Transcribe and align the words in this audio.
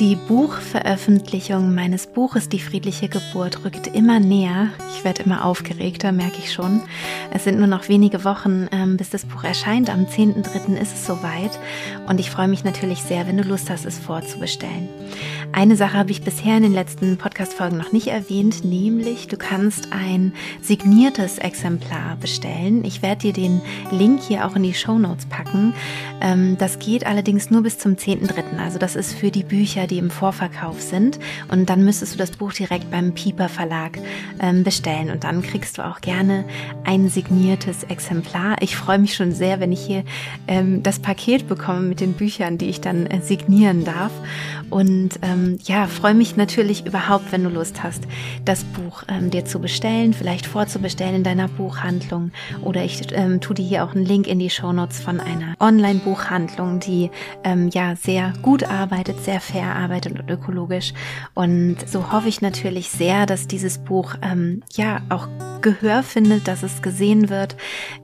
Die 0.00 0.16
Buchveröffentlichung 0.16 1.74
meines 1.74 2.06
Buches 2.06 2.48
Die 2.48 2.58
friedliche 2.58 3.10
Geburt 3.10 3.66
rückt 3.66 3.86
immer 3.86 4.18
näher. 4.18 4.68
Ich 4.96 5.04
werde 5.04 5.24
immer 5.24 5.44
aufgeregter, 5.44 6.10
merke 6.10 6.38
ich 6.38 6.54
schon. 6.54 6.80
Es 7.34 7.44
sind 7.44 7.58
nur 7.58 7.66
noch 7.66 7.90
wenige 7.90 8.24
Wochen, 8.24 8.66
ähm, 8.72 8.96
bis 8.96 9.10
das 9.10 9.26
Buch 9.26 9.44
erscheint. 9.44 9.90
Am 9.90 10.06
10.3. 10.06 10.80
ist 10.80 10.94
es 10.94 11.06
soweit. 11.06 11.50
Und 12.08 12.18
ich 12.18 12.30
freue 12.30 12.48
mich 12.48 12.64
natürlich 12.64 13.02
sehr, 13.02 13.26
wenn 13.26 13.36
du 13.36 13.42
Lust 13.42 13.68
hast, 13.68 13.84
es 13.84 13.98
vorzubestellen. 13.98 14.88
Eine 15.52 15.76
Sache 15.76 15.98
habe 15.98 16.12
ich 16.12 16.22
bisher 16.22 16.56
in 16.56 16.62
den 16.62 16.72
letzten 16.72 17.18
Podcast-Folgen 17.18 17.76
noch 17.76 17.92
nicht 17.92 18.06
erwähnt, 18.06 18.64
nämlich 18.64 19.26
du 19.26 19.36
kannst 19.36 19.92
ein 19.92 20.32
signiertes 20.62 21.38
Exemplar 21.38 22.16
bestellen. 22.20 22.84
Ich 22.84 23.02
werde 23.02 23.20
dir 23.20 23.32
den 23.32 23.60
Link 23.90 24.22
hier 24.22 24.46
auch 24.46 24.56
in 24.56 24.62
die 24.62 24.74
Show 24.74 24.96
Notes 24.96 25.26
packen. 25.26 25.74
Ähm, 26.22 26.56
das 26.58 26.78
geht 26.78 27.04
allerdings 27.04 27.50
nur 27.50 27.62
bis 27.62 27.78
zum 27.78 27.96
10.3. 27.96 28.58
Also 28.58 28.78
das 28.78 28.96
ist 28.96 29.12
für 29.12 29.30
die 29.30 29.42
Bücher, 29.42 29.86
die 29.90 29.98
im 29.98 30.10
Vorverkauf 30.10 30.80
sind. 30.80 31.18
Und 31.48 31.68
dann 31.68 31.84
müsstest 31.84 32.14
du 32.14 32.18
das 32.18 32.30
Buch 32.30 32.52
direkt 32.52 32.90
beim 32.90 33.12
Pieper 33.12 33.48
Verlag 33.48 33.98
ähm, 34.40 34.62
bestellen. 34.62 35.10
Und 35.10 35.24
dann 35.24 35.42
kriegst 35.42 35.78
du 35.78 35.86
auch 35.86 36.00
gerne 36.00 36.44
ein 36.84 37.08
signiertes 37.08 37.84
Exemplar. 37.84 38.56
Ich 38.60 38.76
freue 38.76 38.98
mich 38.98 39.14
schon 39.14 39.32
sehr, 39.32 39.60
wenn 39.60 39.72
ich 39.72 39.80
hier 39.80 40.04
ähm, 40.46 40.82
das 40.82 41.00
Paket 41.00 41.48
bekomme 41.48 41.80
mit 41.80 42.00
den 42.00 42.12
Büchern, 42.14 42.58
die 42.58 42.68
ich 42.68 42.80
dann 42.80 43.06
äh, 43.06 43.20
signieren 43.20 43.84
darf. 43.84 44.12
Und 44.70 45.18
ähm, 45.22 45.58
ja, 45.64 45.86
freue 45.86 46.14
mich 46.14 46.36
natürlich 46.36 46.86
überhaupt, 46.86 47.32
wenn 47.32 47.42
du 47.42 47.50
Lust 47.50 47.82
hast, 47.82 48.04
das 48.44 48.64
Buch 48.64 49.02
ähm, 49.08 49.30
dir 49.30 49.44
zu 49.44 49.58
bestellen, 49.58 50.14
vielleicht 50.14 50.46
vorzubestellen 50.46 51.16
in 51.16 51.24
deiner 51.24 51.48
Buchhandlung. 51.48 52.30
Oder 52.62 52.84
ich 52.84 53.12
ähm, 53.12 53.40
tue 53.40 53.56
dir 53.56 53.66
hier 53.66 53.84
auch 53.84 53.94
einen 53.94 54.04
Link 54.04 54.28
in 54.28 54.38
die 54.38 54.50
Shownotes 54.50 55.00
von 55.00 55.18
einer 55.18 55.54
Online-Buchhandlung, 55.58 56.78
die 56.78 57.10
ähm, 57.42 57.68
ja 57.68 57.96
sehr 57.96 58.32
gut 58.42 58.64
arbeitet, 58.64 59.24
sehr 59.24 59.40
fair 59.40 59.74
arbeitet 59.74 59.79
und 59.88 60.28
ökologisch. 60.28 60.92
Und 61.34 61.76
so 61.86 62.12
hoffe 62.12 62.28
ich 62.28 62.40
natürlich 62.40 62.90
sehr, 62.90 63.26
dass 63.26 63.46
dieses 63.46 63.78
Buch 63.78 64.14
ähm, 64.22 64.62
ja 64.74 65.00
auch 65.08 65.28
Gehör 65.62 66.02
findet, 66.02 66.48
dass 66.48 66.62
es 66.62 66.80
gesehen 66.80 67.28
wird, 67.28 67.56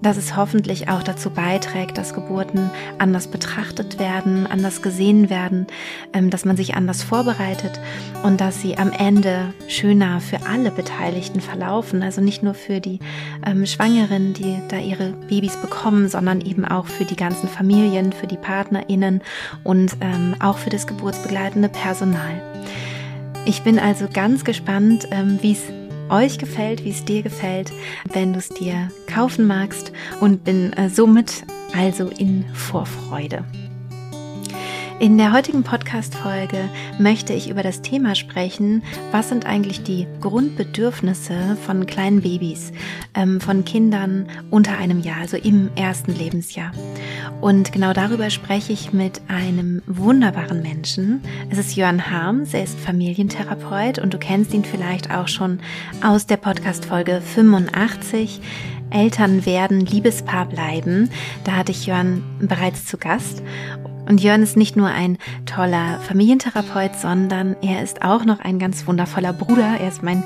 dass 0.03 0.17
es 0.17 0.37
hoffentlich 0.37 0.89
auch 0.89 1.03
dazu 1.03 1.31
beiträgt, 1.31 1.97
dass 1.97 2.13
Geburten 2.13 2.71
anders 2.99 3.29
betrachtet 3.29 3.99
werden, 3.99 4.47
anders 4.47 4.83
gesehen 4.83 5.31
werden, 5.31 5.67
ähm, 6.13 6.31
dass 6.31 6.45
man 6.45 6.57
sich 6.57 6.75
anders 6.75 7.03
vorbereitet 7.03 7.81
und 8.23 8.41
dass 8.41 8.61
sie 8.61 8.77
am 8.77 8.93
Ende 8.93 9.55
schöner 9.69 10.21
für 10.21 10.47
alle 10.47 10.71
Beteiligten 10.71 11.41
verlaufen. 11.41 12.03
Also 12.03 12.21
nicht 12.21 12.43
nur 12.43 12.55
für 12.55 12.81
die 12.81 12.99
ähm, 13.47 13.65
Schwangeren, 13.67 14.35
die 14.35 14.59
da 14.69 14.79
ihre 14.79 15.13
Babys 15.29 15.57
bekommen, 15.57 16.09
sondern 16.09 16.41
eben 16.41 16.65
auch 16.65 16.87
für 16.87 17.05
die 17.05 17.17
ganzen 17.17 17.49
Familien, 17.49 18.13
für 18.13 18.27
die 18.27 18.37
PartnerInnen 18.37 19.23
und 19.65 19.97
ähm, 20.01 20.35
auch 20.41 20.59
für 20.59 20.71
das 20.71 20.87
geburtsbegleitende 20.87 21.66
Personal. 21.69 22.41
Ich 23.45 23.63
bin 23.63 23.79
also 23.79 24.07
ganz 24.13 24.45
gespannt, 24.45 25.07
ähm, 25.11 25.39
wie 25.41 25.53
es 25.53 25.63
euch 26.09 26.39
gefällt, 26.39 26.85
wie 26.85 26.91
es 26.91 27.05
dir 27.05 27.23
gefällt, 27.23 27.73
wenn 28.13 28.33
du 28.33 28.39
es 28.39 28.49
dir 28.49 28.91
kaufen 29.07 29.47
magst 29.47 29.93
und 30.21 30.45
bin 30.45 30.73
äh, 30.73 30.89
somit 30.89 31.45
also 31.75 32.09
in 32.09 32.45
Vorfreude. 32.55 33.45
In 34.99 35.19
der 35.19 35.35
heutigen 35.35 35.63
Podcast-Folge 35.63 36.71
möchte 36.99 37.35
ich 37.35 37.51
über 37.51 37.63
das 37.63 37.83
Thema 37.83 38.15
sprechen, 38.15 38.83
was 39.13 39.29
sind 39.29 39.45
eigentlich 39.45 39.83
die 39.83 40.07
Grundbedürfnisse 40.23 41.59
von 41.67 41.85
kleinen 41.85 42.23
Babys, 42.23 42.73
ähm, 43.15 43.39
von 43.39 43.67
Kindern 43.67 44.27
unter 44.51 44.79
einem 44.79 45.01
Jahr, 45.01 45.19
also 45.19 45.37
im 45.37 45.69
ersten 45.77 46.15
Lebensjahr. 46.15 46.73
Und 47.43 47.73
genau 47.73 47.93
darüber 47.93 48.31
spreche 48.31 48.73
ich 48.73 48.95
mit 48.95 49.21
einem 49.29 49.83
wunderbaren 49.87 50.63
Menschen. 50.63 51.21
Es 51.51 51.59
ist 51.59 51.77
Jörn 51.77 52.11
Harms, 52.11 52.55
er 52.55 52.65
ist 52.65 52.81
Familientherapeut 52.81 53.99
und 53.99 54.15
du 54.15 54.19
kennst 54.19 54.55
ihn 54.55 54.65
vielleicht 54.65 55.11
auch 55.11 55.29
schon 55.29 55.61
aus 56.03 56.25
der 56.25 56.39
Podcast-Folge 56.39 57.21
85. 57.21 58.41
Eltern 58.89 59.45
werden, 59.45 59.81
Liebespaar 59.81 60.47
bleiben. 60.47 61.11
Da 61.45 61.53
hatte 61.53 61.73
ich 61.73 61.87
Jörn 61.87 62.23
bereits 62.41 62.87
zu 62.87 62.97
Gast. 62.97 63.43
Und 64.09 64.23
Jörn 64.23 64.43
ist 64.43 64.57
nicht 64.57 64.77
nur 64.77 64.89
ein 64.89 65.19
toller 65.47 65.99
Familientherapeut, 66.01 66.97
sondern 66.97 67.57
er 67.63 67.83
ist 67.83 68.03
auch 68.03 68.25
noch 68.25 68.41
ein 68.41 68.59
ganz 68.59 68.87
wundervoller 68.87 69.33
Bruder. 69.33 69.77
Er 69.81 69.89
ist 69.89 70.03
mein 70.03 70.23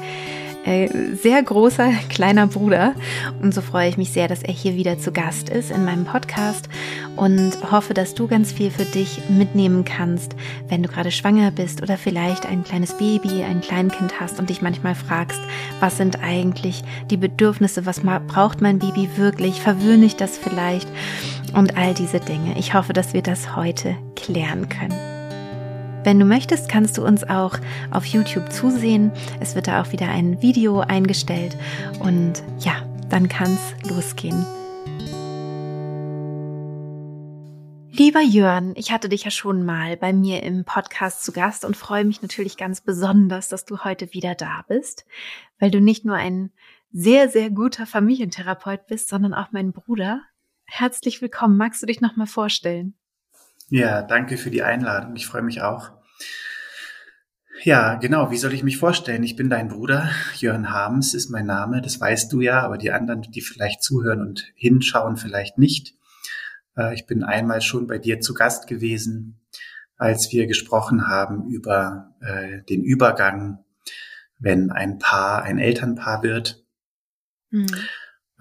äh, 0.64 0.88
sehr 1.14 1.42
großer 1.42 1.90
kleiner 2.08 2.46
Bruder. 2.46 2.94
Und 3.40 3.54
so 3.54 3.60
freue 3.60 3.88
ich 3.88 3.96
mich 3.96 4.10
sehr, 4.10 4.28
dass 4.28 4.42
er 4.42 4.52
hier 4.52 4.74
wieder 4.74 4.98
zu 4.98 5.12
Gast 5.12 5.48
ist 5.48 5.70
in 5.70 5.84
meinem 5.84 6.04
Podcast 6.04 6.68
und 7.16 7.52
hoffe, 7.70 7.94
dass 7.94 8.14
du 8.14 8.26
ganz 8.26 8.52
viel 8.52 8.70
für 8.70 8.84
dich 8.84 9.22
mitnehmen 9.28 9.84
kannst, 9.84 10.34
wenn 10.68 10.82
du 10.82 10.88
gerade 10.88 11.10
schwanger 11.10 11.50
bist 11.50 11.82
oder 11.82 11.96
vielleicht 11.96 12.46
ein 12.46 12.64
kleines 12.64 12.96
Baby, 12.96 13.42
ein 13.42 13.60
Kleinkind 13.60 14.20
hast 14.20 14.38
und 14.38 14.50
dich 14.50 14.62
manchmal 14.62 14.94
fragst, 14.94 15.40
was 15.80 15.96
sind 15.96 16.22
eigentlich 16.22 16.82
die 17.10 17.16
Bedürfnisse, 17.16 17.86
was 17.86 18.00
braucht 18.00 18.60
mein 18.60 18.78
Baby 18.78 19.08
wirklich, 19.16 19.60
verwöhne 19.60 20.06
ich 20.06 20.16
das 20.16 20.38
vielleicht 20.38 20.88
und 21.54 21.76
all 21.76 21.94
diese 21.94 22.20
Dinge. 22.20 22.58
Ich 22.58 22.74
hoffe, 22.74 22.92
dass 22.92 23.12
wir 23.12 23.22
das 23.22 23.56
heute 23.56 23.96
klären 24.16 24.68
können. 24.68 25.19
Wenn 26.02 26.18
du 26.18 26.24
möchtest, 26.24 26.70
kannst 26.70 26.96
du 26.96 27.04
uns 27.04 27.24
auch 27.24 27.58
auf 27.90 28.06
YouTube 28.06 28.50
zusehen. 28.50 29.12
Es 29.38 29.54
wird 29.54 29.66
da 29.66 29.82
auch 29.82 29.92
wieder 29.92 30.08
ein 30.08 30.40
Video 30.40 30.80
eingestellt. 30.80 31.58
Und 31.98 32.42
ja, 32.58 32.88
dann 33.10 33.28
kann 33.28 33.52
es 33.52 33.90
losgehen. 33.90 34.46
Lieber 37.90 38.22
Jörn, 38.22 38.72
ich 38.76 38.92
hatte 38.92 39.10
dich 39.10 39.24
ja 39.24 39.30
schon 39.30 39.62
mal 39.62 39.98
bei 39.98 40.14
mir 40.14 40.42
im 40.42 40.64
Podcast 40.64 41.22
zu 41.22 41.32
Gast 41.32 41.66
und 41.66 41.76
freue 41.76 42.06
mich 42.06 42.22
natürlich 42.22 42.56
ganz 42.56 42.80
besonders, 42.80 43.48
dass 43.48 43.66
du 43.66 43.84
heute 43.84 44.14
wieder 44.14 44.34
da 44.34 44.64
bist, 44.68 45.04
weil 45.58 45.70
du 45.70 45.82
nicht 45.82 46.06
nur 46.06 46.14
ein 46.14 46.50
sehr, 46.92 47.28
sehr 47.28 47.50
guter 47.50 47.84
Familientherapeut 47.84 48.86
bist, 48.86 49.10
sondern 49.10 49.34
auch 49.34 49.52
mein 49.52 49.72
Bruder. 49.72 50.22
Herzlich 50.64 51.20
willkommen. 51.20 51.58
Magst 51.58 51.82
du 51.82 51.86
dich 51.86 52.00
nochmal 52.00 52.26
vorstellen? 52.26 52.94
Ja, 53.70 54.02
danke 54.02 54.36
für 54.36 54.50
die 54.50 54.64
Einladung. 54.64 55.14
Ich 55.14 55.28
freue 55.28 55.42
mich 55.42 55.62
auch. 55.62 55.92
Ja, 57.62 57.94
genau. 57.94 58.32
Wie 58.32 58.36
soll 58.36 58.52
ich 58.52 58.64
mich 58.64 58.78
vorstellen? 58.78 59.22
Ich 59.22 59.36
bin 59.36 59.48
dein 59.48 59.68
Bruder. 59.68 60.10
Jörn 60.34 60.70
Harms 60.70 61.14
ist 61.14 61.30
mein 61.30 61.46
Name. 61.46 61.80
Das 61.80 62.00
weißt 62.00 62.32
du 62.32 62.40
ja, 62.40 62.62
aber 62.62 62.78
die 62.78 62.90
anderen, 62.90 63.22
die 63.22 63.40
vielleicht 63.40 63.82
zuhören 63.82 64.22
und 64.22 64.50
hinschauen, 64.56 65.16
vielleicht 65.16 65.56
nicht. 65.56 65.94
Äh, 66.76 66.94
ich 66.94 67.06
bin 67.06 67.22
einmal 67.22 67.60
schon 67.60 67.86
bei 67.86 67.98
dir 67.98 68.20
zu 68.20 68.34
Gast 68.34 68.66
gewesen, 68.66 69.40
als 69.96 70.32
wir 70.32 70.48
gesprochen 70.48 71.06
haben 71.06 71.48
über 71.48 72.14
äh, 72.20 72.62
den 72.62 72.82
Übergang, 72.82 73.64
wenn 74.38 74.72
ein 74.72 74.98
Paar, 74.98 75.44
ein 75.44 75.58
Elternpaar 75.58 76.24
wird. 76.24 76.64
Mhm. 77.50 77.66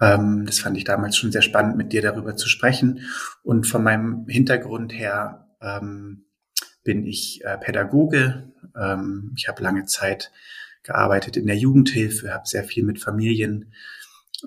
Ähm, 0.00 0.46
das 0.46 0.58
fand 0.58 0.76
ich 0.76 0.84
damals 0.84 1.16
schon 1.16 1.32
sehr 1.32 1.42
spannend, 1.42 1.76
mit 1.76 1.92
dir 1.92 2.02
darüber 2.02 2.36
zu 2.36 2.48
sprechen. 2.48 3.00
Und 3.42 3.66
von 3.66 3.82
meinem 3.82 4.26
Hintergrund 4.28 4.92
her 4.92 5.48
ähm, 5.60 6.24
bin 6.84 7.04
ich 7.04 7.44
äh, 7.44 7.58
Pädagoge. 7.58 8.52
Ähm, 8.76 9.32
ich 9.36 9.48
habe 9.48 9.62
lange 9.62 9.84
Zeit 9.86 10.32
gearbeitet 10.82 11.36
in 11.36 11.46
der 11.46 11.56
Jugendhilfe, 11.56 12.32
habe 12.32 12.48
sehr 12.48 12.64
viel 12.64 12.84
mit 12.84 13.00
Familien 13.00 13.72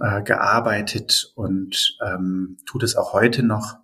äh, 0.02 0.24
gearbeitet 0.24 1.32
und 1.35 1.97
ähm, 2.03 2.58
tue 2.66 2.82
das 2.82 2.96
auch 2.96 3.14
heute 3.14 3.44
noch 3.44 3.78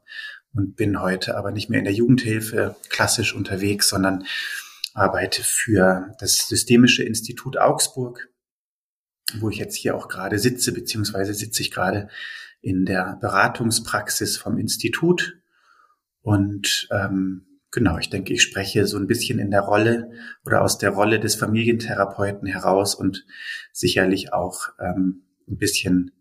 und 0.53 0.75
bin 0.75 0.99
heute 0.99 1.37
aber 1.37 1.51
nicht 1.51 1.69
mehr 1.69 1.79
in 1.79 1.85
der 1.85 1.93
Jugendhilfe 1.93 2.75
klassisch 2.89 3.35
unterwegs, 3.35 3.89
sondern 3.89 4.25
arbeite 4.95 5.43
für 5.43 6.15
das 6.19 6.47
Systemische 6.47 7.03
Institut 7.03 7.57
Augsburg 7.57 8.29
wo 9.37 9.49
ich 9.49 9.57
jetzt 9.57 9.75
hier 9.75 9.95
auch 9.95 10.07
gerade 10.07 10.39
sitze, 10.39 10.73
beziehungsweise 10.73 11.33
sitze 11.33 11.61
ich 11.61 11.71
gerade 11.71 12.09
in 12.61 12.85
der 12.85 13.17
Beratungspraxis 13.21 14.37
vom 14.37 14.57
Institut. 14.57 15.39
Und 16.21 16.87
ähm, 16.91 17.45
genau, 17.71 17.97
ich 17.97 18.09
denke, 18.09 18.33
ich 18.33 18.41
spreche 18.41 18.85
so 18.85 18.97
ein 18.97 19.07
bisschen 19.07 19.39
in 19.39 19.51
der 19.51 19.61
Rolle 19.61 20.11
oder 20.45 20.61
aus 20.61 20.77
der 20.77 20.91
Rolle 20.91 21.19
des 21.19 21.35
Familientherapeuten 21.35 22.47
heraus 22.47 22.95
und 22.95 23.25
sicherlich 23.71 24.33
auch 24.33 24.69
ähm, 24.79 25.23
ein 25.47 25.57
bisschen 25.57 26.11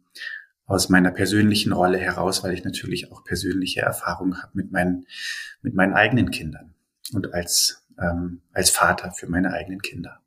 aus 0.66 0.90
meiner 0.90 1.10
persönlichen 1.10 1.72
Rolle 1.72 1.99
heraus, 1.99 2.44
weil 2.44 2.52
ich 2.52 2.62
natürlich 2.62 3.10
auch 3.10 3.25
persönliche 3.25 3.81
Erfahrungen 3.81 4.43
habe 4.43 4.52
mit 4.55 4.70
meinen, 4.70 5.06
mit 5.62 5.75
meinen 5.75 5.94
eigenen 5.94 6.31
Kindern 6.31 6.75
und 7.14 7.32
als, 7.32 7.87
ähm, 7.99 8.43
als 8.52 8.69
Vater 8.69 9.12
für 9.12 9.28
meine 9.28 9.52
eigenen 9.52 9.81
Kinder. 9.81 10.20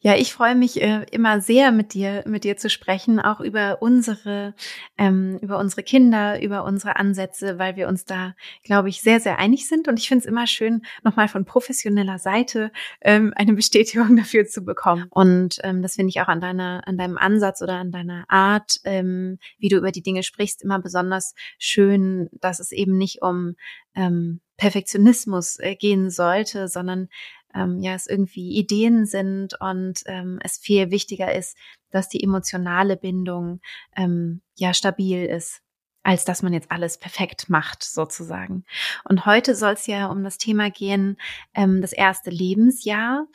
Ja, 0.00 0.14
ich 0.14 0.32
freue 0.32 0.54
mich 0.54 0.80
äh, 0.80 1.04
immer 1.10 1.40
sehr 1.40 1.72
mit 1.72 1.92
dir, 1.92 2.22
mit 2.24 2.44
dir 2.44 2.56
zu 2.56 2.70
sprechen, 2.70 3.18
auch 3.18 3.40
über 3.40 3.82
unsere, 3.82 4.54
ähm, 4.96 5.38
über 5.42 5.58
unsere 5.58 5.82
Kinder, 5.82 6.40
über 6.40 6.62
unsere 6.62 6.94
Ansätze, 6.94 7.58
weil 7.58 7.74
wir 7.74 7.88
uns 7.88 8.04
da, 8.04 8.36
glaube 8.62 8.90
ich, 8.90 9.02
sehr, 9.02 9.18
sehr 9.18 9.40
einig 9.40 9.66
sind. 9.66 9.88
Und 9.88 9.98
ich 9.98 10.06
finde 10.06 10.20
es 10.20 10.26
immer 10.26 10.46
schön, 10.46 10.82
nochmal 11.02 11.26
von 11.26 11.44
professioneller 11.44 12.20
Seite 12.20 12.70
ähm, 13.00 13.32
eine 13.34 13.54
Bestätigung 13.54 14.16
dafür 14.16 14.46
zu 14.46 14.64
bekommen. 14.64 15.06
Und 15.10 15.58
ähm, 15.64 15.82
das 15.82 15.96
finde 15.96 16.10
ich 16.10 16.20
auch 16.20 16.28
an 16.28 16.40
deiner, 16.40 16.86
an 16.86 16.96
deinem 16.96 17.18
Ansatz 17.18 17.60
oder 17.60 17.74
an 17.74 17.90
deiner 17.90 18.24
Art, 18.28 18.76
ähm, 18.84 19.40
wie 19.58 19.68
du 19.68 19.78
über 19.78 19.90
die 19.90 20.02
Dinge 20.02 20.22
sprichst, 20.22 20.62
immer 20.62 20.78
besonders 20.78 21.34
schön, 21.58 22.28
dass 22.40 22.60
es 22.60 22.70
eben 22.70 22.96
nicht 22.98 23.20
um 23.20 23.56
ähm, 23.96 24.40
Perfektionismus 24.58 25.58
äh, 25.58 25.76
gehen 25.76 26.10
sollte, 26.10 26.68
sondern 26.68 27.08
ähm, 27.54 27.80
ja 27.80 27.94
es 27.94 28.06
irgendwie 28.06 28.56
Ideen 28.56 29.06
sind 29.06 29.54
und 29.60 30.02
ähm, 30.06 30.38
es 30.42 30.58
viel 30.58 30.90
wichtiger 30.90 31.34
ist, 31.34 31.56
dass 31.90 32.08
die 32.08 32.22
emotionale 32.22 32.96
Bindung 32.96 33.60
ähm, 33.96 34.42
ja 34.56 34.74
stabil 34.74 35.24
ist 35.24 35.62
als 36.08 36.24
dass 36.24 36.42
man 36.42 36.54
jetzt 36.54 36.70
alles 36.70 36.96
perfekt 36.96 37.50
macht, 37.50 37.82
sozusagen. 37.82 38.64
Und 39.04 39.26
heute 39.26 39.54
soll 39.54 39.74
es 39.74 39.86
ja 39.86 40.06
um 40.06 40.24
das 40.24 40.38
Thema 40.38 40.70
gehen, 40.70 41.18
ähm, 41.52 41.82
das 41.82 41.92
erste 41.92 42.30
Lebensjahr. 42.30 43.26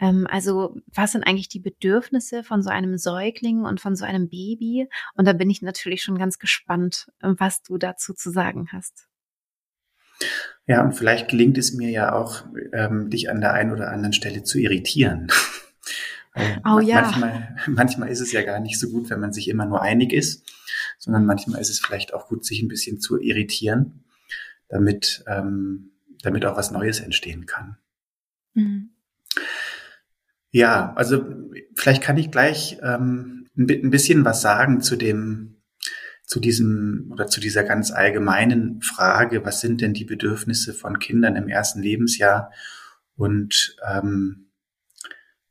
Ähm, 0.00 0.26
also 0.30 0.74
was 0.86 1.12
sind 1.12 1.24
eigentlich 1.24 1.50
die 1.50 1.60
Bedürfnisse 1.60 2.42
von 2.42 2.62
so 2.62 2.70
einem 2.70 2.96
Säugling 2.96 3.66
und 3.66 3.82
von 3.82 3.96
so 3.96 4.06
einem 4.06 4.30
Baby? 4.30 4.88
Und 5.14 5.26
da 5.26 5.34
bin 5.34 5.50
ich 5.50 5.60
natürlich 5.60 6.02
schon 6.02 6.16
ganz 6.16 6.38
gespannt, 6.38 7.08
was 7.20 7.62
du 7.62 7.76
dazu 7.76 8.14
zu 8.14 8.30
sagen 8.30 8.68
hast. 8.72 9.11
Ja, 10.66 10.82
und 10.82 10.92
vielleicht 10.92 11.28
gelingt 11.28 11.58
es 11.58 11.72
mir 11.72 11.90
ja 11.90 12.12
auch, 12.12 12.44
ähm, 12.72 13.10
dich 13.10 13.30
an 13.30 13.40
der 13.40 13.52
einen 13.52 13.72
oder 13.72 13.90
anderen 13.90 14.12
Stelle 14.12 14.42
zu 14.42 14.58
irritieren. 14.58 15.28
oh 16.64 16.78
ja. 16.78 17.02
Manchmal, 17.02 17.56
manchmal 17.66 18.08
ist 18.10 18.20
es 18.20 18.32
ja 18.32 18.42
gar 18.42 18.60
nicht 18.60 18.78
so 18.78 18.88
gut, 18.88 19.10
wenn 19.10 19.20
man 19.20 19.32
sich 19.32 19.48
immer 19.48 19.66
nur 19.66 19.82
einig 19.82 20.12
ist, 20.12 20.48
sondern 20.98 21.26
manchmal 21.26 21.60
ist 21.60 21.70
es 21.70 21.80
vielleicht 21.80 22.14
auch 22.14 22.28
gut, 22.28 22.44
sich 22.44 22.62
ein 22.62 22.68
bisschen 22.68 23.00
zu 23.00 23.20
irritieren, 23.20 24.04
damit, 24.68 25.24
ähm, 25.26 25.90
damit 26.22 26.44
auch 26.44 26.56
was 26.56 26.70
Neues 26.70 27.00
entstehen 27.00 27.46
kann. 27.46 27.76
Mhm. 28.54 28.90
Ja, 30.52 30.92
also 30.94 31.24
vielleicht 31.74 32.02
kann 32.02 32.18
ich 32.18 32.30
gleich 32.30 32.78
ähm, 32.82 33.48
ein 33.56 33.90
bisschen 33.90 34.24
was 34.24 34.42
sagen 34.42 34.80
zu 34.80 34.96
dem, 34.96 35.61
zu 36.24 36.40
diesem 36.40 37.10
oder 37.12 37.26
zu 37.26 37.40
dieser 37.40 37.64
ganz 37.64 37.90
allgemeinen 37.90 38.80
Frage, 38.80 39.44
was 39.44 39.60
sind 39.60 39.80
denn 39.80 39.92
die 39.94 40.04
Bedürfnisse 40.04 40.72
von 40.72 40.98
Kindern 40.98 41.36
im 41.36 41.48
ersten 41.48 41.82
Lebensjahr 41.82 42.52
und 43.16 43.76
ähm, 43.88 44.48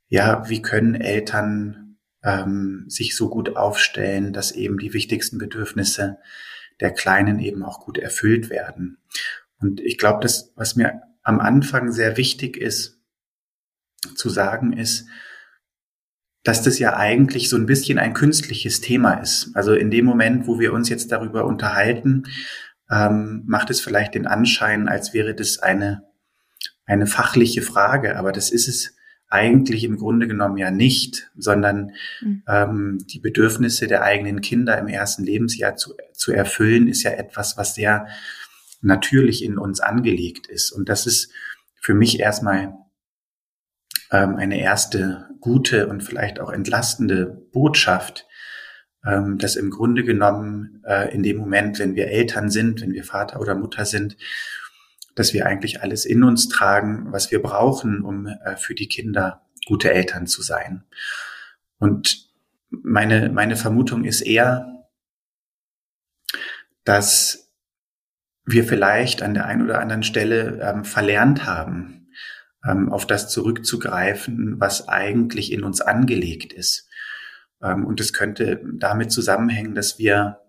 ja, 0.08 0.48
wie 0.48 0.60
können 0.60 0.94
Eltern 0.94 1.98
ähm, 2.22 2.84
sich 2.88 3.16
so 3.16 3.28
gut 3.28 3.56
aufstellen, 3.56 4.32
dass 4.32 4.52
eben 4.52 4.78
die 4.78 4.92
wichtigsten 4.92 5.38
Bedürfnisse 5.38 6.18
der 6.80 6.92
Kleinen 6.92 7.38
eben 7.38 7.62
auch 7.62 7.80
gut 7.80 7.98
erfüllt 7.98 8.50
werden. 8.50 8.98
Und 9.58 9.80
ich 9.80 9.98
glaube, 9.98 10.20
das, 10.20 10.52
was 10.56 10.76
mir 10.76 11.00
am 11.22 11.40
Anfang 11.40 11.92
sehr 11.92 12.16
wichtig 12.16 12.56
ist 12.56 13.00
zu 14.16 14.28
sagen, 14.28 14.72
ist, 14.72 15.06
dass 16.42 16.62
das 16.62 16.78
ja 16.78 16.96
eigentlich 16.96 17.48
so 17.48 17.56
ein 17.56 17.66
bisschen 17.66 17.98
ein 17.98 18.14
künstliches 18.14 18.80
Thema 18.80 19.14
ist. 19.14 19.50
Also 19.54 19.74
in 19.74 19.90
dem 19.90 20.04
Moment, 20.04 20.46
wo 20.46 20.58
wir 20.58 20.72
uns 20.72 20.88
jetzt 20.88 21.12
darüber 21.12 21.44
unterhalten, 21.44 22.24
ähm, 22.90 23.42
macht 23.46 23.70
es 23.70 23.80
vielleicht 23.80 24.14
den 24.14 24.26
Anschein, 24.26 24.88
als 24.88 25.14
wäre 25.14 25.34
das 25.34 25.58
eine, 25.58 26.04
eine 26.84 27.06
fachliche 27.06 27.62
Frage, 27.62 28.16
aber 28.16 28.32
das 28.32 28.50
ist 28.50 28.68
es 28.68 28.94
eigentlich 29.28 29.84
im 29.84 29.96
Grunde 29.96 30.28
genommen 30.28 30.58
ja 30.58 30.70
nicht, 30.70 31.30
sondern 31.36 31.92
mhm. 32.20 32.42
ähm, 32.46 32.98
die 33.06 33.18
Bedürfnisse 33.18 33.86
der 33.86 34.02
eigenen 34.02 34.42
Kinder 34.42 34.76
im 34.78 34.88
ersten 34.88 35.24
Lebensjahr 35.24 35.76
zu, 35.76 35.94
zu 36.12 36.32
erfüllen, 36.32 36.86
ist 36.86 37.02
ja 37.02 37.12
etwas, 37.12 37.56
was 37.56 37.74
sehr 37.74 38.06
natürlich 38.82 39.42
in 39.42 39.56
uns 39.56 39.80
angelegt 39.80 40.48
ist. 40.48 40.70
Und 40.70 40.90
das 40.90 41.06
ist 41.06 41.32
für 41.80 41.94
mich 41.94 42.20
erstmal 42.20 42.74
ähm, 44.12 44.36
eine 44.36 44.60
erste 44.60 45.28
gute 45.40 45.88
und 45.88 46.02
vielleicht 46.02 46.38
auch 46.38 46.50
entlastende 46.50 47.26
Botschaft, 47.26 48.26
ähm, 49.04 49.38
dass 49.38 49.56
im 49.56 49.70
Grunde 49.70 50.04
genommen 50.04 50.82
äh, 50.86 51.12
in 51.12 51.22
dem 51.22 51.38
Moment, 51.38 51.78
wenn 51.78 51.96
wir 51.96 52.08
Eltern 52.08 52.50
sind, 52.50 52.80
wenn 52.82 52.92
wir 52.92 53.04
Vater 53.04 53.40
oder 53.40 53.54
Mutter 53.54 53.84
sind, 53.84 54.16
dass 55.14 55.34
wir 55.34 55.46
eigentlich 55.46 55.82
alles 55.82 56.04
in 56.04 56.22
uns 56.22 56.48
tragen, 56.48 57.06
was 57.10 57.30
wir 57.30 57.42
brauchen, 57.42 58.02
um 58.02 58.26
äh, 58.26 58.56
für 58.56 58.74
die 58.74 58.88
Kinder 58.88 59.42
gute 59.66 59.92
Eltern 59.92 60.26
zu 60.26 60.42
sein. 60.42 60.84
Und 61.78 62.30
meine, 62.70 63.30
meine 63.30 63.56
Vermutung 63.56 64.04
ist 64.04 64.20
eher, 64.20 64.86
dass 66.84 67.52
wir 68.44 68.64
vielleicht 68.64 69.22
an 69.22 69.34
der 69.34 69.46
einen 69.46 69.62
oder 69.62 69.80
anderen 69.80 70.02
Stelle 70.02 70.60
ähm, 70.62 70.84
verlernt 70.84 71.44
haben, 71.44 72.01
ähm, 72.66 72.92
auf 72.92 73.06
das 73.06 73.28
zurückzugreifen, 73.28 74.60
was 74.60 74.88
eigentlich 74.88 75.52
in 75.52 75.64
uns 75.64 75.80
angelegt 75.80 76.52
ist. 76.52 76.88
Ähm, 77.62 77.86
und 77.86 78.00
es 78.00 78.12
könnte 78.12 78.62
damit 78.74 79.12
zusammenhängen, 79.12 79.74
dass 79.74 79.98
wir 79.98 80.40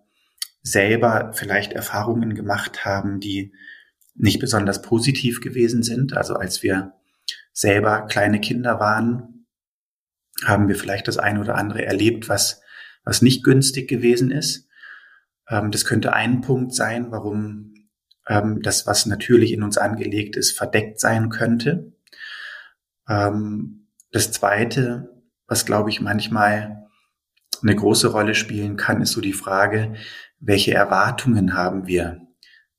selber 0.61 1.31
vielleicht 1.33 1.73
Erfahrungen 1.73 2.35
gemacht 2.35 2.85
haben, 2.85 3.19
die 3.19 3.53
nicht 4.15 4.39
besonders 4.39 4.81
positiv 4.81 5.41
gewesen 5.41 5.83
sind. 5.83 6.15
Also 6.15 6.35
als 6.35 6.63
wir 6.63 6.93
selber 7.51 8.05
kleine 8.07 8.39
Kinder 8.39 8.79
waren, 8.79 9.47
haben 10.45 10.67
wir 10.67 10.75
vielleicht 10.75 11.07
das 11.07 11.17
eine 11.17 11.39
oder 11.39 11.55
andere 11.55 11.85
erlebt, 11.85 12.29
was, 12.29 12.61
was 13.03 13.21
nicht 13.21 13.43
günstig 13.43 13.89
gewesen 13.89 14.31
ist. 14.31 14.67
Ähm, 15.49 15.71
das 15.71 15.85
könnte 15.85 16.13
ein 16.13 16.41
Punkt 16.41 16.73
sein, 16.73 17.11
warum 17.11 17.69
das, 18.25 18.87
was 18.87 19.05
natürlich 19.05 19.51
in 19.51 19.63
uns 19.63 19.77
angelegt 19.77 20.37
ist, 20.37 20.57
verdeckt 20.57 20.97
sein 20.97 21.27
könnte. 21.27 21.92
Ähm, 23.07 23.87
das 24.11 24.31
Zweite, 24.31 25.09
was 25.47 25.65
glaube 25.65 25.89
ich 25.89 26.01
manchmal 26.01 26.87
eine 27.61 27.75
große 27.75 28.07
Rolle 28.07 28.35
spielen 28.35 28.77
kann, 28.77 29.01
ist 29.01 29.11
so 29.11 29.21
die 29.21 29.33
Frage, 29.33 29.93
welche 30.39 30.73
Erwartungen 30.73 31.53
haben 31.53 31.87
wir 31.87 32.21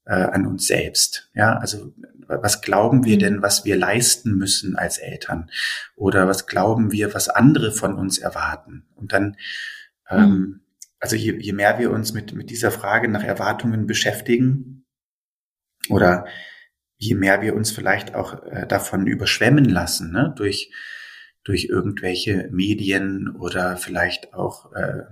äh, 0.05 0.15
an 0.15 0.47
uns 0.47 0.67
selbst? 0.67 1.31
Ja, 1.35 1.56
also 1.56 1.94
was 2.26 2.62
glauben 2.62 3.05
wir 3.05 3.17
mhm. 3.17 3.21
denn, 3.21 3.43
was 3.43 3.65
wir 3.65 3.76
leisten 3.76 4.37
müssen 4.37 4.76
als 4.76 4.99
Eltern? 4.99 5.50
Oder 5.97 6.26
was 6.29 6.47
glauben 6.47 6.93
wir, 6.93 7.15
was 7.15 7.29
andere 7.29 7.73
von 7.73 7.94
uns 7.94 8.19
erwarten? 8.19 8.87
Und 8.94 9.12
dann, 9.12 9.37
ähm, 10.09 10.31
mhm. 10.31 10.61
also 11.00 11.17
je, 11.17 11.38
je 11.38 11.53
mehr 11.53 11.79
wir 11.79 11.91
uns 11.91 12.12
mit, 12.12 12.32
mit 12.35 12.50
dieser 12.50 12.71
Frage 12.71 13.09
nach 13.09 13.25
Erwartungen 13.25 13.87
beschäftigen 13.87 14.87
oder 15.88 16.26
je 17.04 17.14
mehr 17.14 17.42
wir 17.42 17.54
uns 17.54 17.70
vielleicht 17.70 18.14
auch 18.14 18.42
äh, 18.44 18.66
davon 18.66 19.06
überschwemmen 19.06 19.64
lassen, 19.66 20.12
ne? 20.12 20.32
durch, 20.37 20.73
durch 21.44 21.66
irgendwelche 21.66 22.49
Medien 22.50 23.28
oder 23.28 23.76
vielleicht 23.76 24.34
auch 24.34 24.73
äh, 24.73 25.02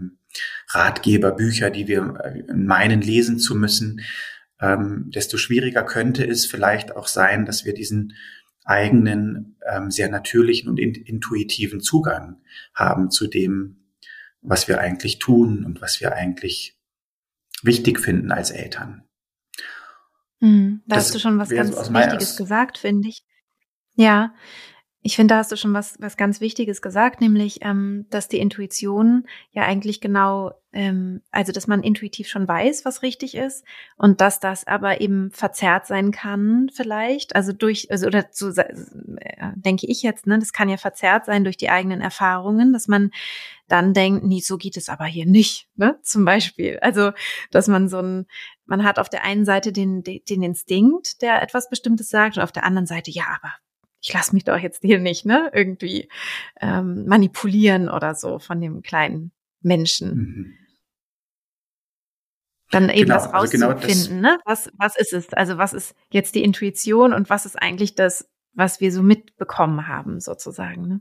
Ratgeberbücher, 0.69 1.71
die 1.71 1.89
wir 1.89 2.21
äh, 2.25 2.53
meinen 2.55 3.03
lesen 3.03 3.39
zu 3.39 3.55
müssen, 3.55 4.01
ähm, 4.61 5.11
desto 5.15 5.37
schwieriger 5.37 5.83
könnte 5.83 6.27
es 6.27 6.47
vielleicht 6.47 6.97
auch 6.97 7.09
sein, 7.09 7.45
dass 7.45 7.65
wir 7.65 7.75
diesen 7.75 8.15
eigenen, 8.65 9.57
ähm, 9.69 9.91
sehr 9.91 10.09
natürlichen 10.09 10.71
und 10.71 10.79
in, 10.79 10.95
intuitiven 10.95 11.81
Zugang 11.81 12.41
haben 12.75 13.11
zu 13.11 13.27
dem, 13.27 13.89
was 14.41 14.69
wir 14.69 14.81
eigentlich 14.81 15.19
tun 15.19 15.65
und 15.65 15.81
was 15.81 16.01
wir 16.01 16.15
eigentlich 16.15 16.79
wichtig 17.63 18.01
finden 18.01 18.33
als 18.33 18.51
Eltern. 18.51 19.05
Mhm, 20.43 20.83
da 20.87 20.97
das 20.97 21.05
hast 21.07 21.15
du 21.15 21.19
schon 21.21 21.39
was 21.39 21.51
ganz 21.51 21.71
Wichtiges 21.95 22.37
gesagt, 22.37 22.77
finde 22.77 23.09
ich. 23.09 23.23
Ja, 23.95 24.35
ich 25.05 25.17
finde, 25.17 25.35
da 25.35 25.39
hast 25.39 25.51
du 25.51 25.57
schon 25.57 25.75
was, 25.75 25.97
was 25.99 26.17
ganz 26.17 26.41
Wichtiges 26.41 26.81
gesagt, 26.81 27.21
nämlich, 27.21 27.59
ähm, 27.63 28.07
dass 28.11 28.29
die 28.29 28.39
Intuition 28.39 29.27
ja 29.51 29.63
eigentlich 29.63 30.01
genau, 30.01 30.53
ähm, 30.73 31.23
also 31.33 31.51
dass 31.51 31.67
man 31.67 31.83
intuitiv 31.83 32.29
schon 32.29 32.47
weiß, 32.47 32.85
was 32.85 33.03
richtig 33.03 33.35
ist 33.35 33.65
und 33.97 34.21
dass 34.21 34.39
das 34.39 34.65
aber 34.65 35.01
eben 35.01 35.33
verzerrt 35.33 35.89
sein 35.89 36.13
kann, 36.13 36.71
vielleicht. 36.73 37.35
Also 37.35 37.53
durch, 37.53 37.91
also 37.91 38.07
oder 38.07 38.27
so 38.31 38.51
äh, 38.51 39.51
denke 39.57 39.89
ich 39.89 40.03
jetzt, 40.03 40.29
ne, 40.29 40.39
das 40.39 40.53
kann 40.53 40.69
ja 40.69 40.77
verzerrt 40.77 41.27
sein 41.27 41.43
durch 41.43 41.57
die 41.57 41.71
eigenen 41.71 42.01
Erfahrungen, 42.01 42.73
dass 42.73 42.87
man 42.87 43.11
dann 43.67 43.95
denkt, 43.95 44.23
nee, 44.25 44.41
so 44.41 44.57
geht 44.57 44.77
es 44.77 44.89
aber 44.89 45.07
hier 45.07 45.27
nicht, 45.27 45.67
ne? 45.75 45.99
Zum 46.03 46.25
Beispiel. 46.25 46.79
Also, 46.81 47.11
dass 47.51 47.67
man 47.67 47.89
so 47.89 47.99
ein, 47.99 48.27
man 48.67 48.85
hat 48.85 49.01
auf 49.01 49.09
der 49.09 49.25
einen 49.25 49.45
Seite 49.45 49.73
den, 49.73 50.05
den 50.05 50.43
Instinkt, 50.43 51.23
der 51.23 51.43
etwas 51.43 51.69
Bestimmtes 51.71 52.09
sagt, 52.09 52.37
und 52.37 52.43
auf 52.45 52.53
der 52.53 52.65
anderen 52.65 52.87
Seite, 52.87 53.11
ja, 53.11 53.25
aber 53.25 53.53
ich 54.03 54.13
lasse 54.13 54.35
mich 54.35 54.45
doch 54.45 54.59
jetzt 54.59 54.83
hier 54.83 54.99
nicht, 54.99 55.25
ne, 55.25 55.51
irgendwie 55.55 56.09
ähm, 56.61 57.07
manipulieren 57.07 57.89
oder 57.89 58.15
so 58.15 58.39
von 58.39 58.61
dem 58.61 58.83
kleinen 58.83 59.33
Menschen. 59.61 60.15
Mhm. 60.15 60.55
Dann 62.71 62.89
eben 62.89 63.09
genau, 63.09 63.15
das 63.15 63.33
rauszufinden, 63.33 63.69
also 63.69 64.09
genau 64.09 64.21
ne? 64.21 64.39
Was, 64.45 64.73
was 64.77 64.97
ist 64.97 65.13
es? 65.13 65.33
Also 65.35 65.59
was 65.59 65.73
ist 65.73 65.95
jetzt 66.11 66.35
die 66.35 66.43
Intuition 66.43 67.13
und 67.13 67.31
was 67.31 67.47
ist 67.47 67.57
eigentlich 67.57 67.95
das, 67.95 68.29
was 68.55 68.81
wir 68.81 68.91
so 68.91 69.03
mitbekommen 69.03 69.89
haben, 69.89 70.21
sozusagen, 70.21 70.89
ne? 70.89 71.01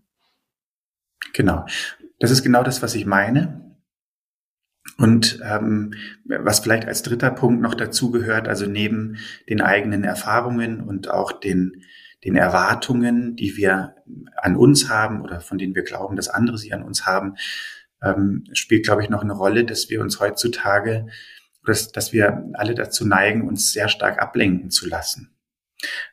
Genau. 1.34 1.66
Das 2.20 2.30
ist 2.30 2.44
genau 2.44 2.64
das, 2.64 2.82
was 2.82 2.94
ich 2.94 3.06
meine. 3.06 3.78
Und 4.98 5.40
ähm, 5.44 5.94
was 6.26 6.60
vielleicht 6.60 6.86
als 6.86 7.04
dritter 7.04 7.32
Punkt 7.32 7.62
noch 7.62 7.74
dazu 7.74 8.12
gehört, 8.12 8.48
also 8.48 8.66
neben 8.66 9.18
den 9.50 9.62
eigenen 9.62 10.04
Erfahrungen 10.04 10.82
und 10.82 11.10
auch 11.10 11.32
den, 11.32 11.84
den 12.24 12.36
Erwartungen, 12.36 13.36
die 13.36 13.58
wir 13.58 13.96
an 14.36 14.56
uns 14.56 14.90
haben 14.90 15.22
oder 15.22 15.42
von 15.42 15.58
denen 15.58 15.76
wir 15.76 15.84
glauben, 15.84 16.16
dass 16.16 16.30
andere 16.30 16.58
sie 16.58 16.74
an 16.74 16.84
uns 16.84 17.06
haben, 17.06 17.36
ähm, 18.02 18.44
spielt, 18.54 18.86
glaube 18.86 19.04
ich, 19.04 19.10
noch 19.10 19.22
eine 19.22 19.34
Rolle, 19.34 19.66
dass 19.66 19.90
wir 19.90 20.02
uns 20.02 20.20
heutzutage, 20.20 21.08
dass, 21.66 21.92
dass 21.92 22.14
wir 22.14 22.50
alle 22.54 22.76
dazu 22.76 23.08
neigen, 23.08 23.48
uns 23.48 23.72
sehr 23.72 23.90
stark 23.90 24.22
ablenken 24.22 24.72
zu 24.72 24.88
lassen. 24.88 25.36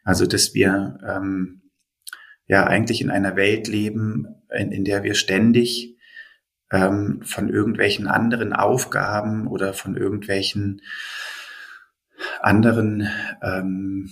Also, 0.05 0.27
dass 0.27 0.55
wir 0.55 0.99
ähm, 1.07 1.62
ja 2.47 2.67
eigentlich 2.67 3.00
in 3.00 3.11
einer 3.11 3.37
Welt 3.37 3.69
leben, 3.69 4.27
in, 4.50 4.73
in 4.73 4.85
der 4.85 5.03
wir 5.03 5.15
ständig 5.15 5.97
ähm, 6.71 7.21
von 7.23 7.49
irgendwelchen 7.49 8.07
anderen 8.07 8.53
Aufgaben 8.53 9.47
oder 9.47 9.75
von 9.75 9.97
irgendwelchen 9.97 10.83
anderen 12.41 13.09
ähm, 13.43 14.11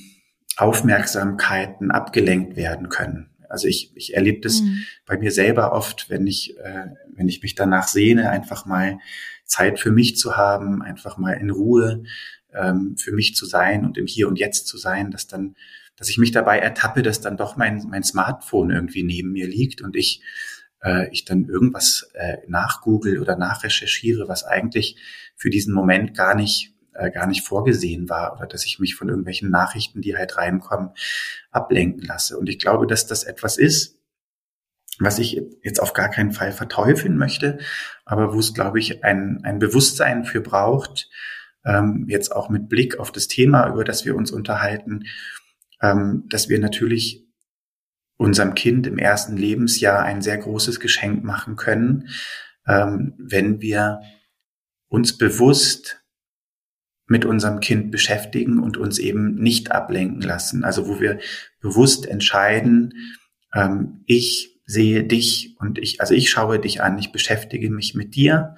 Aufmerksamkeiten 0.57 1.91
abgelenkt 1.91 2.57
werden 2.57 2.89
können. 2.89 3.31
Also 3.49 3.69
ich, 3.69 3.93
ich 3.95 4.15
erlebe 4.15 4.41
das 4.41 4.61
mhm. 4.61 4.85
bei 5.07 5.19
mir 5.19 5.31
selber 5.31 5.73
oft, 5.73 6.11
wenn 6.11 6.27
ich, 6.27 6.59
äh, 6.59 6.87
wenn 7.15 7.29
ich 7.29 7.43
mich 7.43 7.55
danach 7.55 7.89
sehne, 7.89 8.31
einfach 8.31 8.67
mal 8.67 8.99
Zeit 9.45 9.79
für 9.79 9.93
mich 9.93 10.17
zu 10.17 10.37
haben, 10.37 10.83
einfach 10.83 11.17
mal 11.19 11.33
in 11.35 11.51
Ruhe 11.51 12.03
ähm, 12.53 12.97
für 12.97 13.13
mich 13.13 13.37
zu 13.37 13.47
sein 13.47 13.85
und 13.85 13.99
im 13.99 14.07
Hier 14.07 14.29
und 14.29 14.39
Jetzt 14.39 14.67
zu 14.67 14.79
sein, 14.79 15.11
dass 15.11 15.27
dann, 15.27 15.55
dass 15.97 16.09
ich 16.09 16.19
mich 16.19 16.33
dabei 16.33 16.59
ertappe, 16.59 17.03
dass 17.03 17.21
dann 17.21 17.37
doch 17.37 17.57
mein, 17.57 17.87
mein 17.89 18.03
Smartphone 18.03 18.71
irgendwie 18.71 19.05
neben 19.05 19.33
mir 19.33 19.47
liegt 19.47 19.83
und 19.83 19.95
ich 19.95 20.23
äh, 20.83 21.09
ich 21.11 21.25
dann 21.25 21.49
irgendwas 21.49 22.11
äh, 22.15 22.39
nachgoogle 22.49 23.21
oder 23.21 23.37
nachrecherchiere, 23.37 24.29
was 24.29 24.45
eigentlich 24.45 24.97
für 25.37 25.51
diesen 25.51 25.75
Moment 25.75 26.17
gar 26.17 26.35
nicht 26.35 26.73
äh, 26.99 27.11
gar 27.11 27.27
nicht 27.27 27.47
vorgesehen 27.47 28.09
war 28.09 28.37
oder 28.37 28.47
dass 28.47 28.65
ich 28.65 28.79
mich 28.79 28.95
von 28.95 29.09
irgendwelchen 29.09 29.51
Nachrichten, 29.51 30.01
die 30.01 30.17
halt 30.17 30.37
reinkommen, 30.37 30.91
ablenken 31.51 32.03
lasse. 32.03 32.39
Und 32.39 32.49
ich 32.49 32.59
glaube, 32.59 32.87
dass 32.87 33.07
das 33.07 33.25
etwas 33.25 33.59
ist, 33.59 33.99
was 34.99 35.19
ich 35.19 35.43
jetzt 35.63 35.81
auf 35.81 35.93
gar 35.93 36.09
keinen 36.09 36.33
Fall 36.33 36.53
verteufeln 36.53 37.17
möchte, 37.17 37.59
aber 38.05 38.33
wo 38.33 38.39
es, 38.39 38.55
glaube 38.55 38.79
ich, 38.79 39.05
ein, 39.05 39.41
ein 39.45 39.59
Bewusstsein 39.59 40.25
für 40.25 40.41
braucht, 40.41 41.11
ähm, 41.65 42.07
jetzt 42.09 42.35
auch 42.35 42.49
mit 42.49 42.69
Blick 42.69 42.99
auf 42.99 43.13
das 43.13 43.29
Thema, 43.29 43.69
über 43.69 43.85
das 43.85 44.05
wir 44.05 44.17
uns 44.17 44.31
unterhalten, 44.31 45.05
ähm, 45.83 46.25
dass 46.31 46.49
wir 46.49 46.59
natürlich 46.59 47.27
unserem 48.17 48.55
Kind 48.55 48.87
im 48.87 48.99
ersten 48.99 49.37
Lebensjahr 49.37 50.03
ein 50.03 50.23
sehr 50.23 50.39
großes 50.39 50.81
Geschenk 50.81 51.23
machen 51.23 51.57
können, 51.57 52.09
ähm, 52.67 53.15
wenn 53.19 53.61
wir 53.61 54.01
uns 54.89 55.19
bewusst 55.19 56.03
mit 57.07 57.25
unserem 57.25 57.61
Kind 57.61 57.91
beschäftigen 57.91 58.59
und 58.59 58.77
uns 58.77 58.99
eben 58.99 59.37
nicht 59.37 59.71
ablenken 59.71 60.21
lassen. 60.23 60.65
Also 60.65 60.89
wo 60.89 61.01
wir 61.01 61.19
bewusst 61.61 62.07
entscheiden, 62.07 62.95
ähm, 63.55 64.03
ich 64.07 64.61
sehe 64.67 65.05
dich 65.05 65.57
und 65.61 65.79
ich, 65.79 66.01
also 66.01 66.15
ich 66.15 66.31
schaue 66.31 66.59
dich 66.59 66.83
an, 66.83 66.99
ich 66.99 67.13
beschäftige 67.13 67.71
mich 67.71 67.95
mit 67.95 68.17
dir 68.17 68.57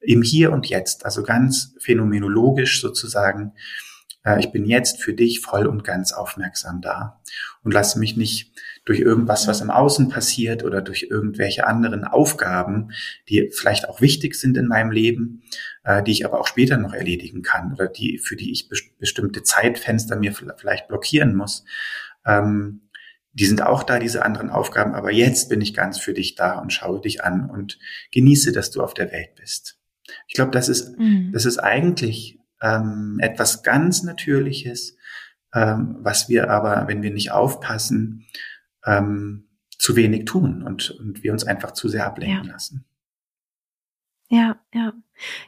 im 0.00 0.22
Hier 0.22 0.52
und 0.52 0.66
Jetzt, 0.66 1.04
also 1.04 1.24
ganz 1.24 1.74
phänomenologisch 1.80 2.80
sozusagen. 2.80 3.52
Äh, 4.24 4.38
ich 4.40 4.52
bin 4.52 4.64
jetzt 4.64 5.02
für 5.02 5.12
dich 5.12 5.40
voll 5.40 5.66
und 5.66 5.82
ganz 5.82 6.12
aufmerksam 6.12 6.80
da 6.80 7.20
und 7.64 7.74
lasse 7.74 7.98
mich 7.98 8.16
nicht 8.16 8.52
durch 8.88 9.00
irgendwas, 9.00 9.46
was 9.46 9.60
im 9.60 9.70
Außen 9.70 10.08
passiert 10.08 10.64
oder 10.64 10.80
durch 10.80 11.08
irgendwelche 11.10 11.66
anderen 11.66 12.04
Aufgaben, 12.04 12.90
die 13.28 13.50
vielleicht 13.52 13.86
auch 13.86 14.00
wichtig 14.00 14.34
sind 14.34 14.56
in 14.56 14.66
meinem 14.66 14.90
Leben, 14.90 15.42
äh, 15.84 16.02
die 16.02 16.12
ich 16.12 16.24
aber 16.24 16.40
auch 16.40 16.46
später 16.46 16.78
noch 16.78 16.94
erledigen 16.94 17.42
kann 17.42 17.74
oder 17.74 17.86
die, 17.86 18.16
für 18.16 18.34
die 18.34 18.50
ich 18.50 18.70
bestimmte 18.98 19.42
Zeitfenster 19.42 20.16
mir 20.16 20.32
vielleicht 20.32 20.88
blockieren 20.88 21.36
muss. 21.36 21.66
Ähm, 22.24 22.88
die 23.32 23.44
sind 23.44 23.60
auch 23.60 23.82
da, 23.82 23.98
diese 23.98 24.24
anderen 24.24 24.48
Aufgaben, 24.48 24.94
aber 24.94 25.12
jetzt 25.12 25.50
bin 25.50 25.60
ich 25.60 25.74
ganz 25.74 25.98
für 25.98 26.14
dich 26.14 26.34
da 26.34 26.58
und 26.58 26.72
schaue 26.72 27.02
dich 27.02 27.22
an 27.22 27.50
und 27.50 27.78
genieße, 28.10 28.52
dass 28.52 28.70
du 28.70 28.82
auf 28.82 28.94
der 28.94 29.12
Welt 29.12 29.34
bist. 29.34 29.78
Ich 30.28 30.34
glaube, 30.34 30.50
das 30.50 30.70
ist, 30.70 30.98
mhm. 30.98 31.30
das 31.34 31.44
ist 31.44 31.58
eigentlich 31.58 32.40
ähm, 32.62 33.18
etwas 33.20 33.62
ganz 33.62 34.02
Natürliches, 34.02 34.96
ähm, 35.54 35.98
was 36.00 36.30
wir 36.30 36.48
aber, 36.48 36.88
wenn 36.88 37.02
wir 37.02 37.10
nicht 37.10 37.32
aufpassen, 37.32 38.24
ähm, 38.88 39.48
zu 39.78 39.94
wenig 39.94 40.24
tun 40.24 40.62
und, 40.62 40.90
und 40.90 41.22
wir 41.22 41.32
uns 41.32 41.44
einfach 41.44 41.72
zu 41.72 41.88
sehr 41.88 42.06
ablenken 42.06 42.46
ja. 42.46 42.52
lassen. 42.52 42.84
Ja, 44.30 44.58
ja. 44.74 44.92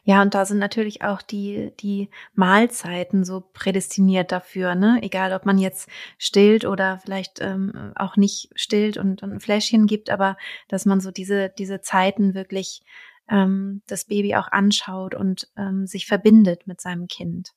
Ja, 0.04 0.22
und 0.22 0.34
da 0.34 0.46
sind 0.46 0.58
natürlich 0.58 1.02
auch 1.02 1.22
die, 1.22 1.72
die 1.80 2.08
Mahlzeiten 2.32 3.24
so 3.24 3.40
prädestiniert 3.40 4.32
dafür, 4.32 4.74
ne? 4.74 4.98
Egal, 5.02 5.32
ob 5.32 5.44
man 5.44 5.58
jetzt 5.58 5.88
stillt 6.18 6.64
oder 6.64 6.98
vielleicht 6.98 7.40
ähm, 7.40 7.92
auch 7.94 8.16
nicht 8.16 8.50
stillt 8.54 8.96
und, 8.96 9.22
und 9.22 9.32
ein 9.32 9.40
Fläschchen 9.40 9.86
gibt, 9.86 10.10
aber 10.10 10.36
dass 10.68 10.86
man 10.86 11.00
so 11.00 11.10
diese, 11.10 11.50
diese 11.50 11.82
Zeiten 11.82 12.34
wirklich 12.34 12.82
ähm, 13.28 13.82
das 13.86 14.06
Baby 14.06 14.34
auch 14.34 14.48
anschaut 14.50 15.14
und 15.14 15.48
ähm, 15.56 15.86
sich 15.86 16.06
verbindet 16.06 16.66
mit 16.66 16.80
seinem 16.80 17.06
Kind. 17.06 17.50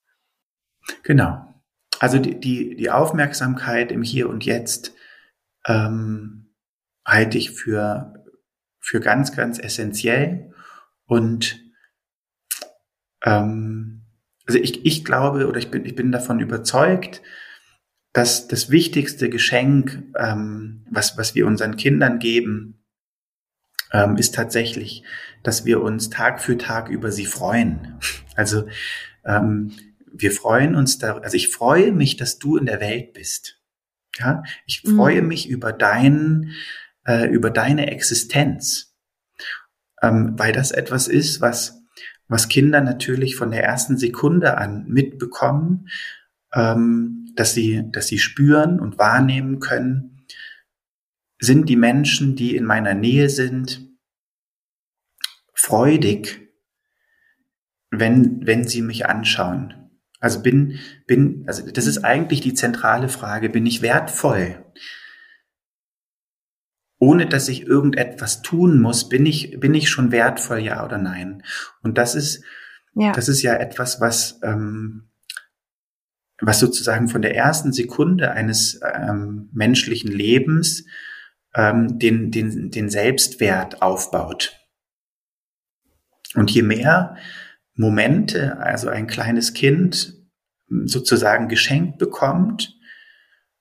Genau. 1.03 1.47
Also 1.99 2.19
die, 2.19 2.39
die, 2.39 2.75
die 2.75 2.91
Aufmerksamkeit 2.91 3.91
im 3.91 4.03
Hier 4.03 4.29
und 4.29 4.45
Jetzt 4.45 4.93
ähm, 5.67 6.53
halte 7.05 7.37
ich 7.37 7.51
für, 7.51 8.25
für 8.79 8.99
ganz, 8.99 9.35
ganz 9.35 9.59
essentiell. 9.59 10.51
Und 11.05 11.59
ähm, 13.23 14.01
also 14.45 14.59
ich, 14.59 14.85
ich 14.85 15.05
glaube 15.05 15.47
oder 15.47 15.57
ich 15.57 15.71
bin, 15.71 15.85
ich 15.85 15.95
bin 15.95 16.11
davon 16.11 16.39
überzeugt, 16.39 17.21
dass 18.11 18.47
das 18.47 18.69
wichtigste 18.69 19.29
Geschenk, 19.29 20.03
ähm, 20.17 20.85
was, 20.89 21.17
was 21.17 21.33
wir 21.33 21.47
unseren 21.47 21.77
Kindern 21.77 22.19
geben, 22.19 22.83
ähm, 23.91 24.17
ist 24.17 24.35
tatsächlich, 24.35 25.03
dass 25.43 25.65
wir 25.65 25.81
uns 25.81 26.09
Tag 26.09 26.41
für 26.41 26.57
Tag 26.57 26.89
über 26.89 27.11
sie 27.11 27.25
freuen. 27.25 27.99
Also 28.35 28.67
ähm, 29.25 29.73
wir 30.11 30.31
freuen 30.31 30.73
uns 30.73 30.97
da, 30.97 31.19
also 31.19 31.37
ich 31.37 31.49
freue 31.49 31.91
mich, 31.91 32.17
dass 32.17 32.39
du 32.39 32.57
in 32.57 32.65
der 32.65 32.79
Welt 32.79 33.13
bist. 33.13 33.61
Ja, 34.17 34.43
ich 34.65 34.83
mhm. 34.83 34.95
freue 34.95 35.21
mich 35.21 35.49
über 35.49 35.73
dein, 35.73 36.51
äh, 37.05 37.27
über 37.29 37.49
deine 37.49 37.91
Existenz, 37.91 38.95
ähm, 40.01 40.33
weil 40.37 40.53
das 40.53 40.71
etwas 40.71 41.07
ist, 41.07 41.41
was 41.41 41.83
was 42.27 42.49
Kinder 42.49 42.81
natürlich 42.81 43.35
von 43.35 43.51
der 43.51 43.63
ersten 43.63 43.97
Sekunde 43.97 44.57
an 44.57 44.85
mitbekommen, 44.87 45.89
ähm, 46.53 47.31
dass 47.35 47.53
sie, 47.53 47.83
dass 47.91 48.07
sie 48.07 48.19
spüren 48.19 48.79
und 48.79 48.97
wahrnehmen 48.97 49.59
können, 49.59 50.25
sind 51.39 51.67
die 51.67 51.75
Menschen, 51.75 52.35
die 52.35 52.55
in 52.55 52.63
meiner 52.63 52.93
Nähe 52.93 53.29
sind, 53.29 53.87
freudig, 55.53 56.49
wenn, 57.91 58.45
wenn 58.45 58.67
sie 58.67 58.81
mich 58.81 59.05
anschauen. 59.05 59.82
Also 60.23 60.41
bin, 60.41 60.79
bin, 61.05 61.43
also 61.47 61.69
das 61.69 61.85
ist 61.85 62.05
eigentlich 62.05 62.39
die 62.39 62.53
zentrale 62.53 63.09
Frage, 63.09 63.49
bin 63.49 63.65
ich 63.65 63.81
wertvoll? 63.81 64.63
Ohne 66.97 67.25
dass 67.25 67.49
ich 67.49 67.67
irgendetwas 67.67 68.41
tun 68.41 68.79
muss, 68.79 69.09
bin 69.09 69.25
ich, 69.25 69.59
bin 69.59 69.73
ich 69.73 69.89
schon 69.89 70.13
wertvoll, 70.13 70.59
ja 70.59 70.85
oder 70.85 70.97
nein? 70.97 71.43
Und 71.81 71.97
das 71.97 72.15
ist, 72.15 72.41
ja. 72.95 73.11
das 73.11 73.27
ist 73.27 73.41
ja 73.41 73.55
etwas, 73.55 73.99
was, 73.99 74.39
ähm, 74.43 75.09
was 76.39 76.61
sozusagen 76.61 77.09
von 77.09 77.21
der 77.21 77.35
ersten 77.35 77.73
Sekunde 77.73 78.31
eines 78.31 78.79
ähm, 78.81 79.49
menschlichen 79.51 80.09
Lebens 80.09 80.85
ähm, 81.53 81.99
den, 81.99 82.31
den, 82.31 82.71
den 82.71 82.89
Selbstwert 82.89 83.81
aufbaut. 83.81 84.57
Und 86.33 86.49
je 86.49 86.61
mehr 86.61 87.17
Momente, 87.75 88.57
also 88.59 88.89
ein 88.89 89.07
kleines 89.07 89.53
Kind 89.53 90.15
sozusagen 90.85 91.47
geschenkt 91.47 91.97
bekommt, 91.97 92.77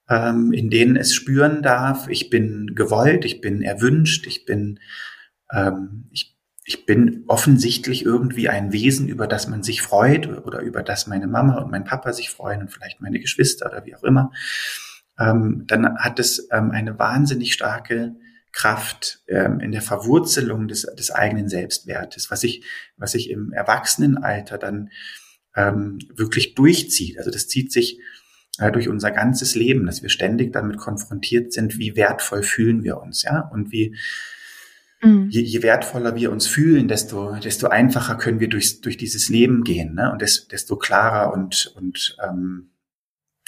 ähm, 0.09 0.53
in 0.53 0.71
denen 0.71 0.97
es 0.97 1.15
spüren 1.15 1.63
darf, 1.63 2.09
ich 2.09 2.31
bin 2.31 2.73
gewollt, 2.75 3.25
ich 3.25 3.41
bin 3.41 3.63
erwünscht, 3.63 4.27
ich 4.27 4.45
bin, 4.45 4.79
ähm, 5.51 6.09
ich, 6.11 6.37
ich 6.65 6.87
bin 6.87 7.25
offensichtlich 7.29 8.05
irgendwie 8.05 8.49
ein 8.49 8.73
Wesen, 8.73 9.09
über 9.09 9.27
das 9.27 9.49
man 9.49 9.63
sich 9.63 9.83
freut 9.83 10.29
oder 10.29 10.61
über 10.61 10.83
das 10.83 11.07
meine 11.07 11.27
Mama 11.27 11.59
und 11.59 11.71
mein 11.71 11.85
Papa 11.85 12.13
sich 12.13 12.31
freuen 12.31 12.63
und 12.63 12.73
vielleicht 12.73 13.01
meine 13.01 13.21
Geschwister 13.21 13.67
oder 13.67 13.85
wie 13.85 13.95
auch 13.95 14.05
immer, 14.05 14.31
ähm, 15.19 15.65
dann 15.67 15.99
hat 15.99 16.19
es 16.19 16.49
ähm, 16.53 16.71
eine 16.71 16.99
wahnsinnig 16.99 17.53
starke 17.53 18.15
Kraft 18.53 19.23
ähm, 19.29 19.61
in 19.61 19.73
der 19.73 19.83
Verwurzelung 19.83 20.69
des, 20.69 20.83
des 20.83 21.11
eigenen 21.11 21.49
Selbstwertes, 21.49 22.31
was 22.31 22.43
sich 22.43 22.65
was 22.97 23.15
ich 23.15 23.31
im 23.31 23.53
Erwachsenenalter 23.53 24.59
dann 24.59 24.91
ähm, 25.57 25.99
wirklich 26.15 26.55
durchzieht. 26.55 27.19
Also 27.19 27.31
das 27.31 27.49
zieht 27.49 27.73
sich 27.73 27.99
äh, 28.59 28.71
durch 28.71 28.89
unser 28.89 29.11
ganzes 29.11 29.55
Leben, 29.55 29.87
dass 29.87 30.03
wir 30.03 30.11
ständig 30.11 30.53
damit 30.53 30.77
konfrontiert 30.77 31.53
sind, 31.53 31.79
wie 31.79 31.97
wertvoll 31.97 32.43
fühlen 32.43 32.85
wir 32.85 32.99
uns, 32.99 33.23
ja, 33.23 33.49
und 33.53 33.73
wie 33.73 33.97
mhm. 35.03 35.29
je, 35.31 35.41
je, 35.41 35.63
wertvoller 35.63 36.15
wir 36.17 36.31
uns 36.31 36.47
fühlen, 36.47 36.89
desto, 36.89 37.37
desto 37.37 37.69
einfacher 37.69 38.17
können 38.17 38.41
wir 38.41 38.49
durch, 38.49 38.83
durch 38.83 38.97
dieses 38.99 39.29
Leben 39.29 39.65
gehen. 39.65 39.95
Ne? 39.95 40.13
Und 40.13 40.21
des, 40.21 40.49
desto 40.49 40.77
klarer 40.77 41.33
und, 41.33 41.73
und 41.77 42.17
ähm, 42.23 42.72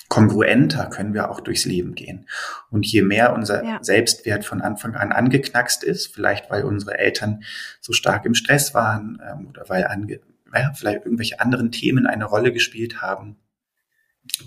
kongruenter 0.08 0.87
können 0.87 1.14
wir 1.14 1.30
auch 1.30 1.40
durchs 1.40 1.64
Leben 1.64 1.94
gehen. 1.94 2.26
Und 2.70 2.87
je 2.87 3.02
mehr 3.02 3.32
unser 3.32 3.64
ja. 3.64 3.78
Selbstwert 3.82 4.44
von 4.44 4.61
Anfang 4.61 4.94
an 4.94 5.12
angeknackst 5.12 5.82
ist, 5.82 6.14
vielleicht 6.14 6.50
weil 6.50 6.64
unsere 6.64 6.99
Eltern 6.99 7.42
so 7.80 7.92
stark 7.92 8.25
im 8.26 8.34
Stress 8.34 8.75
waren 8.75 9.20
ähm, 9.26 9.49
oder 9.49 9.68
weil 9.68 9.87
ange 9.87 10.20
ja, 10.54 10.73
vielleicht 10.75 11.04
irgendwelche 11.04 11.40
anderen 11.40 11.73
Themen 11.73 12.06
eine 12.06 12.26
Rolle 12.26 12.52
gespielt 12.52 13.02
haben, 13.02 13.37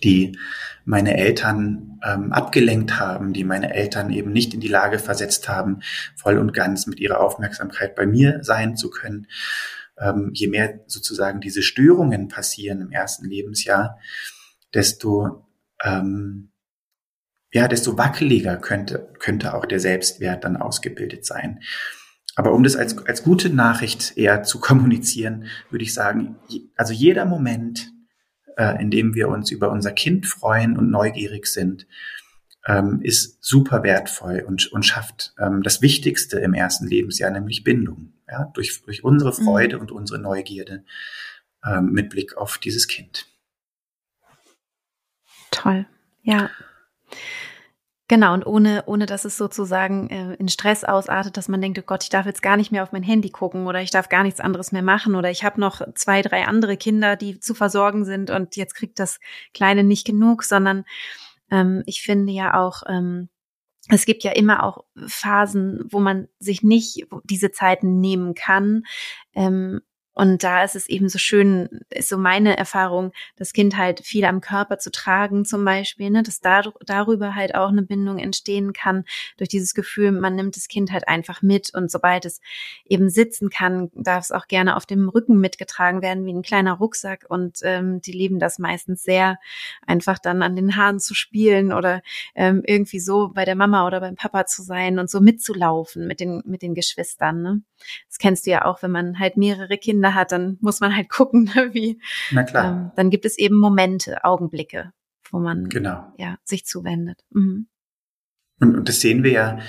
die 0.03 0.37
meine 0.85 1.17
Eltern 1.17 1.99
ähm, 2.03 2.31
abgelenkt 2.31 2.99
haben, 2.99 3.33
die 3.33 3.43
meine 3.43 3.73
Eltern 3.73 4.09
eben 4.09 4.31
nicht 4.31 4.53
in 4.53 4.59
die 4.59 4.67
Lage 4.67 4.99
versetzt 4.99 5.49
haben, 5.49 5.81
voll 6.15 6.37
und 6.37 6.53
ganz 6.53 6.87
mit 6.87 6.99
ihrer 6.99 7.19
Aufmerksamkeit 7.19 7.95
bei 7.95 8.05
mir 8.05 8.39
sein 8.41 8.77
zu 8.77 8.89
können. 8.89 9.27
Ähm, 9.99 10.31
je 10.33 10.47
mehr 10.47 10.79
sozusagen 10.87 11.41
diese 11.41 11.61
Störungen 11.61 12.27
passieren 12.27 12.81
im 12.81 12.91
ersten 12.91 13.27
Lebensjahr, 13.27 13.99
desto 14.73 15.46
ähm, 15.83 16.51
ja, 17.51 17.67
desto 17.67 17.97
wackeliger 17.97 18.57
könnte, 18.57 19.13
könnte 19.19 19.53
auch 19.53 19.65
der 19.65 19.79
Selbstwert 19.79 20.43
dann 20.43 20.57
ausgebildet 20.57 21.25
sein. 21.25 21.59
Aber 22.35 22.53
um 22.53 22.63
das 22.63 22.75
als, 22.75 22.97
als 23.07 23.23
gute 23.23 23.49
Nachricht 23.49 24.17
eher 24.17 24.43
zu 24.43 24.59
kommunizieren, 24.61 25.45
würde 25.69 25.83
ich 25.83 25.93
sagen, 25.93 26.35
also 26.75 26.93
jeder 26.93 27.25
Moment, 27.25 27.91
äh, 28.57 28.81
in 28.81 28.91
dem 28.91 29.15
wir 29.15 29.29
uns 29.29 29.51
über 29.51 29.71
unser 29.71 29.91
Kind 29.91 30.25
freuen 30.27 30.77
und 30.77 30.91
neugierig 30.91 31.47
sind, 31.47 31.87
ähm, 32.67 32.99
ist 33.01 33.43
super 33.43 33.81
wertvoll 33.83 34.43
und, 34.45 34.71
und 34.71 34.85
schafft 34.85 35.33
ähm, 35.39 35.63
das 35.63 35.81
Wichtigste 35.81 36.39
im 36.39 36.53
ersten 36.53 36.87
Lebensjahr, 36.87 37.31
nämlich 37.31 37.63
Bindung. 37.63 38.13
Ja, 38.29 38.51
durch, 38.53 38.81
durch 38.83 39.03
unsere 39.05 39.31
mhm. 39.31 39.45
Freude 39.45 39.75
mhm. 39.77 39.83
und 39.83 39.91
unsere 39.91 40.19
Neugierde 40.19 40.83
ähm, 41.65 41.91
mit 41.91 42.09
Blick 42.09 42.35
auf 42.35 42.57
dieses 42.57 42.87
Kind. 42.87 43.25
Toll, 45.57 45.87
ja. 46.21 46.51
Genau, 48.07 48.33
und 48.33 48.45
ohne, 48.45 48.83
ohne 48.85 49.05
dass 49.07 49.25
es 49.25 49.37
sozusagen 49.37 50.09
äh, 50.09 50.35
in 50.35 50.47
Stress 50.47 50.83
ausartet, 50.83 51.35
dass 51.35 51.49
man 51.49 51.59
denkt, 51.59 51.79
oh 51.79 51.83
Gott, 51.85 52.03
ich 52.03 52.09
darf 52.09 52.27
jetzt 52.27 52.43
gar 52.43 52.55
nicht 52.55 52.71
mehr 52.71 52.83
auf 52.83 52.91
mein 52.91 53.03
Handy 53.03 53.31
gucken 53.31 53.65
oder 53.65 53.81
ich 53.81 53.89
darf 53.89 54.07
gar 54.07 54.23
nichts 54.23 54.39
anderes 54.39 54.71
mehr 54.71 54.83
machen 54.83 55.15
oder 55.15 55.31
ich 55.31 55.43
habe 55.43 55.59
noch 55.59 55.81
zwei, 55.95 56.21
drei 56.21 56.45
andere 56.45 56.77
Kinder, 56.77 57.15
die 57.15 57.39
zu 57.39 57.55
versorgen 57.55 58.05
sind 58.05 58.29
und 58.29 58.55
jetzt 58.55 58.75
kriegt 58.75 58.99
das 58.99 59.19
Kleine 59.53 59.83
nicht 59.83 60.05
genug, 60.05 60.43
sondern 60.43 60.85
ähm, 61.49 61.81
ich 61.87 62.01
finde 62.01 62.31
ja 62.31 62.53
auch, 62.53 62.83
ähm, 62.87 63.29
es 63.89 64.05
gibt 64.05 64.23
ja 64.23 64.31
immer 64.31 64.63
auch 64.63 64.85
Phasen, 65.07 65.83
wo 65.89 65.99
man 65.99 66.27
sich 66.39 66.61
nicht 66.61 67.07
diese 67.23 67.51
Zeiten 67.51 67.99
nehmen 67.99 68.35
kann. 68.35 68.83
Ähm, 69.33 69.81
und 70.17 70.43
da 70.43 70.63
ist 70.63 70.75
es 70.75 70.89
eben 70.89 71.09
so 71.09 71.19
schön, 71.19 71.69
ist 71.91 72.09
so 72.09 72.17
meine 72.17 72.57
Erfahrung, 72.57 73.11
das 73.35 73.53
Kind 73.53 73.77
halt 73.77 73.99
viel 73.99 74.25
am 74.25 74.41
Körper 74.41 74.79
zu 74.79 74.89
tragen 74.89 75.45
zum 75.45 75.63
Beispiel, 75.63 76.09
ne, 76.09 76.23
dass 76.23 76.41
da, 76.41 76.63
darüber 76.87 77.35
halt 77.35 77.53
auch 77.53 77.69
eine 77.69 77.83
Bindung 77.83 78.17
entstehen 78.17 78.73
kann, 78.73 79.05
durch 79.37 79.49
dieses 79.49 79.75
Gefühl, 79.75 80.11
man 80.11 80.35
nimmt 80.35 80.55
das 80.55 80.69
Kind 80.69 80.91
halt 80.91 81.07
einfach 81.07 81.43
mit 81.43 81.71
und 81.71 81.91
sobald 81.91 82.25
es 82.25 82.41
eben 82.85 83.11
sitzen 83.11 83.51
kann, 83.51 83.91
darf 83.93 84.23
es 84.23 84.31
auch 84.31 84.47
gerne 84.47 84.75
auf 84.75 84.87
dem 84.87 85.07
Rücken 85.07 85.39
mitgetragen 85.39 86.01
werden, 86.01 86.25
wie 86.25 86.33
ein 86.33 86.41
kleiner 86.41 86.73
Rucksack 86.73 87.25
und 87.29 87.59
ähm, 87.61 88.01
die 88.01 88.11
lieben 88.11 88.39
das 88.39 88.57
meistens 88.57 89.03
sehr, 89.03 89.37
einfach 89.85 90.17
dann 90.17 90.41
an 90.41 90.55
den 90.55 90.75
Haaren 90.75 90.99
zu 90.99 91.13
spielen 91.13 91.71
oder 91.71 92.01
ähm, 92.33 92.63
irgendwie 92.65 92.99
so 92.99 93.29
bei 93.29 93.45
der 93.45 93.55
Mama 93.55 93.85
oder 93.85 93.99
beim 93.99 94.15
Papa 94.15 94.47
zu 94.47 94.63
sein 94.63 94.97
und 94.97 95.11
so 95.11 95.21
mitzulaufen 95.21 96.07
mit 96.07 96.19
den, 96.19 96.41
mit 96.45 96.63
den 96.63 96.73
Geschwistern. 96.73 97.43
Ne? 97.43 97.61
Das 98.07 98.17
kennst 98.17 98.47
du 98.47 98.51
ja 98.51 98.65
auch, 98.65 98.81
wenn 98.81 98.91
man 98.91 99.19
halt 99.19 99.37
mehrere 99.37 99.77
Kinder 99.77 100.06
Kinder 100.07 100.15
hat, 100.15 100.31
dann 100.31 100.57
muss 100.61 100.79
man 100.79 100.95
halt 100.95 101.09
gucken, 101.09 101.49
ne, 101.55 101.73
wie. 101.73 101.99
Na 102.31 102.43
klar. 102.43 102.65
Ähm, 102.65 102.91
dann 102.95 103.09
gibt 103.09 103.25
es 103.25 103.37
eben 103.37 103.57
Momente, 103.57 104.23
Augenblicke, 104.23 104.91
wo 105.31 105.39
man 105.39 105.69
genau. 105.69 106.13
ja, 106.17 106.37
sich 106.43 106.65
zuwendet. 106.65 107.23
Mhm. 107.31 107.67
Und, 108.59 108.75
und 108.77 108.89
das 108.89 109.01
sehen 109.01 109.23
wir 109.23 109.31
ja, 109.31 109.59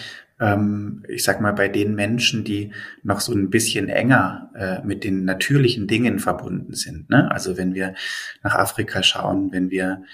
ähm, 0.41 1.05
ich 1.09 1.25
sag 1.25 1.41
mal, 1.41 1.53
bei 1.53 1.69
den 1.69 1.95
Menschen, 1.95 2.45
die 2.45 2.73
noch 3.03 3.21
so 3.21 3.33
ein 3.33 3.51
bisschen 3.51 3.89
enger 3.89 4.51
äh, 4.55 4.87
mit 4.87 5.05
den 5.05 5.25
natürlichen 5.25 5.87
Dingen 5.87 6.19
verbunden 6.19 6.75
sind. 6.75 7.11
Ne? 7.11 7.31
Also 7.31 7.57
wenn 7.57 7.75
wir 7.75 7.95
nach 8.43 8.55
Afrika 8.55 9.03
schauen, 9.03 9.53
wenn 9.53 9.71
wir 9.71 10.05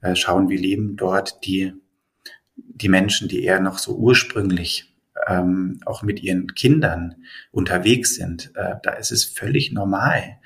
äh, 0.00 0.16
schauen, 0.16 0.48
wie 0.48 0.56
leben 0.56 0.96
dort 0.96 1.44
die, 1.44 1.74
die 2.56 2.88
Menschen, 2.88 3.28
die 3.28 3.44
eher 3.44 3.60
noch 3.60 3.78
so 3.78 3.96
ursprünglich 3.96 4.93
ähm, 5.26 5.80
auch 5.84 6.02
mit 6.02 6.22
ihren 6.22 6.54
Kindern 6.54 7.16
unterwegs 7.50 8.14
sind, 8.14 8.52
äh, 8.54 8.74
da 8.82 8.92
ist 8.92 9.12
es 9.12 9.24
völlig 9.24 9.72
normal. 9.72 10.38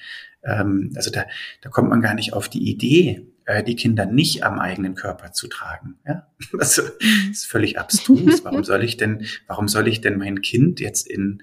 Ähm, 0.44 0.92
also 0.94 1.10
da, 1.10 1.26
da 1.62 1.70
kommt 1.70 1.90
man 1.90 2.00
gar 2.00 2.14
nicht 2.14 2.32
auf 2.32 2.48
die 2.48 2.68
Idee, 2.70 3.26
äh, 3.44 3.62
die 3.62 3.76
Kinder 3.76 4.06
nicht 4.06 4.44
am 4.44 4.58
eigenen 4.58 4.94
Körper 4.94 5.32
zu 5.32 5.48
tragen. 5.48 5.98
Ja? 6.06 6.28
Also, 6.58 6.82
das 7.30 7.38
ist 7.42 7.46
völlig 7.46 7.78
abstrus. 7.78 8.44
Warum 8.44 8.64
soll 8.64 8.84
ich 8.84 8.96
denn, 8.96 9.26
warum 9.46 9.68
soll 9.68 9.88
ich 9.88 10.00
denn 10.00 10.18
mein 10.18 10.42
Kind 10.42 10.80
jetzt 10.80 11.08
in 11.08 11.42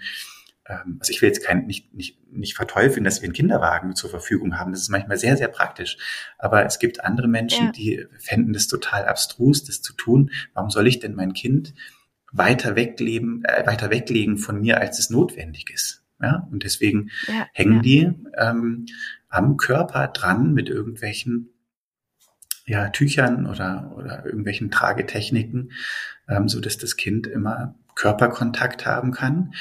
ähm, 0.68 0.98
also 1.00 1.12
ich 1.12 1.22
will 1.22 1.30
jetzt 1.30 1.44
kein, 1.44 1.66
nicht, 1.68 1.94
nicht, 1.94 2.18
nicht 2.32 2.56
verteufeln, 2.56 3.04
dass 3.04 3.22
wir 3.22 3.26
einen 3.26 3.34
Kinderwagen 3.34 3.96
zur 3.96 4.10
Verfügung 4.10 4.58
haben. 4.58 4.72
Das 4.72 4.82
ist 4.82 4.90
manchmal 4.90 5.18
sehr, 5.18 5.38
sehr 5.38 5.48
praktisch. 5.48 5.98
Aber 6.38 6.66
es 6.66 6.80
gibt 6.80 7.04
andere 7.04 7.28
Menschen, 7.28 7.68
ja. 7.68 7.72
die 7.72 8.06
fänden 8.20 8.54
das 8.54 8.68
total 8.68 9.06
abstrus, 9.06 9.64
das 9.64 9.82
zu 9.82 9.94
tun. 9.94 10.32
Warum 10.54 10.70
soll 10.70 10.88
ich 10.88 11.00
denn 11.00 11.16
mein 11.16 11.34
Kind 11.34 11.74
weiter 12.38 12.76
wegleben, 12.76 13.44
äh, 13.46 13.66
weiter 13.66 13.90
weglegen 13.90 14.38
von 14.38 14.62
mir, 14.62 14.80
als 14.80 15.00
es 15.00 15.10
notwendig 15.10 15.72
ist. 15.74 16.04
Ja, 16.22 16.48
und 16.52 16.64
deswegen 16.64 17.12
ja, 17.28 17.48
hängen 17.52 17.76
ja. 17.76 17.82
die 17.82 18.12
ähm, 18.38 18.86
am 19.28 19.58
Körper 19.58 20.08
dran 20.08 20.54
mit 20.54 20.70
irgendwelchen 20.70 21.50
ja, 22.66 22.90
Tüchern 22.90 23.46
oder, 23.46 23.94
oder 23.96 24.26
irgendwelchen 24.26 24.72
Tragetechniken, 24.72 25.72
ähm, 26.28 26.48
so 26.48 26.62
dass 26.62 26.78
das 26.78 26.96
Kind 26.96 27.28
immer 27.28 27.76
Körperkontakt 27.96 28.86
haben 28.86 29.12
kann. 29.12 29.54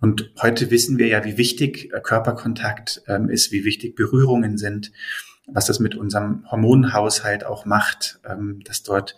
Und 0.00 0.30
heute 0.40 0.70
wissen 0.70 0.98
wir 0.98 1.08
ja, 1.08 1.24
wie 1.24 1.36
wichtig 1.36 1.92
äh, 1.92 2.00
Körperkontakt 2.00 3.02
ähm, 3.08 3.28
ist, 3.28 3.50
wie 3.50 3.64
wichtig 3.64 3.96
Berührungen 3.96 4.56
sind, 4.56 4.92
was 5.46 5.66
das 5.66 5.80
mit 5.80 5.94
unserem 5.94 6.44
Hormonhaushalt 6.50 7.44
auch 7.44 7.64
macht, 7.64 8.20
ähm, 8.24 8.60
dass 8.64 8.82
dort 8.82 9.16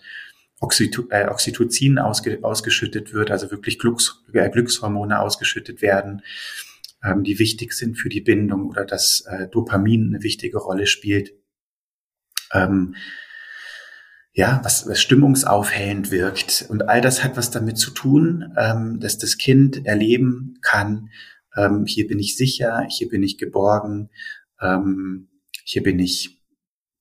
Oxyto 0.61 1.07
äh, 1.09 1.27
Oxytocin 1.27 1.97
ausge 1.97 2.39
ausgeschüttet 2.43 3.13
wird, 3.13 3.31
also 3.31 3.51
wirklich 3.51 3.79
Glücks 3.79 4.23
äh, 4.31 4.49
Glückshormone 4.49 5.19
ausgeschüttet 5.19 5.81
werden, 5.81 6.21
ähm, 7.03 7.23
die 7.23 7.39
wichtig 7.39 7.73
sind 7.73 7.97
für 7.97 8.09
die 8.09 8.21
Bindung 8.21 8.69
oder 8.69 8.85
dass 8.85 9.21
äh, 9.27 9.47
Dopamin 9.49 10.13
eine 10.13 10.23
wichtige 10.23 10.59
Rolle 10.59 10.85
spielt. 10.85 11.33
Ähm, 12.53 12.95
ja, 14.33 14.61
was, 14.63 14.87
was 14.87 15.01
stimmungsaufhellend 15.01 16.11
wirkt. 16.11 16.65
Und 16.69 16.87
all 16.87 17.01
das 17.01 17.23
hat 17.23 17.35
was 17.35 17.51
damit 17.51 17.77
zu 17.77 17.91
tun, 17.91 18.53
ähm, 18.55 18.99
dass 18.99 19.17
das 19.17 19.37
Kind 19.37 19.85
erleben 19.85 20.57
kann, 20.61 21.09
ähm, 21.57 21.85
hier 21.85 22.07
bin 22.07 22.19
ich 22.19 22.37
sicher, 22.37 22.85
hier 22.87 23.09
bin 23.09 23.23
ich 23.23 23.37
geborgen, 23.37 24.09
ähm, 24.61 25.27
hier 25.65 25.83
bin 25.83 25.99
ich, 25.99 26.41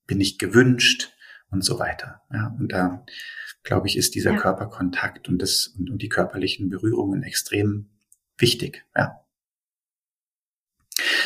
bin 0.07 0.21
ich 0.21 0.39
gewünscht 0.39 1.13
und 1.51 1.65
so 1.65 1.79
weiter. 1.79 2.23
Ja, 2.33 2.57
und 2.59 2.73
da 2.73 3.05
glaube 3.63 3.89
ich, 3.89 3.97
ist 3.97 4.15
dieser 4.15 4.33
ja. 4.33 4.37
Körperkontakt 4.37 5.29
und 5.29 5.41
das 5.41 5.75
und, 5.79 5.91
und 5.91 6.03
die 6.03 6.09
körperlichen 6.09 6.71
Berührungen 6.71 7.23
extrem 7.23 7.91
wichtig. 8.39 8.85
Ja. 8.97 9.21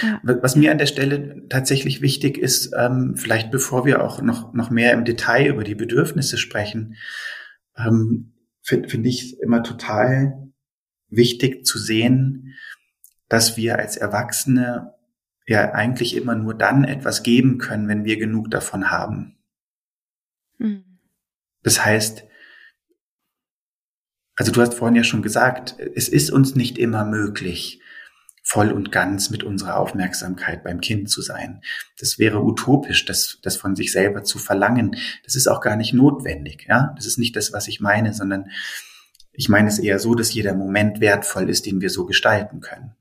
Ja. 0.03 0.21
Was 0.23 0.57
mir 0.57 0.71
an 0.71 0.79
der 0.79 0.87
Stelle 0.87 1.49
tatsächlich 1.49 2.01
wichtig 2.01 2.39
ist, 2.39 2.73
ähm, 2.77 3.17
vielleicht 3.17 3.51
bevor 3.51 3.85
wir 3.85 4.05
auch 4.05 4.21
noch, 4.23 4.53
noch 4.53 4.71
mehr 4.71 4.93
im 4.93 5.05
Detail 5.05 5.49
über 5.49 5.65
die 5.65 5.75
Bedürfnisse 5.75 6.39
sprechen, 6.39 6.97
ähm, 7.77 8.35
finde 8.63 8.89
find 8.89 9.07
ich 9.07 9.41
immer 9.41 9.63
total 9.63 10.53
wichtig 11.09 11.65
zu 11.67 11.79
sehen, 11.79 12.55
dass 13.29 13.57
wir 13.57 13.79
als 13.79 13.97
Erwachsene 13.97 14.95
ja 15.47 15.73
eigentlich 15.73 16.17
immer 16.17 16.35
nur 16.35 16.55
dann 16.55 16.85
etwas 16.85 17.23
geben 17.23 17.59
können, 17.59 17.89
wenn 17.89 18.05
wir 18.05 18.17
genug 18.17 18.51
davon 18.51 18.91
haben. 18.91 19.37
Mhm. 20.59 20.94
Das 21.65 21.85
heißt, 21.85 22.25
also 24.37 24.53
du 24.53 24.61
hast 24.61 24.75
vorhin 24.75 24.97
ja 24.97 25.03
schon 25.03 25.23
gesagt, 25.23 25.77
es 25.95 26.09
ist 26.09 26.31
uns 26.31 26.55
nicht 26.55 26.79
immer 26.79 27.05
möglich, 27.05 27.81
voll 28.47 28.71
und 28.71 28.93
ganz 28.93 29.31
mit 29.31 29.43
unserer 29.43 29.79
Aufmerksamkeit 29.79 30.63
beim 30.63 30.81
Kind 30.81 31.09
zu 31.09 31.23
sein. 31.23 31.63
Das 31.99 32.19
wäre 32.19 32.45
utopisch, 32.45 33.07
das, 33.07 33.39
das 33.43 33.57
von 33.57 33.75
sich 33.75 33.91
selber 33.91 34.23
zu 34.23 34.39
verlangen. 34.39 34.97
Das 35.25 35.35
ist 35.35 35.49
auch 35.49 35.63
gar 35.63 35.77
nicht 35.77 35.95
notwendig. 35.95 36.67
Ja, 36.69 36.93
das 36.97 37.07
ist 37.07 37.19
nicht 37.19 37.35
das, 37.37 37.55
was 37.55 37.69
ich 37.69 37.81
meine, 37.81 38.13
sondern 38.13 38.51
ich 39.33 39.49
meine 39.49 39.69
es 39.69 39.79
eher 39.79 39.99
so, 39.99 40.15
dass 40.15 40.35
jeder 40.35 40.55
Moment 40.55 41.01
wertvoll 41.01 41.49
ist, 41.49 41.65
den 41.65 41.81
wir 41.81 41.89
so 41.89 42.05
gestalten 42.05 42.61
können. 42.61 42.95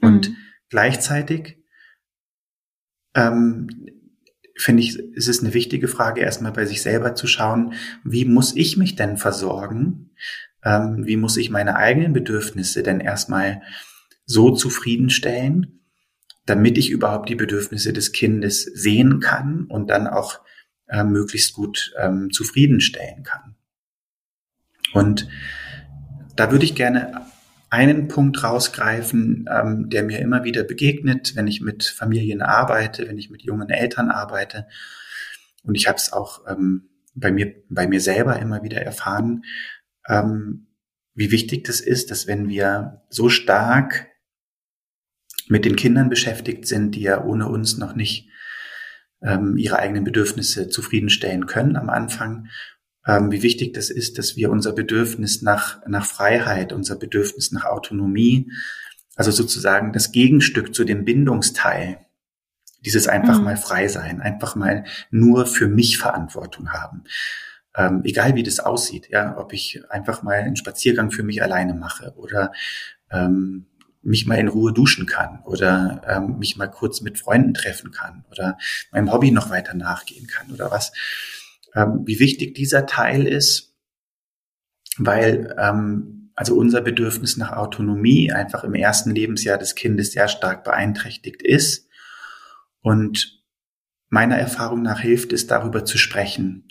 Und 0.00 0.30
mhm. 0.30 0.36
gleichzeitig 0.70 1.58
ähm, 3.14 3.68
finde 4.56 4.82
ich, 4.82 4.98
ist 4.98 5.28
es 5.28 5.40
eine 5.40 5.54
wichtige 5.54 5.88
Frage, 5.88 6.20
erstmal 6.20 6.52
bei 6.52 6.66
sich 6.66 6.82
selber 6.82 7.14
zu 7.14 7.26
schauen, 7.26 7.74
wie 8.04 8.24
muss 8.24 8.54
ich 8.56 8.76
mich 8.76 8.96
denn 8.96 9.16
versorgen, 9.16 10.10
ähm, 10.64 11.06
wie 11.06 11.16
muss 11.16 11.36
ich 11.36 11.50
meine 11.50 11.76
eigenen 11.76 12.12
Bedürfnisse 12.12 12.82
denn 12.82 13.00
erstmal 13.00 13.62
so 14.24 14.50
zufriedenstellen, 14.50 15.80
damit 16.46 16.78
ich 16.78 16.90
überhaupt 16.90 17.28
die 17.28 17.34
Bedürfnisse 17.34 17.92
des 17.92 18.12
Kindes 18.12 18.62
sehen 18.62 19.20
kann 19.20 19.66
und 19.66 19.90
dann 19.90 20.06
auch 20.06 20.40
äh, 20.88 21.04
möglichst 21.04 21.54
gut 21.54 21.92
ähm, 21.98 22.30
zufriedenstellen 22.30 23.22
kann. 23.22 23.56
Und 24.92 25.28
da 26.36 26.50
würde 26.50 26.64
ich 26.64 26.74
gerne 26.74 27.26
einen 27.72 28.06
Punkt 28.06 28.44
rausgreifen, 28.44 29.48
ähm, 29.50 29.88
der 29.88 30.02
mir 30.02 30.18
immer 30.18 30.44
wieder 30.44 30.62
begegnet, 30.62 31.34
wenn 31.36 31.46
ich 31.46 31.62
mit 31.62 31.84
Familien 31.84 32.42
arbeite, 32.42 33.08
wenn 33.08 33.16
ich 33.16 33.30
mit 33.30 33.42
jungen 33.42 33.70
Eltern 33.70 34.10
arbeite. 34.10 34.68
Und 35.62 35.74
ich 35.74 35.88
habe 35.88 35.96
es 35.96 36.12
auch 36.12 36.46
ähm, 36.46 36.90
bei 37.14 37.32
mir 37.32 37.54
bei 37.70 37.86
mir 37.86 38.02
selber 38.02 38.38
immer 38.38 38.62
wieder 38.62 38.82
erfahren, 38.82 39.44
ähm, 40.06 40.66
wie 41.14 41.30
wichtig 41.30 41.64
das 41.64 41.80
ist, 41.80 42.10
dass 42.10 42.26
wenn 42.26 42.50
wir 42.50 43.04
so 43.08 43.30
stark 43.30 44.08
mit 45.48 45.64
den 45.64 45.76
Kindern 45.76 46.10
beschäftigt 46.10 46.66
sind, 46.66 46.94
die 46.94 47.02
ja 47.02 47.24
ohne 47.24 47.48
uns 47.48 47.78
noch 47.78 47.94
nicht 47.94 48.28
ähm, 49.22 49.56
ihre 49.56 49.78
eigenen 49.78 50.04
Bedürfnisse 50.04 50.68
zufriedenstellen 50.68 51.46
können 51.46 51.76
am 51.76 51.88
Anfang, 51.88 52.48
wie 53.04 53.42
wichtig 53.42 53.74
das 53.74 53.90
ist, 53.90 54.18
dass 54.18 54.36
wir 54.36 54.50
unser 54.50 54.72
Bedürfnis 54.72 55.42
nach, 55.42 55.84
nach 55.86 56.06
Freiheit, 56.06 56.72
unser 56.72 56.96
Bedürfnis 56.96 57.50
nach 57.50 57.64
Autonomie, 57.64 58.50
also 59.16 59.30
sozusagen 59.30 59.92
das 59.92 60.12
Gegenstück 60.12 60.74
zu 60.74 60.84
dem 60.84 61.04
Bindungsteil, 61.04 62.06
dieses 62.84 63.08
einfach 63.08 63.38
mhm. 63.38 63.44
mal 63.44 63.56
frei 63.56 63.88
sein, 63.88 64.20
einfach 64.20 64.56
mal 64.56 64.84
nur 65.10 65.46
für 65.46 65.68
mich 65.68 65.98
Verantwortung 65.98 66.72
haben. 66.72 67.04
Ähm, 67.74 68.02
egal 68.04 68.34
wie 68.34 68.42
das 68.42 68.60
aussieht, 68.60 69.08
ja, 69.08 69.36
ob 69.38 69.52
ich 69.52 69.82
einfach 69.88 70.22
mal 70.22 70.36
einen 70.36 70.56
Spaziergang 70.56 71.10
für 71.10 71.22
mich 71.22 71.42
alleine 71.42 71.74
mache 71.74 72.12
oder 72.16 72.52
ähm, 73.10 73.66
mich 74.02 74.26
mal 74.26 74.38
in 74.38 74.48
Ruhe 74.48 74.72
duschen 74.72 75.06
kann 75.06 75.40
oder 75.44 76.02
ähm, 76.06 76.38
mich 76.38 76.56
mal 76.56 76.66
kurz 76.68 77.00
mit 77.00 77.18
Freunden 77.18 77.54
treffen 77.54 77.92
kann 77.92 78.24
oder 78.30 78.58
meinem 78.90 79.12
Hobby 79.12 79.30
noch 79.30 79.48
weiter 79.48 79.74
nachgehen 79.74 80.26
kann 80.26 80.50
oder 80.50 80.70
was. 80.70 80.92
Ähm, 81.74 82.02
wie 82.04 82.18
wichtig 82.18 82.54
dieser 82.54 82.86
Teil 82.86 83.26
ist, 83.26 83.74
weil 84.98 85.54
ähm, 85.58 86.30
also 86.34 86.56
unser 86.56 86.80
Bedürfnis 86.80 87.36
nach 87.36 87.52
Autonomie 87.52 88.32
einfach 88.32 88.64
im 88.64 88.74
ersten 88.74 89.14
Lebensjahr 89.14 89.58
des 89.58 89.74
Kindes 89.74 90.12
sehr 90.12 90.28
stark 90.28 90.64
beeinträchtigt 90.64 91.42
ist. 91.42 91.88
Und 92.80 93.42
meiner 94.08 94.36
Erfahrung 94.36 94.82
nach 94.82 95.00
hilft 95.00 95.32
es, 95.32 95.46
darüber 95.46 95.84
zu 95.84 95.98
sprechen. 95.98 96.68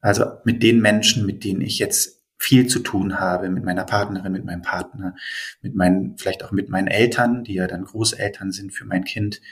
Also 0.00 0.24
mit 0.44 0.62
den 0.62 0.80
Menschen, 0.80 1.26
mit 1.26 1.44
denen 1.44 1.60
ich 1.60 1.78
jetzt 1.78 2.20
viel 2.38 2.66
zu 2.66 2.78
tun 2.78 3.20
habe 3.20 3.50
mit 3.50 3.64
meiner 3.64 3.84
Partnerin, 3.84 4.32
mit 4.32 4.46
meinem 4.46 4.62
Partner, 4.62 5.14
mit 5.60 5.74
meinen, 5.74 6.16
vielleicht 6.16 6.42
auch 6.42 6.52
mit 6.52 6.70
meinen 6.70 6.88
Eltern, 6.88 7.44
die 7.44 7.54
ja 7.54 7.66
dann 7.66 7.84
Großeltern 7.84 8.50
sind 8.50 8.72
für 8.72 8.86
mein 8.86 9.04
Kind, 9.04 9.42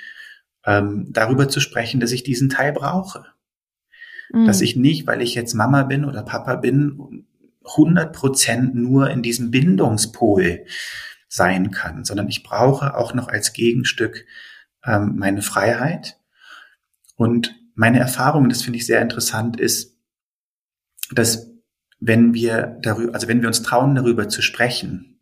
ähm, 0.65 1.07
darüber 1.11 1.51
zu 1.51 1.61
sprechen, 1.61 2.01
dass 2.01 2.13
ich 2.13 2.23
diesen 2.23 2.49
Teil 2.49 2.73
brauche. 2.73 3.27
Mhm. 4.33 4.47
Dass 4.47 4.61
ich 4.61 4.77
nicht, 4.77 5.07
weil 5.07 5.23
ich 5.23 5.35
jetzt 5.35 5.55
Mama 5.55 5.83
bin 5.85 6.05
oder 6.05 6.23
Papa 6.23 6.57
bin, 6.57 7.27
100 7.65 8.15
Prozent 8.15 8.75
nur 8.75 9.11
in 9.11 9.23
diesem 9.23 9.51
Bindungspol 9.51 10.65
sein 11.29 11.71
kann, 11.71 12.05
sondern 12.05 12.29
ich 12.29 12.43
brauche 12.43 12.97
auch 12.97 13.15
noch 13.15 13.29
als 13.29 13.53
Gegenstück 13.53 14.25
ähm, 14.85 15.17
meine 15.17 15.43
Freiheit. 15.43 16.19
Und 17.17 17.55
meine 17.75 17.99
Erfahrung, 17.99 18.49
das 18.49 18.63
finde 18.63 18.79
ich 18.79 18.87
sehr 18.87 19.03
interessant, 19.03 19.61
ist, 19.61 19.97
dass 21.13 21.51
wenn 22.01 22.33
wir 22.35 22.79
darüber, 22.83 23.15
also 23.15 23.29
wenn 23.29 23.41
wir 23.41 23.49
uns 23.49 23.63
trauen, 23.63 23.95
darüber 23.95 24.29
zu 24.29 24.41
sprechen 24.41 25.21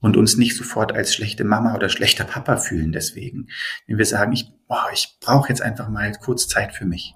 und 0.00 0.16
uns 0.16 0.36
nicht 0.36 0.56
sofort 0.56 0.92
als 0.92 1.14
schlechte 1.14 1.44
Mama 1.44 1.74
oder 1.74 1.88
schlechter 1.88 2.24
Papa 2.24 2.56
fühlen 2.56 2.92
deswegen, 2.92 3.48
wenn 3.86 3.98
wir 3.98 4.06
sagen, 4.06 4.32
ich, 4.32 4.52
boah, 4.68 4.86
ich 4.92 5.16
brauche 5.20 5.48
jetzt 5.48 5.62
einfach 5.62 5.88
mal 5.88 6.12
kurz 6.12 6.46
Zeit 6.48 6.72
für 6.72 6.84
mich. 6.84 7.14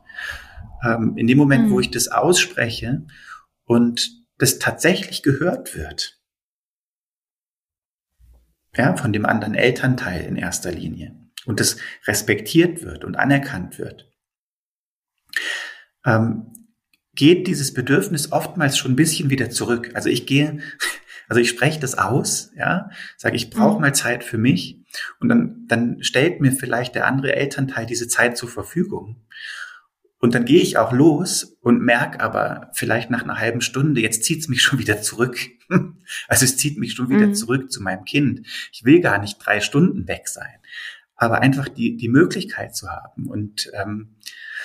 Ähm, 0.85 1.15
in 1.17 1.27
dem 1.27 1.39
Moment, 1.39 1.67
mhm. 1.67 1.71
wo 1.71 1.81
ich 1.81 1.91
das 1.91 2.09
ausspreche 2.09 3.07
und 3.65 4.11
das 4.39 4.59
tatsächlich 4.59 5.23
gehört 5.23 5.77
wird, 5.77 6.21
ja, 8.77 8.97
von 8.97 9.13
dem 9.13 9.27
anderen 9.27 9.55
Elternteil 9.55 10.25
in 10.25 10.37
erster 10.37 10.71
Linie 10.71 11.17
und 11.47 11.61
das 11.61 11.79
respektiert 12.07 12.83
wird 12.83 13.05
und 13.05 13.17
anerkannt 13.17 13.79
wird, 13.79 14.09
ähm, 16.05 16.53
geht 17.15 17.49
dieses 17.49 17.75
Bedürfnis 17.75 18.31
oftmals 18.31 18.79
schon 18.79 18.93
ein 18.93 18.97
bisschen 18.97 19.29
wieder 19.29 19.51
zurück. 19.51 19.91
Also 19.95 20.09
ich 20.09 20.27
gehe, 20.27 20.61
also 21.29 21.41
ich 21.41 21.49
spreche 21.49 21.81
das 21.81 21.99
aus, 21.99 22.53
ja, 22.57 22.91
sage, 23.17 23.37
ich 23.37 23.51
brauche 23.51 23.75
mhm. 23.75 23.81
mal 23.81 23.95
Zeit 23.95 24.23
für 24.23 24.39
mich 24.39 24.85
und 25.19 25.29
dann, 25.29 25.67
dann 25.67 26.03
stellt 26.03 26.41
mir 26.41 26.53
vielleicht 26.53 26.95
der 26.95 27.07
andere 27.07 27.35
Elternteil 27.35 27.87
diese 27.87 28.07
Zeit 28.07 28.37
zur 28.37 28.49
Verfügung. 28.49 29.27
Und 30.21 30.35
dann 30.35 30.45
gehe 30.45 30.61
ich 30.61 30.79
auch 30.79 30.93
los 30.93 31.57
und 31.61 31.81
merke 31.81 32.21
aber 32.21 32.71
vielleicht 32.75 33.09
nach 33.09 33.23
einer 33.23 33.39
halben 33.39 33.61
Stunde, 33.61 34.01
jetzt 34.01 34.25
zieht 34.25 34.41
es 34.41 34.49
mich 34.49 34.63
schon 34.63 34.79
wieder 34.79 35.01
zurück. 35.03 35.39
Also 36.27 36.47
es 36.47 36.57
zieht 36.57 36.79
mich 36.79 36.95
schon 36.95 37.11
wieder 37.11 37.27
mhm. 37.27 37.35
zurück 37.35 37.71
zu 37.71 37.83
meinem 37.83 38.07
Kind. 38.07 38.47
Ich 38.73 38.87
will 38.87 39.03
gar 39.03 39.19
nicht 39.19 39.37
drei 39.39 39.61
Stunden 39.61 40.09
weg 40.09 40.27
sein, 40.27 40.57
aber 41.17 41.43
einfach 41.43 41.69
die, 41.69 41.99
die 41.99 42.09
Möglichkeit 42.09 42.75
zu 42.75 42.89
haben. 42.89 43.27
Und 43.27 43.71
ähm, 43.75 44.17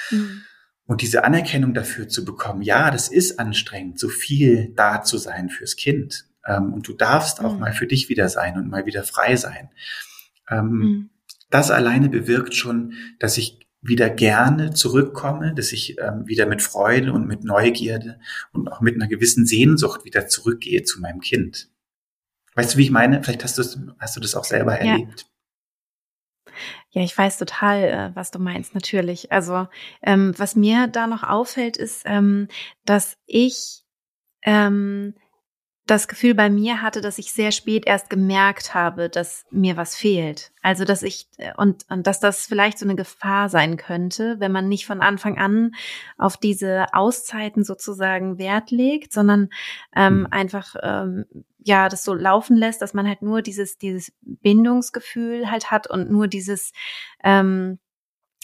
mhm 0.09 0.43
und 0.85 1.01
diese 1.01 1.23
Anerkennung 1.23 1.73
dafür 1.73 2.07
zu 2.07 2.25
bekommen, 2.25 2.61
ja, 2.61 2.91
das 2.91 3.07
ist 3.07 3.39
anstrengend, 3.39 3.99
so 3.99 4.09
viel 4.09 4.73
da 4.75 5.01
zu 5.01 5.17
sein 5.17 5.49
fürs 5.49 5.75
Kind. 5.75 6.25
Ähm, 6.45 6.73
und 6.73 6.87
du 6.87 6.93
darfst 6.93 7.39
auch 7.39 7.53
mhm. 7.53 7.61
mal 7.61 7.73
für 7.73 7.87
dich 7.87 8.09
wieder 8.09 8.27
sein 8.27 8.57
und 8.57 8.69
mal 8.69 8.85
wieder 8.85 9.03
frei 9.03 9.35
sein. 9.37 9.69
Ähm, 10.49 10.67
mhm. 10.67 11.09
Das 11.49 11.71
alleine 11.71 12.09
bewirkt 12.09 12.53
schon, 12.55 12.93
dass 13.19 13.37
ich 13.37 13.62
wieder 13.83 14.09
gerne 14.09 14.73
zurückkomme, 14.73 15.53
dass 15.53 15.73
ich 15.73 15.99
ähm, 15.99 16.25
wieder 16.25 16.45
mit 16.45 16.61
Freude 16.61 17.13
und 17.13 17.27
mit 17.27 17.43
Neugierde 17.43 18.19
und 18.53 18.71
auch 18.71 18.81
mit 18.81 18.95
einer 18.95 19.07
gewissen 19.07 19.45
Sehnsucht 19.45 20.05
wieder 20.05 20.27
zurückgehe 20.27 20.83
zu 20.83 21.01
meinem 21.01 21.19
Kind. 21.19 21.69
Weißt 22.55 22.73
du, 22.73 22.77
wie 22.77 22.83
ich 22.83 22.91
meine? 22.91 23.21
Vielleicht 23.23 23.43
hast 23.43 23.57
du, 23.57 23.63
hast 23.99 24.15
du 24.15 24.19
das 24.19 24.35
auch 24.35 24.45
selber 24.45 24.77
erlebt. 24.77 25.21
Ja. 25.21 25.27
Ja, 26.91 27.01
ich 27.01 27.17
weiß 27.17 27.39
total, 27.39 27.83
äh, 27.83 28.15
was 28.15 28.29
du 28.29 28.37
meinst, 28.37 28.75
natürlich. 28.75 29.31
Also, 29.31 29.67
ähm, 30.03 30.33
was 30.37 30.55
mir 30.55 30.87
da 30.87 31.07
noch 31.07 31.23
auffällt, 31.23 31.75
ist, 31.75 32.03
ähm, 32.05 32.47
dass 32.85 33.17
ich 33.25 33.83
ähm, 34.43 35.15
das 35.85 36.07
Gefühl 36.07 36.33
bei 36.33 36.49
mir 36.49 36.81
hatte, 36.81 37.01
dass 37.01 37.17
ich 37.17 37.33
sehr 37.33 37.51
spät 37.51 37.85
erst 37.85 38.09
gemerkt 38.09 38.73
habe, 38.73 39.09
dass 39.09 39.45
mir 39.51 39.75
was 39.75 39.95
fehlt. 39.95 40.53
Also, 40.61 40.85
dass 40.85 41.03
ich 41.03 41.27
äh, 41.37 41.51
und, 41.57 41.85
und 41.89 42.07
dass 42.07 42.21
das 42.21 42.45
vielleicht 42.45 42.79
so 42.79 42.85
eine 42.85 42.95
Gefahr 42.95 43.49
sein 43.49 43.75
könnte, 43.75 44.39
wenn 44.39 44.53
man 44.53 44.69
nicht 44.69 44.85
von 44.85 45.01
Anfang 45.01 45.37
an 45.37 45.75
auf 46.17 46.37
diese 46.37 46.85
Auszeiten 46.93 47.65
sozusagen 47.65 48.37
Wert 48.37 48.71
legt, 48.71 49.11
sondern 49.11 49.49
ähm, 49.93 50.21
mhm. 50.21 50.27
einfach 50.31 50.75
ähm, 50.81 51.25
ja 51.59 51.89
das 51.89 52.05
so 52.05 52.13
laufen 52.13 52.55
lässt, 52.55 52.81
dass 52.81 52.93
man 52.93 53.07
halt 53.07 53.21
nur 53.21 53.41
dieses 53.41 53.77
dieses 53.77 54.13
Bindungsgefühl 54.21 55.51
halt 55.51 55.69
hat 55.69 55.89
und 55.89 56.09
nur 56.09 56.29
dieses 56.29 56.71
ähm, 57.25 57.79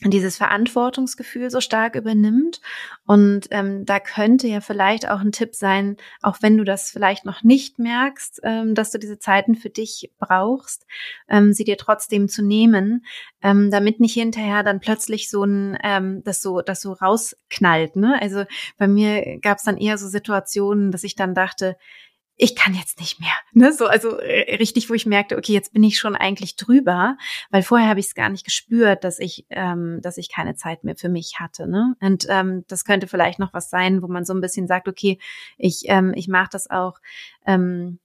dieses 0.06 0.38
Verantwortungsgefühl 0.38 1.50
so 1.50 1.60
stark 1.60 1.96
übernimmt. 1.96 2.62
Und 3.06 3.48
ähm, 3.52 3.86
da 3.86 4.00
könnte 4.00 4.48
ja 4.48 4.62
vielleicht 4.62 5.10
auch 5.10 5.20
ein 5.20 5.34
Tipp 5.34 5.56
sein, 5.56 5.98
auch 6.22 6.38
wenn 6.42 6.58
du 6.58 6.64
das 6.64 6.90
vielleicht 6.90 7.26
noch 7.26 7.44
nicht 7.44 7.80
merkst, 7.80 8.40
ähm, 8.44 8.76
dass 8.76 8.92
du 8.92 9.00
diese 9.00 9.20
Zeiten 9.20 9.56
für 9.56 9.70
dich 9.70 10.12
brauchst, 10.18 10.86
ähm, 11.28 11.52
sie 11.52 11.66
dir 11.66 11.78
trotzdem 11.78 12.30
zu 12.30 12.44
nehmen, 12.44 13.06
ähm, 13.42 13.72
damit 13.72 14.00
nicht 14.00 14.14
hinterher 14.14 14.64
dann 14.64 14.80
plötzlich 14.80 15.30
so 15.30 15.44
ein, 15.44 15.78
ähm, 15.84 16.24
das 16.24 16.42
so, 16.42 16.62
das 16.62 16.82
so 16.82 16.94
rausknallt. 16.94 17.98
Ne? 17.98 18.18
Also 18.22 18.46
bei 18.78 18.88
mir 18.88 19.40
gab 19.42 19.58
es 19.58 19.64
dann 19.66 19.78
eher 19.78 19.98
so 19.98 20.08
Situationen, 20.08 20.92
dass 20.92 21.04
ich 21.04 21.16
dann 21.16 21.36
dachte, 21.36 21.76
ich 22.42 22.56
kann 22.56 22.74
jetzt 22.74 23.02
nicht 23.02 23.20
mehr. 23.20 23.34
Ne? 23.52 23.74
So, 23.74 23.86
also 23.86 24.18
äh, 24.18 24.56
richtig, 24.56 24.90
wo 24.90 24.94
ich 24.94 25.06
merkte, 25.06 25.38
okay, 25.38 25.52
jetzt 25.52 25.74
bin 25.74 25.84
ich 25.84 26.00
schon 26.00 26.16
eigentlich 26.16 26.56
drüber, 26.56 27.18
weil 27.52 27.64
vorher 27.64 27.90
habe 27.90 28.00
ich 28.00 28.08
es 28.08 28.16
gar 28.16 28.30
nicht 28.30 28.46
gespürt, 28.46 29.04
dass 29.04 29.20
ich, 29.20 29.46
ähm, 29.50 30.00
dass 30.02 30.18
ich 30.18 30.32
keine 30.32 30.56
Zeit 30.56 30.86
mehr 30.86 30.96
für 30.96 31.10
mich 31.10 31.40
hatte. 31.40 31.68
Ne? 31.68 31.96
Und 32.00 32.28
ähm, 32.30 32.64
das 32.70 32.86
könnte 32.86 33.08
vielleicht 33.08 33.40
noch 33.40 33.54
was 33.54 33.70
sein, 33.70 34.02
wo 34.02 34.08
man 34.08 34.24
so 34.24 34.34
ein 34.34 34.40
bisschen 34.40 34.68
sagt, 34.68 34.88
okay, 34.88 35.20
ich, 35.58 35.84
ähm, 35.88 36.14
ich 36.16 36.30
mache 36.30 36.48
das 36.54 36.70
auch. 36.70 37.00
Ähm, 37.46 38.00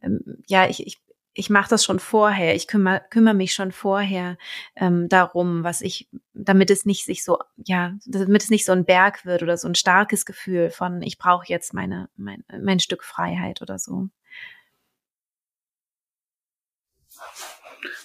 ähm, 0.00 0.42
ja, 0.46 0.66
ich, 0.66 0.86
ich 0.86 0.98
ich 1.34 1.50
mache 1.50 1.70
das 1.70 1.84
schon 1.84 2.00
vorher, 2.00 2.54
ich 2.54 2.66
kümmere, 2.66 3.02
kümmere 3.10 3.34
mich 3.34 3.54
schon 3.54 3.70
vorher 3.70 4.36
ähm, 4.74 5.08
darum, 5.08 5.62
was 5.62 5.80
ich, 5.80 6.08
damit 6.34 6.70
es 6.70 6.84
nicht 6.84 7.04
sich 7.04 7.24
so, 7.24 7.38
ja, 7.56 7.94
damit 8.06 8.42
es 8.42 8.50
nicht 8.50 8.64
so 8.64 8.72
ein 8.72 8.84
Berg 8.84 9.24
wird 9.24 9.42
oder 9.42 9.56
so 9.56 9.68
ein 9.68 9.74
starkes 9.74 10.26
Gefühl 10.26 10.70
von, 10.70 11.00
ich 11.02 11.18
brauche 11.18 11.46
jetzt 11.46 11.74
meine, 11.74 12.08
mein, 12.16 12.44
mein 12.60 12.80
Stück 12.80 13.04
Freiheit 13.04 13.62
oder 13.62 13.78
so. 13.78 14.08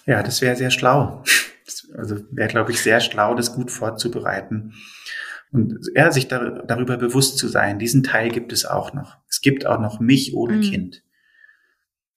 Ja, 0.05 0.21
das 0.21 0.41
wäre 0.41 0.55
sehr 0.55 0.71
schlau. 0.71 1.23
Also 1.95 2.17
wäre, 2.31 2.49
glaube 2.49 2.71
ich, 2.71 2.81
sehr 2.81 2.99
schlau, 2.99 3.35
das 3.35 3.53
gut 3.53 3.71
vorzubereiten. 3.71 4.73
Und 5.51 5.79
ja, 5.95 6.11
sich 6.11 6.27
dar 6.27 6.63
darüber 6.65 6.97
bewusst 6.97 7.37
zu 7.37 7.47
sein, 7.47 7.79
diesen 7.79 8.03
Teil 8.03 8.29
gibt 8.29 8.51
es 8.51 8.65
auch 8.65 8.93
noch. 8.93 9.17
Es 9.29 9.41
gibt 9.41 9.65
auch 9.65 9.79
noch 9.79 9.99
mich 9.99 10.33
ohne 10.33 10.57
mhm. 10.57 10.61
Kind. 10.61 11.03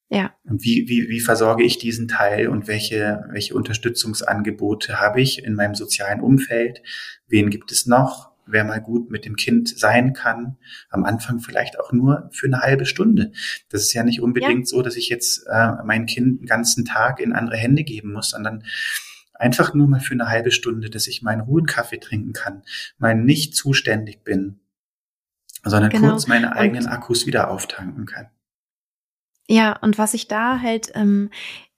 Ja. 0.08 0.34
Und 0.44 0.62
wie, 0.62 0.88
wie, 0.88 1.08
wie 1.08 1.20
versorge 1.20 1.64
ich 1.64 1.78
diesen 1.78 2.06
Teil 2.06 2.48
und 2.48 2.68
welche, 2.68 3.24
welche 3.30 3.54
Unterstützungsangebote 3.54 5.00
habe 5.00 5.20
ich 5.20 5.42
in 5.42 5.54
meinem 5.54 5.74
sozialen 5.74 6.20
Umfeld? 6.20 6.82
Wen 7.26 7.50
gibt 7.50 7.72
es 7.72 7.86
noch? 7.86 8.30
Wer 8.46 8.62
mal 8.62 8.80
gut 8.80 9.10
mit 9.10 9.24
dem 9.24 9.34
Kind 9.34 9.76
sein 9.76 10.12
kann. 10.12 10.56
Am 10.90 11.04
Anfang 11.04 11.40
vielleicht 11.40 11.80
auch 11.80 11.90
nur 11.90 12.30
für 12.32 12.46
eine 12.46 12.60
halbe 12.60 12.86
Stunde. 12.86 13.32
Das 13.68 13.82
ist 13.82 13.92
ja 13.92 14.04
nicht 14.04 14.20
unbedingt 14.20 14.60
ja. 14.60 14.66
so, 14.66 14.82
dass 14.82 14.94
ich 14.94 15.08
jetzt 15.08 15.44
äh, 15.50 15.72
mein 15.84 16.06
Kind 16.06 16.42
den 16.42 16.46
ganzen 16.46 16.84
Tag 16.84 17.18
in 17.18 17.32
andere 17.32 17.56
Hände 17.56 17.82
geben 17.82 18.12
muss, 18.12 18.30
sondern 18.30 18.62
einfach 19.34 19.74
nur 19.74 19.88
mal 19.88 19.98
für 19.98 20.14
eine 20.14 20.28
halbe 20.28 20.52
Stunde, 20.52 20.90
dass 20.90 21.08
ich 21.08 21.22
meinen 21.22 21.40
ruhen 21.40 21.66
Kaffee 21.66 21.98
trinken 21.98 22.32
kann, 22.32 22.62
mal 22.98 23.16
nicht 23.16 23.56
zuständig 23.56 24.22
bin, 24.22 24.60
sondern 25.64 25.90
genau. 25.90 26.10
kurz 26.10 26.28
meine 26.28 26.54
eigenen 26.54 26.84
und 26.84 26.90
Akkus 26.90 27.26
wieder 27.26 27.50
auftanken 27.50 28.06
kann. 28.06 28.28
Ja, 29.48 29.78
und 29.80 29.98
was 29.98 30.14
ich 30.14 30.28
da 30.28 30.60
halt 30.60 30.90
ähm, 30.94 31.30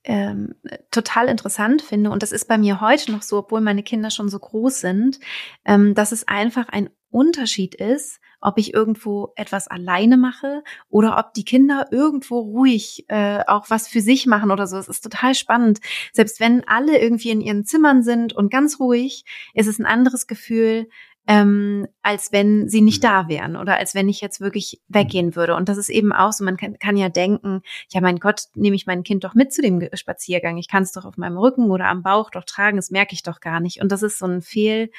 ähm, 0.05 0.55
total 0.91 1.29
interessant 1.29 1.83
finde, 1.83 2.11
und 2.11 2.23
das 2.23 2.33
ist 2.33 2.49
bei 2.49 2.57
mir 2.57 2.81
heute 2.81 3.13
noch 3.13 3.23
so, 3.23 3.39
obwohl 3.39 3.61
meine 3.61 3.83
Kinder 3.83 4.11
schon 4.11 4.29
so 4.29 4.39
groß 4.39 4.81
sind, 4.81 5.21
ähm, 5.65 5.95
dass 5.95 6.13
es 6.13 6.27
einfach 6.27 6.69
ein 6.69 6.89
Unterschied 7.11 7.75
ist, 7.75 8.21
ob 8.41 8.59
ich 8.59 8.73
irgendwo 8.75 9.33
etwas 9.35 9.67
alleine 9.67 10.17
mache 10.17 10.63
oder 10.89 11.19
ob 11.19 11.35
die 11.35 11.45
Kinder 11.45 11.87
irgendwo 11.91 12.39
ruhig 12.39 13.05
äh, 13.09 13.41
auch 13.47 13.71
was 13.71 13.89
für 13.89 14.01
sich 14.01 14.27
machen 14.27 14.51
oder 14.51 14.67
so. 14.67 14.77
Es 14.77 14.89
ist 14.89 15.03
total 15.03 15.35
spannend. 15.35 15.81
Selbst 16.13 16.39
wenn 16.39 16.67
alle 16.69 16.99
irgendwie 16.99 17.31
in 17.31 17.41
ihren 17.41 17.65
Zimmern 17.65 18.03
sind 18.03 18.33
und 18.33 18.51
ganz 18.51 18.79
ruhig, 18.79 19.25
ist 19.55 19.67
es 19.67 19.79
ein 19.79 19.87
anderes 19.87 20.27
Gefühl, 20.27 20.89
ähm, 21.29 21.87
als 22.01 22.33
wenn 22.33 22.71
sie 22.71 22.81
nicht 22.81 23.03
mhm. 23.03 23.07
da 23.07 23.29
wären 23.29 23.57
oder 23.57 23.77
als 23.77 23.95
wenn 23.95 24.09
ich 24.09 24.23
jetzt 24.23 24.41
wirklich 24.41 24.81
weggehen 24.89 25.37
würde. 25.37 25.57
Und 25.57 25.69
das 25.69 25.77
ist 25.77 25.91
eben 25.91 26.11
auch 26.11 26.33
so, 26.33 26.43
man 26.43 26.57
kann, 26.57 26.79
kann 26.79 26.97
ja 26.97 27.11
denken, 27.11 27.61
ja 27.91 28.01
mein 28.01 28.19
Gott, 28.19 28.45
nehme 28.55 28.75
ich 28.75 28.87
mein 28.87 29.03
Kind 29.03 29.25
doch 29.25 29.35
mit 29.35 29.53
zu 29.53 29.61
dem 29.61 29.87
Spaziergang. 29.93 30.57
Ich 30.57 30.69
kann 30.69 30.83
es 30.83 30.93
doch 30.93 31.05
auf 31.05 31.19
meinem 31.19 31.37
Rücken 31.37 31.71
oder 31.71 31.85
am 31.87 32.03
Bauch 32.03 32.31
doch 32.31 32.45
tragen, 32.45 32.79
das 32.79 32.91
merke 32.91 33.13
ich 33.13 33.23
doch 33.23 33.41
gar 33.41 33.61
nicht. 33.61 33.83
Und 33.83 33.93
das 33.93 34.03
ist 34.03 34.19
so 34.19 34.27
ein 34.27 34.41
Fehl, 34.41 34.91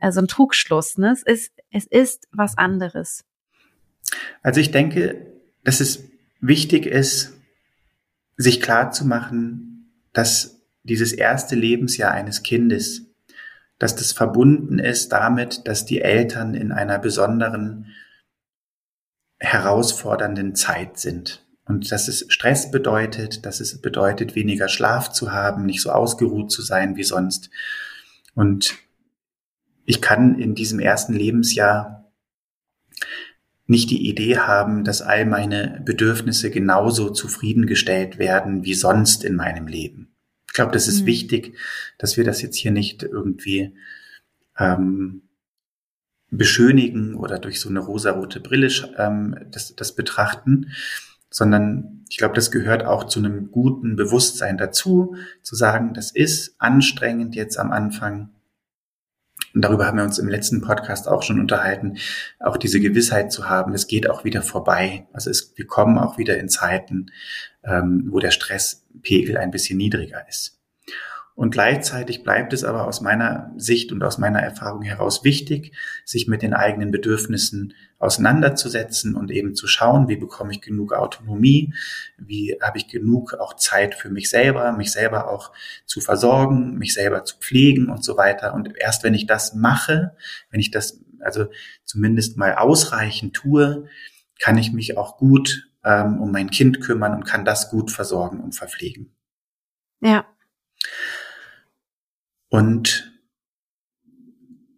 äh, 0.00 0.12
so 0.12 0.20
ein 0.20 0.28
Trugschluss. 0.28 0.98
Ne? 0.98 1.12
Es 1.12 1.22
ist, 1.22 1.52
es 1.70 1.86
ist 1.86 2.28
was 2.30 2.58
anderes. 2.58 3.24
Also 4.42 4.60
ich 4.60 4.72
denke, 4.72 5.26
dass 5.64 5.80
es 5.80 6.04
wichtig 6.42 6.84
ist, 6.84 7.32
sich 8.36 8.60
klar 8.60 8.92
zu 8.92 9.06
machen, 9.06 9.90
dass 10.12 10.60
dieses 10.82 11.14
erste 11.14 11.54
Lebensjahr 11.54 12.12
eines 12.12 12.42
Kindes 12.42 13.09
dass 13.80 13.96
das 13.96 14.12
verbunden 14.12 14.78
ist 14.78 15.08
damit, 15.08 15.66
dass 15.66 15.86
die 15.86 16.02
Eltern 16.02 16.54
in 16.54 16.70
einer 16.70 16.98
besonderen, 16.98 17.86
herausfordernden 19.38 20.54
Zeit 20.54 20.98
sind. 20.98 21.46
Und 21.64 21.90
dass 21.90 22.06
es 22.06 22.26
Stress 22.28 22.70
bedeutet, 22.70 23.46
dass 23.46 23.60
es 23.60 23.80
bedeutet, 23.80 24.34
weniger 24.34 24.68
Schlaf 24.68 25.10
zu 25.10 25.32
haben, 25.32 25.64
nicht 25.64 25.80
so 25.80 25.90
ausgeruht 25.90 26.52
zu 26.52 26.60
sein 26.60 26.96
wie 26.96 27.04
sonst. 27.04 27.48
Und 28.34 28.74
ich 29.86 30.02
kann 30.02 30.38
in 30.38 30.54
diesem 30.54 30.78
ersten 30.78 31.14
Lebensjahr 31.14 32.12
nicht 33.66 33.88
die 33.88 34.10
Idee 34.10 34.38
haben, 34.38 34.84
dass 34.84 35.00
all 35.00 35.24
meine 35.24 35.80
Bedürfnisse 35.86 36.50
genauso 36.50 37.08
zufriedengestellt 37.08 38.18
werden 38.18 38.62
wie 38.62 38.74
sonst 38.74 39.24
in 39.24 39.36
meinem 39.36 39.68
Leben. 39.68 40.09
Ich 40.50 40.54
glaube, 40.54 40.72
das 40.72 40.88
ist 40.88 41.02
mhm. 41.02 41.06
wichtig, 41.06 41.56
dass 41.96 42.16
wir 42.16 42.24
das 42.24 42.42
jetzt 42.42 42.56
hier 42.56 42.72
nicht 42.72 43.04
irgendwie 43.04 43.72
ähm, 44.58 45.22
beschönigen 46.28 47.14
oder 47.14 47.38
durch 47.38 47.60
so 47.60 47.68
eine 47.68 47.78
rosarote 47.78 48.40
Brille 48.40 48.68
ähm, 48.98 49.36
das, 49.52 49.76
das 49.76 49.94
betrachten, 49.94 50.72
sondern 51.30 52.04
ich 52.08 52.18
glaube, 52.18 52.34
das 52.34 52.50
gehört 52.50 52.84
auch 52.84 53.04
zu 53.04 53.20
einem 53.20 53.52
guten 53.52 53.94
Bewusstsein 53.94 54.58
dazu, 54.58 55.14
zu 55.42 55.54
sagen, 55.54 55.94
das 55.94 56.10
ist 56.10 56.56
anstrengend 56.58 57.36
jetzt 57.36 57.56
am 57.56 57.70
Anfang. 57.70 58.30
Und 59.54 59.62
darüber 59.62 59.86
haben 59.86 59.98
wir 59.98 60.04
uns 60.04 60.18
im 60.18 60.28
letzten 60.28 60.60
Podcast 60.60 61.08
auch 61.08 61.22
schon 61.22 61.40
unterhalten, 61.40 61.96
auch 62.38 62.56
diese 62.56 62.80
Gewissheit 62.80 63.32
zu 63.32 63.48
haben, 63.48 63.74
es 63.74 63.86
geht 63.86 64.08
auch 64.08 64.24
wieder 64.24 64.42
vorbei. 64.42 65.06
Also 65.12 65.30
es, 65.30 65.52
wir 65.56 65.66
kommen 65.66 65.98
auch 65.98 66.18
wieder 66.18 66.38
in 66.38 66.48
Zeiten, 66.48 67.10
ähm, 67.64 68.08
wo 68.10 68.20
der 68.20 68.30
Stresspegel 68.30 69.36
ein 69.36 69.50
bisschen 69.50 69.78
niedriger 69.78 70.26
ist. 70.28 70.59
Und 71.40 71.52
gleichzeitig 71.52 72.22
bleibt 72.22 72.52
es 72.52 72.64
aber 72.64 72.86
aus 72.86 73.00
meiner 73.00 73.50
Sicht 73.56 73.92
und 73.92 74.02
aus 74.02 74.18
meiner 74.18 74.40
Erfahrung 74.40 74.82
heraus 74.82 75.24
wichtig, 75.24 75.72
sich 76.04 76.28
mit 76.28 76.42
den 76.42 76.52
eigenen 76.52 76.90
Bedürfnissen 76.90 77.72
auseinanderzusetzen 77.98 79.14
und 79.14 79.30
eben 79.30 79.54
zu 79.54 79.66
schauen, 79.66 80.06
wie 80.08 80.16
bekomme 80.16 80.52
ich 80.52 80.60
genug 80.60 80.92
Autonomie, 80.92 81.72
wie 82.18 82.58
habe 82.60 82.76
ich 82.76 82.88
genug 82.88 83.32
auch 83.32 83.56
Zeit 83.56 83.94
für 83.94 84.10
mich 84.10 84.28
selber, 84.28 84.72
mich 84.72 84.92
selber 84.92 85.30
auch 85.30 85.50
zu 85.86 86.02
versorgen, 86.02 86.76
mich 86.76 86.92
selber 86.92 87.24
zu 87.24 87.38
pflegen 87.38 87.88
und 87.88 88.04
so 88.04 88.18
weiter. 88.18 88.52
Und 88.52 88.76
erst 88.76 89.02
wenn 89.02 89.14
ich 89.14 89.26
das 89.26 89.54
mache, 89.54 90.14
wenn 90.50 90.60
ich 90.60 90.70
das 90.70 91.00
also 91.20 91.46
zumindest 91.86 92.36
mal 92.36 92.56
ausreichend 92.56 93.32
tue, 93.32 93.88
kann 94.38 94.58
ich 94.58 94.74
mich 94.74 94.98
auch 94.98 95.16
gut 95.16 95.70
ähm, 95.84 96.20
um 96.20 96.32
mein 96.32 96.50
Kind 96.50 96.82
kümmern 96.82 97.14
und 97.14 97.24
kann 97.24 97.46
das 97.46 97.70
gut 97.70 97.90
versorgen 97.90 98.40
und 98.40 98.54
verpflegen. 98.54 99.16
Ja. 100.02 100.26
Und 102.50 103.10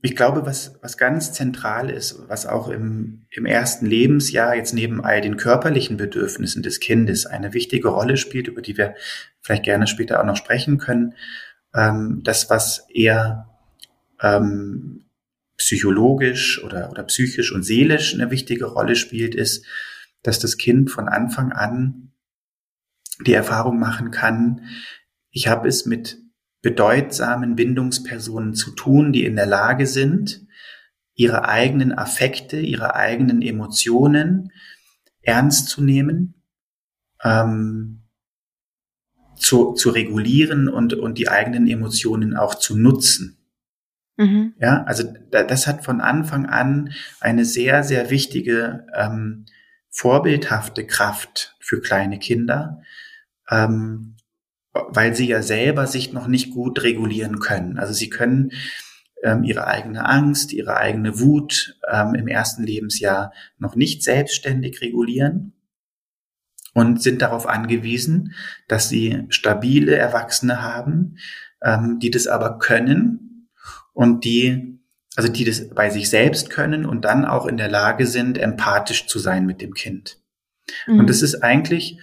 ich 0.03 0.15
glaube, 0.15 0.47
was, 0.47 0.79
was 0.83 0.99
ganz 0.99 1.33
zentral 1.33 1.89
ist, 1.89 2.29
was 2.29 2.47
auch 2.47 2.69
im, 2.69 3.27
im 3.31 3.47
ersten 3.47 3.87
Lebensjahr 3.87 4.55
jetzt 4.55 4.75
neben 4.75 5.03
all 5.03 5.21
den 5.21 5.37
körperlichen 5.37 5.97
Bedürfnissen 5.97 6.63
des 6.63 6.81
Kindes 6.81 7.25
eine 7.25 7.55
wichtige 7.55 7.89
Rolle 7.89 8.17
spielt, 8.17 8.49
über 8.49 8.63
die 8.63 8.77
wir 8.77 8.95
vielleicht 9.41 9.65
gerne 9.65 9.87
später 9.87 10.21
auch 10.21 10.27
noch 10.27 10.37
sprechen 10.37 10.79
können, 10.79 11.15
ähm, 11.75 12.21
das, 12.25 12.51
was 12.51 12.87
eher 12.93 13.49
ähm, 14.21 15.05
psychologisch 15.57 16.63
oder, 16.63 16.91
oder 16.91 17.05
psychisch 17.05 17.53
und 17.53 17.63
seelisch 17.63 18.13
eine 18.13 18.31
wichtige 18.31 18.67
Rolle 18.67 18.97
spielt, 18.97 19.35
ist, 19.35 19.65
dass 20.23 20.39
das 20.39 20.59
Kind 20.59 20.91
von 20.91 21.09
Anfang 21.09 21.53
an 21.53 22.13
die 23.25 23.35
Erfahrung 23.35 23.79
machen 23.79 24.11
kann, 24.11 24.67
ich 25.31 25.49
habe 25.49 25.69
es 25.69 25.87
mit 25.87 26.22
bedeutsamen 26.63 27.57
Bindungspersonen 27.57 28.55
zu 28.55 28.71
tun, 28.71 29.13
die 29.13 29.25
in 29.25 29.37
der 29.37 29.47
Lage 29.47 29.87
sind, 29.87 30.47
ihre 31.15 31.47
eigenen 31.49 31.93
Affekte, 31.93 32.59
ihre 32.59 32.95
eigenen 32.95 33.43
Emotionen 33.43 34.53
ernst 35.21 35.69
zu 35.69 35.83
nehmen, 35.83 36.35
ähm, 37.23 38.03
zu, 39.37 39.73
zu 39.73 39.91
regulieren 39.91 40.69
und, 40.69 40.95
und 40.95 41.19
die 41.19 41.29
eigenen 41.29 41.67
Emotionen 41.67 42.37
auch 42.37 42.55
zu 42.55 42.79
nutzen. 42.79 43.39
Mhm. 44.17 44.55
Ja, 44.59 44.85
also 44.85 45.05
das 45.31 45.67
hat 45.67 45.85
von 45.85 46.01
Anfang 46.01 46.47
an 46.47 46.93
eine 47.21 47.45
sehr, 47.45 47.83
sehr 47.83 48.11
wichtige 48.11 48.87
ähm, 48.95 49.47
vorbildhafte 49.91 50.87
Kraft 50.87 51.57
für 51.61 51.81
kleine 51.81 52.19
Kinder, 52.19 52.83
ähm, 53.51 54.12
weil 54.73 55.15
sie 55.15 55.27
ja 55.27 55.43
selber 55.43 55.87
sich 55.87 56.13
noch 56.13 56.27
nicht 56.27 56.51
gut 56.51 56.83
regulieren 56.83 57.39
können. 57.39 57.79
Also 57.79 57.93
sie 57.93 58.09
können 58.09 58.53
ähm, 59.23 59.45
ihre 59.45 59.67
eigene 59.67 60.07
Angst, 60.07 60.53
ihre 60.53 60.77
eigene 60.77 61.21
Wut 61.21 61.79
ähm, 61.91 62.15
im 62.15 62.29
ersten 62.29 62.65
Lebensjahr 62.65 63.33
noch 63.59 63.77
nicht 63.77 64.03
selbstständig 64.03 64.81
regulieren 64.81 65.53
und 66.75 67.03
sind 67.03 67.23
darauf 67.23 67.47
angewiesen, 67.47 68.35
dass 68.69 68.89
sie 68.89 69.27
stabile 69.29 69.95
Erwachsene 69.95 70.63
haben, 70.63 71.19
ähm, 71.63 71.99
die 72.01 72.11
das 72.11 72.27
aber 72.27 72.59
können 72.59 73.49
und 73.93 74.25
die 74.25 74.73
also 75.15 75.31
die 75.31 75.45
das 75.45 75.69
bei 75.69 75.91
sich 75.91 76.09
selbst 76.09 76.51
können 76.51 76.87
und 76.87 77.05
dann 77.05 77.25
auch 77.25 77.47
in 77.47 77.57
der 77.57 77.69
Lage 77.69 78.07
sind, 78.07 78.39
empathisch 78.39 79.07
zu 79.07 79.19
sein 79.19 79.45
mit 79.45 79.61
dem 79.61 79.75
Kind. 79.75 80.19
Mhm. 80.87 81.01
Und 81.01 81.11
das 81.11 81.23
ist 81.23 81.43
eigentlich, 81.43 81.99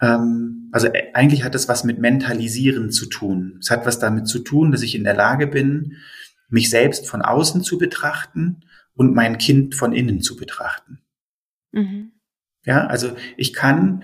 ähm, 0.00 0.68
also 0.72 0.88
äh, 0.88 1.12
eigentlich 1.14 1.44
hat 1.44 1.54
das 1.54 1.68
was 1.68 1.84
mit 1.84 1.98
Mentalisieren 1.98 2.90
zu 2.90 3.06
tun. 3.06 3.58
Es 3.60 3.70
hat 3.70 3.86
was 3.86 3.98
damit 3.98 4.28
zu 4.28 4.40
tun, 4.40 4.72
dass 4.72 4.82
ich 4.82 4.94
in 4.94 5.04
der 5.04 5.14
Lage 5.14 5.46
bin, 5.46 5.96
mich 6.48 6.70
selbst 6.70 7.08
von 7.08 7.22
außen 7.22 7.62
zu 7.62 7.78
betrachten 7.78 8.64
und 8.94 9.14
mein 9.14 9.38
Kind 9.38 9.74
von 9.74 9.92
innen 9.92 10.20
zu 10.20 10.36
betrachten. 10.36 11.00
Mhm. 11.72 12.12
Ja, 12.64 12.86
also 12.86 13.16
ich 13.36 13.52
kann 13.52 14.02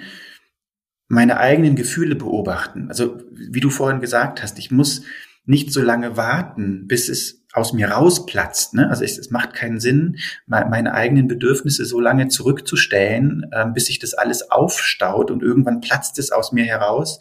meine 1.08 1.38
eigenen 1.38 1.76
Gefühle 1.76 2.14
beobachten. 2.14 2.88
Also 2.88 3.20
wie 3.32 3.60
du 3.60 3.70
vorhin 3.70 4.00
gesagt 4.00 4.42
hast, 4.42 4.58
ich 4.58 4.70
muss 4.70 5.04
nicht 5.44 5.72
so 5.72 5.82
lange 5.82 6.16
warten, 6.16 6.86
bis 6.86 7.08
es 7.08 7.41
aus 7.52 7.72
mir 7.72 7.90
rausplatzt. 7.90 8.74
Ne? 8.74 8.88
Also 8.88 9.04
es, 9.04 9.18
es 9.18 9.30
macht 9.30 9.54
keinen 9.54 9.78
Sinn, 9.78 10.18
meine 10.46 10.94
eigenen 10.94 11.28
Bedürfnisse 11.28 11.84
so 11.84 12.00
lange 12.00 12.28
zurückzustellen, 12.28 13.46
äh, 13.52 13.66
bis 13.66 13.86
sich 13.86 13.98
das 13.98 14.14
alles 14.14 14.50
aufstaut 14.50 15.30
und 15.30 15.42
irgendwann 15.42 15.80
platzt 15.80 16.18
es 16.18 16.32
aus 16.32 16.52
mir 16.52 16.64
heraus 16.64 17.20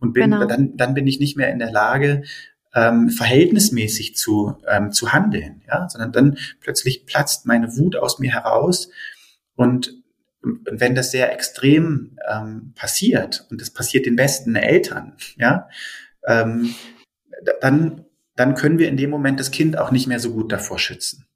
und 0.00 0.12
bin, 0.12 0.30
genau. 0.30 0.46
dann, 0.46 0.76
dann 0.76 0.94
bin 0.94 1.06
ich 1.06 1.20
nicht 1.20 1.36
mehr 1.36 1.50
in 1.52 1.58
der 1.58 1.70
Lage, 1.70 2.22
ähm, 2.74 3.08
verhältnismäßig 3.08 4.16
zu, 4.16 4.56
ähm, 4.68 4.92
zu 4.92 5.12
handeln, 5.12 5.62
ja, 5.66 5.88
sondern 5.88 6.12
dann 6.12 6.38
plötzlich 6.60 7.06
platzt 7.06 7.46
meine 7.46 7.76
Wut 7.76 7.96
aus 7.96 8.18
mir 8.18 8.32
heraus 8.32 8.90
und 9.54 9.94
wenn 10.42 10.94
das 10.94 11.10
sehr 11.10 11.32
extrem 11.32 12.16
ähm, 12.28 12.72
passiert 12.76 13.46
und 13.50 13.60
das 13.60 13.70
passiert 13.70 14.06
den 14.06 14.16
besten 14.16 14.54
Eltern, 14.54 15.14
ja, 15.36 15.68
ähm, 16.26 16.74
dann 17.60 18.04
dann 18.38 18.54
können 18.54 18.78
wir 18.78 18.88
in 18.88 18.96
dem 18.96 19.10
Moment 19.10 19.40
das 19.40 19.50
Kind 19.50 19.76
auch 19.76 19.90
nicht 19.90 20.06
mehr 20.06 20.20
so 20.20 20.32
gut 20.32 20.52
davor 20.52 20.78
schützen. 20.78 21.26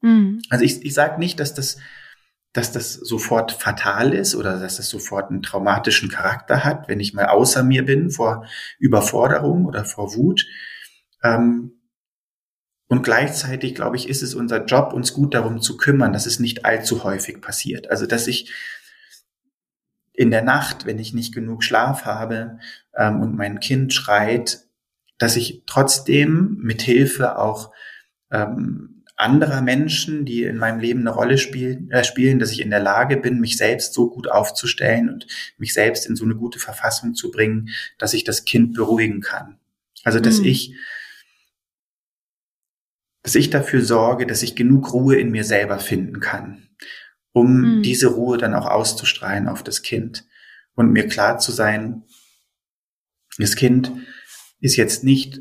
Mhm. 0.00 0.40
Also 0.50 0.64
ich, 0.64 0.84
ich 0.84 0.94
sage 0.94 1.18
nicht, 1.18 1.40
dass 1.40 1.52
das 1.52 1.78
dass 2.54 2.72
das 2.72 2.94
sofort 2.94 3.52
fatal 3.52 4.14
ist 4.14 4.34
oder 4.34 4.58
dass 4.58 4.78
das 4.78 4.88
sofort 4.88 5.30
einen 5.30 5.42
traumatischen 5.42 6.08
Charakter 6.08 6.64
hat, 6.64 6.88
wenn 6.88 6.98
ich 6.98 7.12
mal 7.12 7.26
außer 7.26 7.62
mir 7.62 7.84
bin 7.84 8.10
vor 8.10 8.46
Überforderung 8.78 9.66
oder 9.66 9.84
vor 9.84 10.14
Wut. 10.16 10.46
Ähm, 11.22 11.72
und 12.88 13.02
gleichzeitig, 13.02 13.74
glaube 13.74 13.96
ich, 13.96 14.08
ist 14.08 14.22
es 14.22 14.34
unser 14.34 14.64
Job, 14.64 14.94
uns 14.94 15.12
gut 15.12 15.34
darum 15.34 15.60
zu 15.60 15.76
kümmern, 15.76 16.14
dass 16.14 16.24
es 16.24 16.40
nicht 16.40 16.64
allzu 16.64 17.04
häufig 17.04 17.42
passiert. 17.42 17.90
Also, 17.90 18.06
dass 18.06 18.26
ich 18.26 18.50
in 20.14 20.30
der 20.30 20.42
Nacht, 20.42 20.86
wenn 20.86 20.98
ich 20.98 21.12
nicht 21.12 21.34
genug 21.34 21.62
Schlaf 21.62 22.06
habe 22.06 22.58
ähm, 22.96 23.20
und 23.20 23.36
mein 23.36 23.60
Kind 23.60 23.92
schreit, 23.92 24.67
dass 25.18 25.36
ich 25.36 25.62
trotzdem 25.66 26.58
mit 26.60 26.82
Hilfe 26.82 27.38
auch 27.38 27.72
ähm, 28.30 28.98
anderer 29.16 29.62
Menschen, 29.62 30.24
die 30.24 30.44
in 30.44 30.56
meinem 30.56 30.78
Leben 30.78 31.00
eine 31.00 31.10
Rolle 31.10 31.38
spielen, 31.38 31.90
äh, 31.90 32.04
spielen, 32.04 32.38
dass 32.38 32.52
ich 32.52 32.60
in 32.60 32.70
der 32.70 32.80
Lage 32.80 33.16
bin, 33.16 33.40
mich 33.40 33.56
selbst 33.56 33.92
so 33.92 34.08
gut 34.08 34.30
aufzustellen 34.30 35.10
und 35.10 35.26
mich 35.58 35.74
selbst 35.74 36.06
in 36.06 36.14
so 36.14 36.24
eine 36.24 36.36
gute 36.36 36.60
Verfassung 36.60 37.14
zu 37.14 37.32
bringen, 37.32 37.70
dass 37.98 38.14
ich 38.14 38.22
das 38.22 38.44
Kind 38.44 38.74
beruhigen 38.74 39.20
kann. 39.20 39.58
Also, 40.04 40.20
dass 40.20 40.38
mhm. 40.38 40.46
ich 40.46 40.74
dass 43.24 43.34
ich 43.34 43.50
dafür 43.50 43.84
sorge, 43.84 44.26
dass 44.26 44.42
ich 44.42 44.56
genug 44.56 44.92
Ruhe 44.94 45.16
in 45.16 45.30
mir 45.30 45.44
selber 45.44 45.80
finden 45.80 46.20
kann, 46.20 46.68
um 47.32 47.78
mhm. 47.78 47.82
diese 47.82 48.06
Ruhe 48.06 48.38
dann 48.38 48.54
auch 48.54 48.66
auszustrahlen 48.66 49.48
auf 49.48 49.62
das 49.62 49.82
Kind 49.82 50.24
und 50.74 50.92
mir 50.92 51.08
klar 51.08 51.38
zu 51.38 51.52
sein, 51.52 52.04
das 53.36 53.56
Kind 53.56 53.92
ist 54.60 54.76
jetzt 54.76 55.04
nicht 55.04 55.40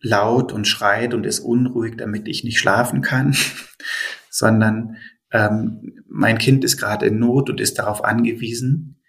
laut 0.00 0.52
und 0.52 0.66
schreit 0.66 1.14
und 1.14 1.24
ist 1.24 1.40
unruhig, 1.40 1.96
damit 1.96 2.28
ich 2.28 2.44
nicht 2.44 2.58
schlafen 2.58 3.02
kann, 3.02 3.36
sondern 4.30 4.96
ähm, 5.30 6.02
mein 6.08 6.38
Kind 6.38 6.64
ist 6.64 6.76
gerade 6.76 7.06
in 7.06 7.18
Not 7.18 7.50
und 7.50 7.60
ist 7.60 7.78
darauf 7.78 8.04
angewiesen, 8.04 9.02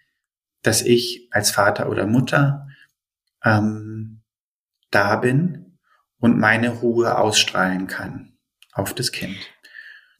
dass 0.62 0.82
ich 0.82 1.28
als 1.30 1.50
Vater 1.50 1.90
oder 1.90 2.06
Mutter 2.06 2.68
ähm, 3.44 4.22
da 4.90 5.16
bin 5.16 5.78
und 6.18 6.38
meine 6.38 6.70
Ruhe 6.70 7.18
ausstrahlen 7.18 7.86
kann 7.86 8.38
auf 8.72 8.94
das 8.94 9.12
Kind. 9.12 9.36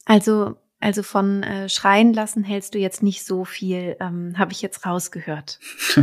Also 0.05 0.57
also 0.85 1.01
von 1.01 1.41
äh, 1.41 1.67
Schreien 1.67 2.13
lassen 2.13 2.43
hältst 2.43 2.75
du 2.75 2.77
jetzt 2.77 3.01
nicht 3.01 3.25
so 3.25 3.43
viel, 3.43 3.97
ähm, 3.99 4.37
habe 4.37 4.51
ich 4.51 4.61
jetzt 4.61 4.85
rausgehört. 4.85 5.59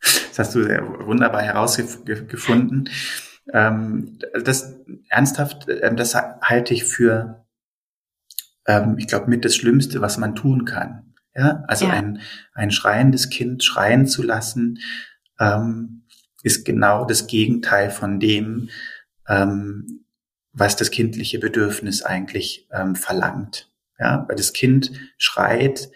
das 0.00 0.38
hast 0.38 0.54
du 0.54 0.62
sehr 0.64 1.06
wunderbar 1.06 1.42
herausgefunden. 1.42 2.88
Ähm, 3.52 4.18
das 4.44 4.76
ernsthaft, 5.08 5.68
äh, 5.68 5.94
das 5.94 6.14
halte 6.14 6.74
ich 6.74 6.84
für, 6.84 7.46
ähm, 8.66 8.96
ich 8.98 9.06
glaube, 9.06 9.28
mit 9.28 9.44
das 9.44 9.56
Schlimmste, 9.56 10.00
was 10.00 10.18
man 10.18 10.34
tun 10.34 10.64
kann. 10.64 11.14
Ja, 11.34 11.62
also 11.68 11.86
ja. 11.86 11.92
ein 11.92 12.20
ein 12.52 12.70
schreiendes 12.70 13.30
Kind 13.30 13.62
schreien 13.62 14.06
zu 14.06 14.22
lassen, 14.22 14.80
ähm, 15.38 16.04
ist 16.42 16.64
genau 16.64 17.04
das 17.04 17.26
Gegenteil 17.26 17.90
von 17.90 18.18
dem, 18.18 18.70
ähm, 19.28 20.04
was 20.52 20.76
das 20.76 20.90
kindliche 20.90 21.38
Bedürfnis 21.38 22.02
eigentlich 22.02 22.68
ähm, 22.72 22.96
verlangt. 22.96 23.70
Ja, 23.98 24.24
weil 24.28 24.36
das 24.36 24.52
Kind 24.52 24.92
schreit 25.16 25.90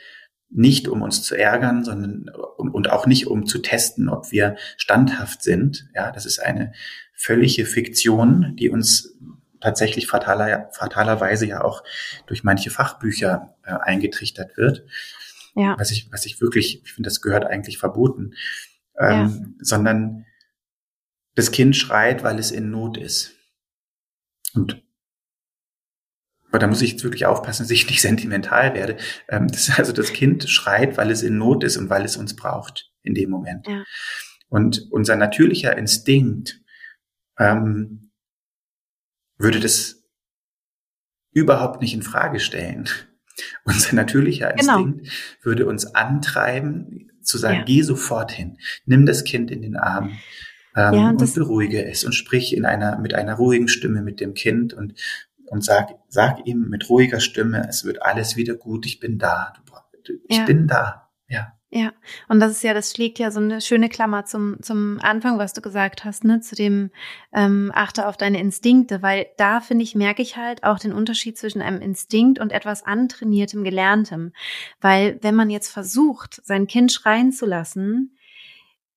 nicht, 0.54 0.88
um 0.88 1.02
uns 1.02 1.22
zu 1.22 1.34
ärgern, 1.34 1.84
sondern 1.84 2.28
und 2.28 2.90
auch 2.90 3.06
nicht, 3.06 3.26
um 3.26 3.46
zu 3.46 3.58
testen, 3.58 4.08
ob 4.08 4.30
wir 4.30 4.56
standhaft 4.76 5.42
sind. 5.42 5.88
Ja, 5.94 6.10
das 6.10 6.26
ist 6.26 6.38
eine 6.38 6.72
völlige 7.14 7.64
Fiktion, 7.64 8.54
die 8.56 8.68
uns 8.68 9.16
tatsächlich 9.60 10.06
fataler, 10.06 10.68
fatalerweise 10.72 11.46
ja 11.46 11.62
auch 11.62 11.82
durch 12.26 12.44
manche 12.44 12.70
Fachbücher 12.70 13.54
äh, 13.64 13.72
eingetrichtert 13.72 14.56
wird. 14.56 14.84
Ja. 15.54 15.76
Was 15.78 15.90
ich, 15.90 16.10
was 16.10 16.26
ich 16.26 16.40
wirklich, 16.40 16.82
ich 16.84 16.92
finde, 16.92 17.08
das 17.08 17.22
gehört 17.22 17.44
eigentlich 17.44 17.78
verboten. 17.78 18.34
Ähm, 18.98 19.56
ja. 19.58 19.64
Sondern 19.64 20.26
das 21.34 21.50
Kind 21.50 21.76
schreit, 21.76 22.24
weil 22.24 22.38
es 22.38 22.50
in 22.50 22.70
Not 22.70 22.98
ist. 22.98 23.32
Und 24.54 24.82
aber 26.52 26.58
da 26.58 26.66
muss 26.66 26.82
ich 26.82 26.92
jetzt 26.92 27.02
wirklich 27.02 27.24
aufpassen, 27.24 27.62
dass 27.62 27.70
ich 27.70 27.88
nicht 27.88 28.02
sentimental 28.02 28.74
werde. 28.74 28.98
Ähm, 29.28 29.48
das, 29.48 29.70
also 29.78 29.92
das 29.92 30.12
Kind 30.12 30.48
schreit, 30.48 30.98
weil 30.98 31.10
es 31.10 31.22
in 31.22 31.38
Not 31.38 31.64
ist 31.64 31.78
und 31.78 31.88
weil 31.90 32.04
es 32.04 32.16
uns 32.16 32.36
braucht 32.36 32.92
in 33.02 33.14
dem 33.14 33.30
Moment. 33.30 33.66
Ja. 33.66 33.84
Und 34.48 34.86
unser 34.90 35.16
natürlicher 35.16 35.76
Instinkt 35.76 36.60
ähm, 37.38 38.12
würde 39.38 39.60
das 39.60 40.04
überhaupt 41.32 41.80
nicht 41.80 41.94
in 41.94 42.02
Frage 42.02 42.38
stellen. 42.38 42.88
Unser 43.64 43.96
natürlicher 43.96 44.52
genau. 44.52 44.76
Instinkt 44.76 45.00
genau. 45.00 45.14
würde 45.42 45.66
uns 45.66 45.86
antreiben, 45.94 47.10
zu 47.22 47.38
sagen, 47.38 47.60
ja. 47.60 47.64
geh 47.64 47.80
sofort 47.80 48.30
hin, 48.30 48.58
nimm 48.84 49.06
das 49.06 49.24
Kind 49.24 49.50
in 49.50 49.62
den 49.62 49.76
Arm, 49.76 50.18
ähm, 50.76 50.94
ja, 50.94 51.10
und, 51.10 51.20
und 51.20 51.34
beruhige 51.34 51.84
es 51.84 52.04
und 52.04 52.14
sprich 52.14 52.56
in 52.56 52.64
einer, 52.64 52.98
mit 52.98 53.14
einer 53.14 53.34
ruhigen 53.34 53.68
Stimme 53.68 54.02
mit 54.02 54.20
dem 54.20 54.34
Kind 54.34 54.72
und, 54.74 54.94
und 55.52 55.62
sag, 55.62 55.98
sag 56.08 56.46
ihm 56.46 56.70
mit 56.70 56.88
ruhiger 56.88 57.20
Stimme, 57.20 57.66
es 57.68 57.84
wird 57.84 58.00
alles 58.00 58.36
wieder 58.36 58.54
gut, 58.54 58.86
ich 58.86 59.00
bin 59.00 59.18
da, 59.18 59.52
du, 60.02 60.14
ich 60.26 60.38
ja. 60.38 60.44
bin 60.46 60.66
da, 60.66 61.10
ja. 61.28 61.52
Ja, 61.74 61.92
und 62.28 62.40
das 62.40 62.52
ist 62.52 62.62
ja, 62.62 62.74
das 62.74 62.90
schlägt 62.90 63.18
ja 63.18 63.30
so 63.30 63.40
eine 63.40 63.62
schöne 63.62 63.88
Klammer 63.88 64.26
zum, 64.26 64.62
zum 64.62 64.98
Anfang, 65.00 65.38
was 65.38 65.54
du 65.54 65.62
gesagt 65.62 66.04
hast, 66.04 66.24
ne, 66.24 66.40
zu 66.40 66.54
dem 66.54 66.90
ähm, 67.32 67.70
achte 67.74 68.06
auf 68.08 68.18
deine 68.18 68.40
Instinkte, 68.40 69.00
weil 69.00 69.26
da 69.38 69.60
finde 69.60 69.84
ich, 69.84 69.94
merke 69.94 70.20
ich 70.20 70.36
halt 70.36 70.64
auch 70.64 70.78
den 70.78 70.92
Unterschied 70.92 71.38
zwischen 71.38 71.62
einem 71.62 71.80
Instinkt 71.80 72.38
und 72.38 72.52
etwas 72.52 72.84
antrainiertem, 72.84 73.64
gelerntem. 73.64 74.32
Weil 74.82 75.18
wenn 75.22 75.34
man 75.34 75.48
jetzt 75.48 75.68
versucht, 75.68 76.42
sein 76.44 76.66
Kind 76.66 76.92
schreien 76.92 77.32
zu 77.32 77.46
lassen, 77.46 78.16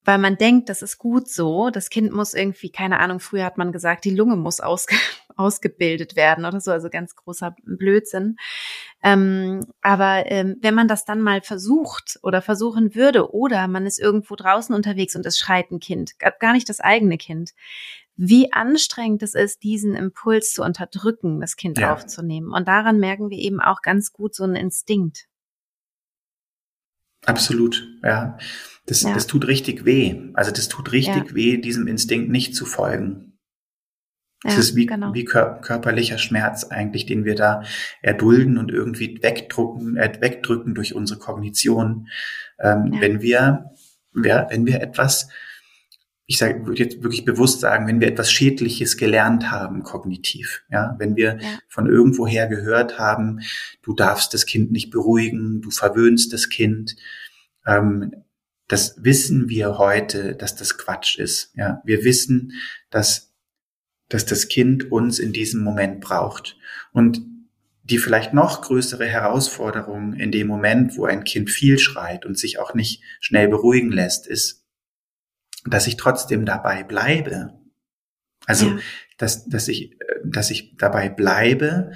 weil 0.05 0.19
man 0.19 0.37
denkt, 0.37 0.69
das 0.69 0.81
ist 0.81 0.99
gut 0.99 1.27
so. 1.27 1.71
Das 1.71 1.89
Kind 1.89 2.13
muss 2.13 2.33
irgendwie, 2.33 2.69
keine 2.69 2.99
Ahnung, 2.99 3.19
früher 3.19 3.43
hat 3.43 3.57
man 3.57 3.71
gesagt, 3.71 4.05
die 4.05 4.15
Lunge 4.15 4.35
muss 4.35 4.59
ausge 4.59 4.95
ausgebildet 5.37 6.15
werden 6.15 6.45
oder 6.45 6.61
so, 6.61 6.71
also 6.71 6.89
ganz 6.89 7.13
großer 7.15 7.55
Blödsinn. 7.63 8.37
Ähm, 9.03 9.65
aber 9.81 10.31
ähm, 10.31 10.55
wenn 10.61 10.75
man 10.75 10.87
das 10.87 11.03
dann 11.03 11.21
mal 11.21 11.41
versucht 11.41 12.19
oder 12.23 12.41
versuchen 12.41 12.95
würde, 12.95 13.33
oder 13.33 13.67
man 13.67 13.85
ist 13.85 13.99
irgendwo 13.99 14.35
draußen 14.35 14.73
unterwegs 14.73 15.15
und 15.15 15.25
es 15.25 15.37
schreit 15.37 15.71
ein 15.71 15.81
Kind, 15.81 16.13
gar 16.39 16.53
nicht 16.53 16.69
das 16.69 16.79
eigene 16.79 17.17
Kind, 17.17 17.51
wie 18.15 18.53
anstrengend 18.53 19.23
es 19.23 19.35
ist, 19.35 19.63
diesen 19.63 19.93
Impuls 19.93 20.53
zu 20.53 20.63
unterdrücken, 20.63 21.41
das 21.41 21.57
Kind 21.57 21.79
ja. 21.79 21.93
aufzunehmen. 21.93 22.53
Und 22.53 22.67
daran 22.67 22.99
merken 22.99 23.29
wir 23.29 23.37
eben 23.37 23.59
auch 23.59 23.81
ganz 23.81 24.13
gut 24.13 24.33
so 24.33 24.45
einen 24.45 24.55
Instinkt. 24.55 25.27
Absolut, 27.25 27.88
ja. 28.03 28.38
Das, 28.85 29.01
ja. 29.01 29.13
das 29.13 29.25
tut 29.27 29.47
richtig 29.47 29.85
weh. 29.85 30.29
Also 30.33 30.51
das 30.51 30.69
tut 30.69 30.91
richtig 30.91 31.29
ja. 31.29 31.35
weh, 31.35 31.57
diesem 31.57 31.88
Instinkt 31.88 32.29
nicht 32.29 32.55
zu 32.55 32.65
folgen. 32.65 33.35
Das 34.43 34.53
ja, 34.53 34.59
ist 34.59 34.75
wie, 34.75 34.85
genau. 34.85 35.11
wie 35.13 35.25
körperlicher 35.25 36.19
Schmerz 36.19 36.65
eigentlich, 36.65 37.07
den 37.07 37.25
wir 37.25 37.33
da 37.33 37.63
erdulden 38.03 38.59
und 38.59 38.71
irgendwie 38.71 39.17
wegdrücken, 39.23 39.97
äh, 39.97 40.17
wegdrücken 40.21 40.75
durch 40.75 40.93
unsere 40.93 41.19
Kognition. 41.19 42.09
Ähm. 42.59 42.95
Wenn 42.99 43.21
wir, 43.21 43.71
ja, 44.23 44.47
wenn 44.49 44.67
wir 44.67 44.81
etwas, 44.81 45.29
ich 46.27 46.38
sage, 46.38 46.65
würde 46.65 46.83
jetzt 46.83 47.03
wirklich 47.03 47.23
bewusst 47.23 47.59
sagen, 47.59 47.88
wenn 47.88 47.99
wir 47.99 48.07
etwas 48.07 48.31
Schädliches 48.31 48.97
gelernt 48.97 49.51
haben, 49.51 49.83
kognitiv, 49.83 50.63
ja, 50.71 50.95
wenn 50.97 51.15
wir 51.15 51.38
ja. 51.39 51.59
von 51.67 51.88
irgendwoher 51.88 52.47
gehört 52.47 52.97
haben, 52.97 53.41
du 53.83 53.93
darfst 53.93 54.33
das 54.33 54.45
Kind 54.45 54.71
nicht 54.71 54.89
beruhigen, 54.89 55.61
du 55.61 55.69
verwöhnst 55.69 56.33
das 56.33 56.49
Kind, 56.49 56.95
ähm, 57.67 58.12
das 58.67 59.04
wissen 59.04 59.50
wir 59.50 59.77
heute, 59.77 60.35
dass 60.35 60.56
das 60.56 60.77
Quatsch 60.77 61.19
ist. 61.19 61.52
Ja, 61.56 61.81
wir 61.85 62.04
wissen, 62.04 62.54
dass, 62.89 63.31
dass 64.10 64.25
das 64.25 64.47
Kind 64.47 64.91
uns 64.91 65.19
in 65.19 65.33
diesem 65.33 65.63
Moment 65.63 66.02
braucht. 66.02 66.58
Und 66.91 67.21
die 67.83 68.00
vielleicht 68.00 68.33
noch 68.33 68.63
größere 68.63 69.06
Herausforderung 69.06 70.13
in 70.13 70.31
dem 70.31 70.47
Moment, 70.47 70.97
wo 70.97 71.06
ein 71.06 71.23
Kind 71.23 71.52
viel 71.52 71.77
schreit 71.77 72.25
und 72.25 72.39
sich 72.39 72.58
auch 72.58 72.73
nicht 72.73 73.04
schnell 73.19 73.47
beruhigen 73.47 73.91
lässt, 73.91 74.25
ist, 74.25 74.64
dass 75.65 75.87
ich 75.87 75.97
trotzdem 75.97 76.45
dabei 76.45 76.83
bleibe. 76.83 77.59
Also, 78.45 78.67
ja. 78.67 78.79
dass, 79.17 79.47
dass 79.47 79.67
ich, 79.67 79.97
dass 80.23 80.51
ich 80.51 80.77
dabei 80.77 81.09
bleibe 81.09 81.91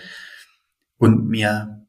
und 0.98 1.28
mir 1.28 1.80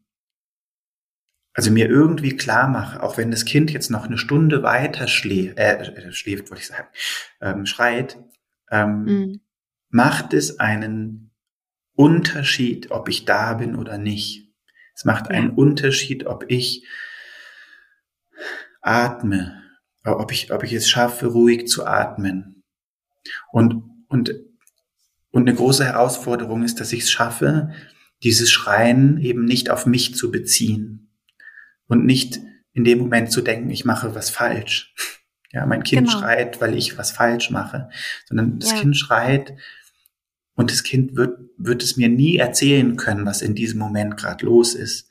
also 1.52 1.72
mir 1.72 1.88
irgendwie 1.88 2.36
klar 2.36 2.68
mache, 2.68 3.02
auch 3.02 3.18
wenn 3.18 3.30
das 3.30 3.44
Kind 3.44 3.70
jetzt 3.70 3.90
noch 3.90 4.06
eine 4.06 4.18
Stunde 4.18 4.62
weiter 4.62 5.08
schläft, 5.08 5.58
äh, 5.58 6.12
schläft, 6.12 6.48
wollte 6.48 6.62
ich 6.62 6.68
sagen, 6.68 6.88
ähm, 7.40 7.66
schreit, 7.66 8.18
Ähm, 8.70 9.04
mhm. 9.04 9.40
Macht 9.88 10.32
es 10.32 10.60
einen 10.60 11.32
Unterschied, 11.96 12.92
ob 12.92 13.08
ich 13.08 13.24
da 13.24 13.54
bin 13.54 13.74
oder 13.74 13.98
nicht? 13.98 14.48
Es 14.94 15.04
macht 15.04 15.26
ja. 15.26 15.32
einen 15.32 15.50
Unterschied, 15.50 16.26
ob 16.26 16.44
ich 16.48 16.86
atme, 18.80 19.60
ob 20.04 20.32
ich, 20.32 20.52
ob 20.52 20.62
ich 20.62 20.72
es 20.72 20.88
schaffe, 20.88 21.26
ruhig 21.26 21.68
zu 21.68 21.86
atmen. 21.86 22.62
Und, 23.52 23.82
und, 24.08 24.34
und 25.30 25.48
eine 25.48 25.54
große 25.54 25.84
Herausforderung 25.84 26.62
ist, 26.62 26.80
dass 26.80 26.92
ich 26.92 27.02
es 27.02 27.10
schaffe, 27.10 27.70
dieses 28.22 28.50
Schreien 28.50 29.18
eben 29.18 29.44
nicht 29.44 29.70
auf 29.70 29.86
mich 29.86 30.14
zu 30.14 30.30
beziehen 30.30 31.10
und 31.86 32.04
nicht 32.04 32.40
in 32.72 32.84
dem 32.84 32.98
Moment 32.98 33.32
zu 33.32 33.40
denken, 33.40 33.70
ich 33.70 33.84
mache 33.84 34.14
was 34.14 34.30
falsch. 34.30 34.94
Ja, 35.52 35.66
mein 35.66 35.82
Kind 35.82 36.06
genau. 36.06 36.20
schreit, 36.20 36.60
weil 36.60 36.78
ich 36.78 36.96
was 36.96 37.10
falsch 37.10 37.50
mache, 37.50 37.90
sondern 38.28 38.60
das 38.60 38.70
ja. 38.70 38.78
Kind 38.78 38.96
schreit 38.96 39.56
und 40.54 40.70
das 40.70 40.84
Kind 40.84 41.16
wird, 41.16 41.40
wird 41.58 41.82
es 41.82 41.96
mir 41.96 42.08
nie 42.08 42.36
erzählen 42.36 42.96
können, 42.96 43.26
was 43.26 43.42
in 43.42 43.56
diesem 43.56 43.80
Moment 43.80 44.16
gerade 44.16 44.46
los 44.46 44.76
ist. 44.76 45.09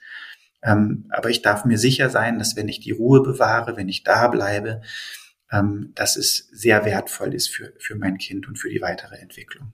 Ähm, 0.62 1.06
aber 1.10 1.30
ich 1.30 1.42
darf 1.42 1.66
mir 1.66 1.78
sicher 1.78 2.10
sein, 2.10 2.38
dass 2.38 2.56
wenn 2.56 2.68
ich 2.68 2.80
die 2.80 2.92
Ruhe 2.92 3.24
bewahre, 3.24 3.78
wenn 3.78 3.90
ich 3.90 4.04
da 4.04 4.28
bleibe, 4.28 4.82
ähm, 5.52 5.94
dass 5.96 6.16
es 6.16 6.50
sehr 6.52 6.86
wertvoll 6.86 7.34
ist 7.34 7.50
für, 7.50 7.74
für 7.80 7.96
mein 7.96 8.18
Kind 8.18 8.48
und 8.48 8.58
für 8.58 8.70
die 8.70 8.82
weitere 8.82 9.16
Entwicklung. 9.18 9.74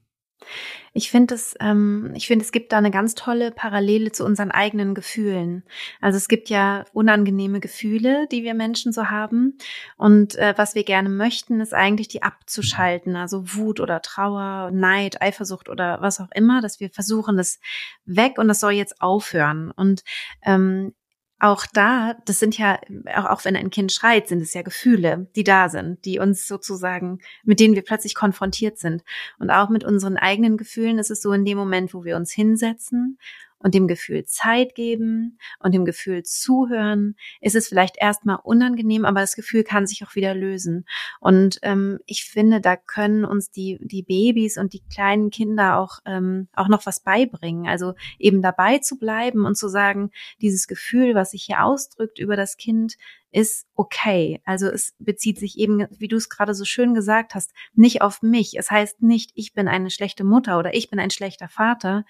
Ich 0.94 1.12
finde 1.12 1.36
es, 1.36 1.56
ähm, 1.60 2.14
ich 2.16 2.28
finde, 2.28 2.46
es 2.46 2.54
gibt 2.54 2.72
da 2.72 2.78
eine 2.78 2.92
ganz 2.92 3.16
tolle 3.16 3.52
Parallele 3.52 4.12
zu 4.14 4.24
unseren 4.24 4.52
eigenen 4.52 4.96
Gefühlen. 4.96 5.64
Also 6.00 6.18
es 6.18 6.28
gibt 6.28 6.50
ja 6.50 6.86
unangenehme 6.94 7.60
Gefühle, 7.60 8.28
die 8.32 8.44
wir 8.44 8.54
Menschen 8.54 8.94
so 8.94 9.10
haben. 9.10 9.58
Und 9.98 10.36
äh, 10.36 10.54
was 10.56 10.74
wir 10.74 10.84
gerne 10.84 11.10
möchten, 11.10 11.60
ist 11.60 11.74
eigentlich 11.74 12.08
die 12.08 12.24
abzuschalten. 12.24 13.18
Also 13.18 13.56
Wut 13.56 13.82
oder 13.82 14.02
Trauer, 14.02 14.72
Neid, 14.72 15.22
Eifersucht 15.22 15.68
oder 15.68 16.02
was 16.02 16.22
auch 16.22 16.32
immer, 16.34 16.62
dass 16.62 16.80
wir 16.80 16.90
versuchen, 16.90 17.36
das 17.36 17.60
weg 18.06 18.38
und 18.38 18.48
das 18.48 18.62
soll 18.62 18.72
jetzt 18.72 19.02
aufhören. 19.02 19.72
Und 19.72 20.04
ähm, 20.44 20.94
auch 21.40 21.66
da, 21.74 22.16
das 22.26 22.40
sind 22.40 22.58
ja, 22.58 22.80
auch, 23.16 23.26
auch 23.26 23.46
wenn 23.46 23.56
ein 23.56 23.70
Kind 23.70 23.92
schreit, 23.92 24.28
sind 24.28 24.42
es 24.42 24.54
ja 24.54 24.62
Gefühle, 24.62 25.28
die 25.36 25.44
da 25.44 25.70
sind, 25.70 26.04
die 26.06 26.20
uns 26.20 26.48
sozusagen, 26.48 27.20
mit 27.44 27.60
denen 27.60 27.76
wir 27.76 27.84
plötzlich 27.84 28.16
konfrontiert 28.16 28.78
sind. 28.78 29.04
Und 29.38 29.50
auch 29.50 29.70
mit 29.70 29.84
unseren 29.84 30.18
eigenen 30.18 30.58
Gefühlen 30.58 30.98
ist 30.98 31.12
es 31.12 31.22
so 31.22 31.34
in 31.34 31.46
dem 31.46 31.58
Moment, 31.58 31.94
wo 31.94 32.06
wir 32.06 32.16
uns 32.16 32.32
hinsetzen 32.32 33.18
und 33.66 33.74
dem 33.74 33.88
Gefühl 33.88 34.26
Zeit 34.26 34.76
geben 34.76 35.40
und 35.58 35.74
dem 35.74 35.86
Gefühl 35.86 36.22
zuhören, 36.22 37.16
ist 37.42 37.56
es 37.56 37.68
vielleicht 37.68 37.96
erstmal 38.00 38.38
unangenehm, 38.44 39.06
aber 39.06 39.22
das 39.22 39.36
Gefühl 39.36 39.64
kann 39.64 39.88
sich 39.88 40.06
auch 40.06 40.14
wieder 40.14 40.36
lösen. 40.36 40.86
Und 41.20 41.58
ähm, 41.64 41.98
ich 42.06 42.26
finde, 42.26 42.62
da 42.62 42.76
können 42.76 43.26
uns 43.26 43.50
die, 43.50 43.80
die 43.82 44.04
Babys 44.04 44.60
und 44.60 44.74
die 44.74 44.84
kleinen 44.94 45.32
Kinder 45.32 45.80
auch, 45.80 45.98
ähm, 46.06 46.48
auch 46.54 46.68
noch 46.68 46.86
was 46.86 47.00
beibringen. 47.00 47.68
Also 47.68 47.96
eben 48.20 48.44
dabei 48.44 48.78
zu 48.78 49.00
bleiben 49.00 49.48
und 49.48 49.58
zu 49.58 49.68
sagen, 49.68 50.12
dieses 50.44 50.68
Gefühl, 50.68 51.16
was 51.16 51.32
sich 51.32 51.46
hier 51.46 51.64
ausdrückt 51.64 52.20
über 52.20 52.36
das 52.36 52.58
Kind, 52.58 52.98
ist 53.32 53.68
okay. 53.74 54.42
Also 54.46 54.68
es 54.68 54.94
bezieht 55.00 55.40
sich 55.40 55.58
eben, 55.58 55.88
wie 55.90 56.08
du 56.08 56.18
es 56.18 56.30
gerade 56.30 56.54
so 56.54 56.66
schön 56.66 56.94
gesagt 56.94 57.34
hast, 57.34 57.52
nicht 57.74 58.04
auf 58.04 58.22
mich. 58.22 58.58
Es 58.60 58.70
heißt 58.70 59.02
nicht, 59.02 59.32
ich 59.34 59.54
bin 59.54 59.68
eine 59.68 59.90
schlechte 59.90 60.24
Mutter 60.24 60.60
oder 60.60 60.76
ich 60.76 60.92
bin 60.92 61.00
ein 61.00 61.10
schlechter 61.10 61.50
Vater, 61.50 62.06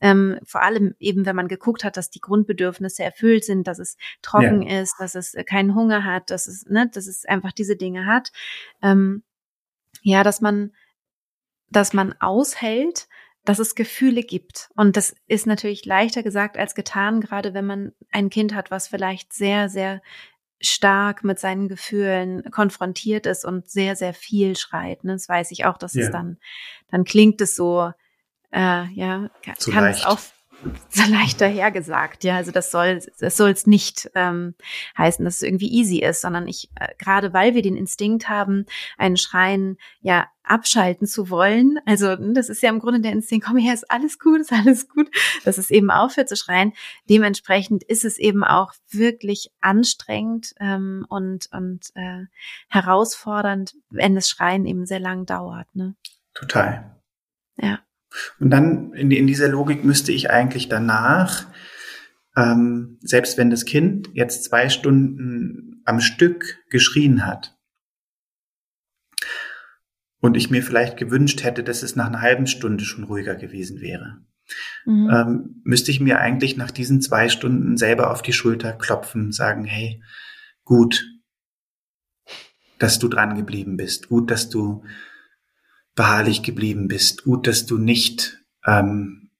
ähm, 0.00 0.38
vor 0.44 0.62
allem 0.62 0.94
eben, 0.98 1.24
wenn 1.26 1.36
man 1.36 1.48
geguckt 1.48 1.84
hat, 1.84 1.96
dass 1.96 2.10
die 2.10 2.20
Grundbedürfnisse 2.20 3.02
erfüllt 3.02 3.44
sind, 3.44 3.66
dass 3.66 3.78
es 3.78 3.96
trocken 4.22 4.62
ja. 4.62 4.80
ist, 4.80 4.96
dass 4.98 5.14
es 5.14 5.34
keinen 5.46 5.74
Hunger 5.74 6.04
hat, 6.04 6.30
dass 6.30 6.46
es, 6.46 6.66
ne, 6.66 6.90
dass 6.92 7.06
es 7.06 7.24
einfach 7.24 7.52
diese 7.52 7.76
Dinge 7.76 8.06
hat. 8.06 8.32
Ähm, 8.82 9.22
ja, 10.02 10.22
dass 10.22 10.40
man, 10.40 10.72
dass 11.70 11.92
man 11.92 12.14
aushält, 12.20 13.08
dass 13.44 13.58
es 13.58 13.74
Gefühle 13.74 14.22
gibt. 14.22 14.70
Und 14.76 14.96
das 14.96 15.14
ist 15.28 15.46
natürlich 15.46 15.84
leichter 15.84 16.22
gesagt 16.22 16.58
als 16.58 16.74
getan, 16.74 17.20
gerade 17.20 17.54
wenn 17.54 17.66
man 17.66 17.92
ein 18.10 18.28
Kind 18.28 18.54
hat, 18.54 18.70
was 18.70 18.88
vielleicht 18.88 19.32
sehr, 19.32 19.68
sehr 19.68 20.02
stark 20.60 21.22
mit 21.22 21.38
seinen 21.38 21.68
Gefühlen 21.68 22.50
konfrontiert 22.50 23.26
ist 23.26 23.44
und 23.44 23.68
sehr, 23.68 23.94
sehr 23.94 24.14
viel 24.14 24.56
schreit. 24.56 25.04
Ne? 25.04 25.12
Das 25.12 25.28
weiß 25.28 25.50
ich 25.52 25.64
auch, 25.64 25.78
dass 25.78 25.94
ja. 25.94 26.04
es 26.04 26.10
dann, 26.10 26.38
dann 26.90 27.04
klingt 27.04 27.40
es 27.40 27.54
so, 27.54 27.92
äh, 28.56 28.86
ja, 28.94 29.28
Zu 29.58 29.70
kann 29.70 29.84
leicht. 29.84 30.00
es 30.00 30.06
auch 30.06 30.18
so 30.88 31.12
leicht 31.12 31.42
dahergesagt, 31.42 32.24
ja. 32.24 32.36
Also 32.36 32.50
das 32.50 32.70
soll 32.70 33.00
das 33.18 33.36
soll 33.36 33.50
es 33.50 33.66
nicht 33.66 34.10
ähm, 34.14 34.54
heißen, 34.96 35.24
dass 35.24 35.36
es 35.36 35.42
irgendwie 35.42 35.70
easy 35.70 35.98
ist, 35.98 36.22
sondern 36.22 36.48
ich 36.48 36.70
äh, 36.80 36.88
gerade 36.98 37.34
weil 37.34 37.54
wir 37.54 37.60
den 37.60 37.76
Instinkt 37.76 38.30
haben, 38.30 38.64
einen 38.96 39.18
Schreien 39.18 39.76
ja 40.00 40.26
abschalten 40.42 41.06
zu 41.06 41.28
wollen. 41.28 41.78
Also 41.84 42.12
hm, 42.12 42.32
das 42.32 42.48
ist 42.48 42.62
ja 42.62 42.70
im 42.70 42.78
Grunde 42.78 43.00
der 43.00 43.12
Instinkt, 43.12 43.46
komm 43.46 43.58
her, 43.58 43.74
ist 43.74 43.90
alles 43.90 44.18
gut, 44.18 44.40
ist 44.40 44.52
alles 44.52 44.88
gut, 44.88 45.10
dass 45.44 45.58
es 45.58 45.70
eben 45.70 45.90
aufhört 45.90 46.30
zu 46.30 46.36
schreien. 46.36 46.72
Dementsprechend 47.10 47.84
ist 47.84 48.06
es 48.06 48.16
eben 48.16 48.42
auch 48.42 48.72
wirklich 48.88 49.50
anstrengend 49.60 50.54
ähm, 50.60 51.04
und 51.10 51.50
und 51.52 51.90
äh, 51.94 52.24
herausfordernd, 52.70 53.74
wenn 53.90 54.14
das 54.14 54.30
Schreien 54.30 54.64
eben 54.64 54.86
sehr 54.86 55.00
lang 55.00 55.26
dauert. 55.26 55.68
Ne? 55.74 55.94
Total. 56.32 56.96
Ja. 57.58 57.80
Und 58.38 58.50
dann 58.50 58.92
in, 58.92 59.10
in 59.10 59.26
dieser 59.26 59.48
Logik 59.48 59.84
müsste 59.84 60.12
ich 60.12 60.30
eigentlich 60.30 60.68
danach, 60.68 61.46
ähm, 62.36 62.98
selbst 63.00 63.38
wenn 63.38 63.50
das 63.50 63.64
Kind 63.64 64.10
jetzt 64.12 64.44
zwei 64.44 64.68
Stunden 64.68 65.82
am 65.84 66.00
Stück 66.00 66.58
geschrien 66.68 67.26
hat 67.26 67.56
und 70.20 70.36
ich 70.36 70.50
mir 70.50 70.62
vielleicht 70.62 70.96
gewünscht 70.96 71.44
hätte, 71.44 71.62
dass 71.62 71.82
es 71.82 71.96
nach 71.96 72.06
einer 72.06 72.20
halben 72.20 72.46
Stunde 72.46 72.84
schon 72.84 73.04
ruhiger 73.04 73.36
gewesen 73.36 73.80
wäre, 73.80 74.18
mhm. 74.84 75.10
ähm, 75.10 75.62
müsste 75.64 75.90
ich 75.90 76.00
mir 76.00 76.18
eigentlich 76.18 76.56
nach 76.56 76.70
diesen 76.70 77.00
zwei 77.00 77.28
Stunden 77.28 77.76
selber 77.76 78.10
auf 78.10 78.22
die 78.22 78.32
Schulter 78.32 78.72
klopfen 78.72 79.26
und 79.26 79.34
sagen, 79.34 79.64
hey, 79.64 80.02
gut, 80.64 81.04
dass 82.78 82.98
du 82.98 83.08
dran 83.08 83.36
geblieben 83.36 83.76
bist, 83.76 84.08
gut, 84.08 84.30
dass 84.30 84.48
du 84.48 84.84
beharrlich 85.96 86.42
geblieben 86.44 86.86
bist. 86.86 87.24
Gut, 87.24 87.48
dass 87.48 87.66
du 87.66 87.78
nicht 87.78 88.38
ähm, 88.64 89.30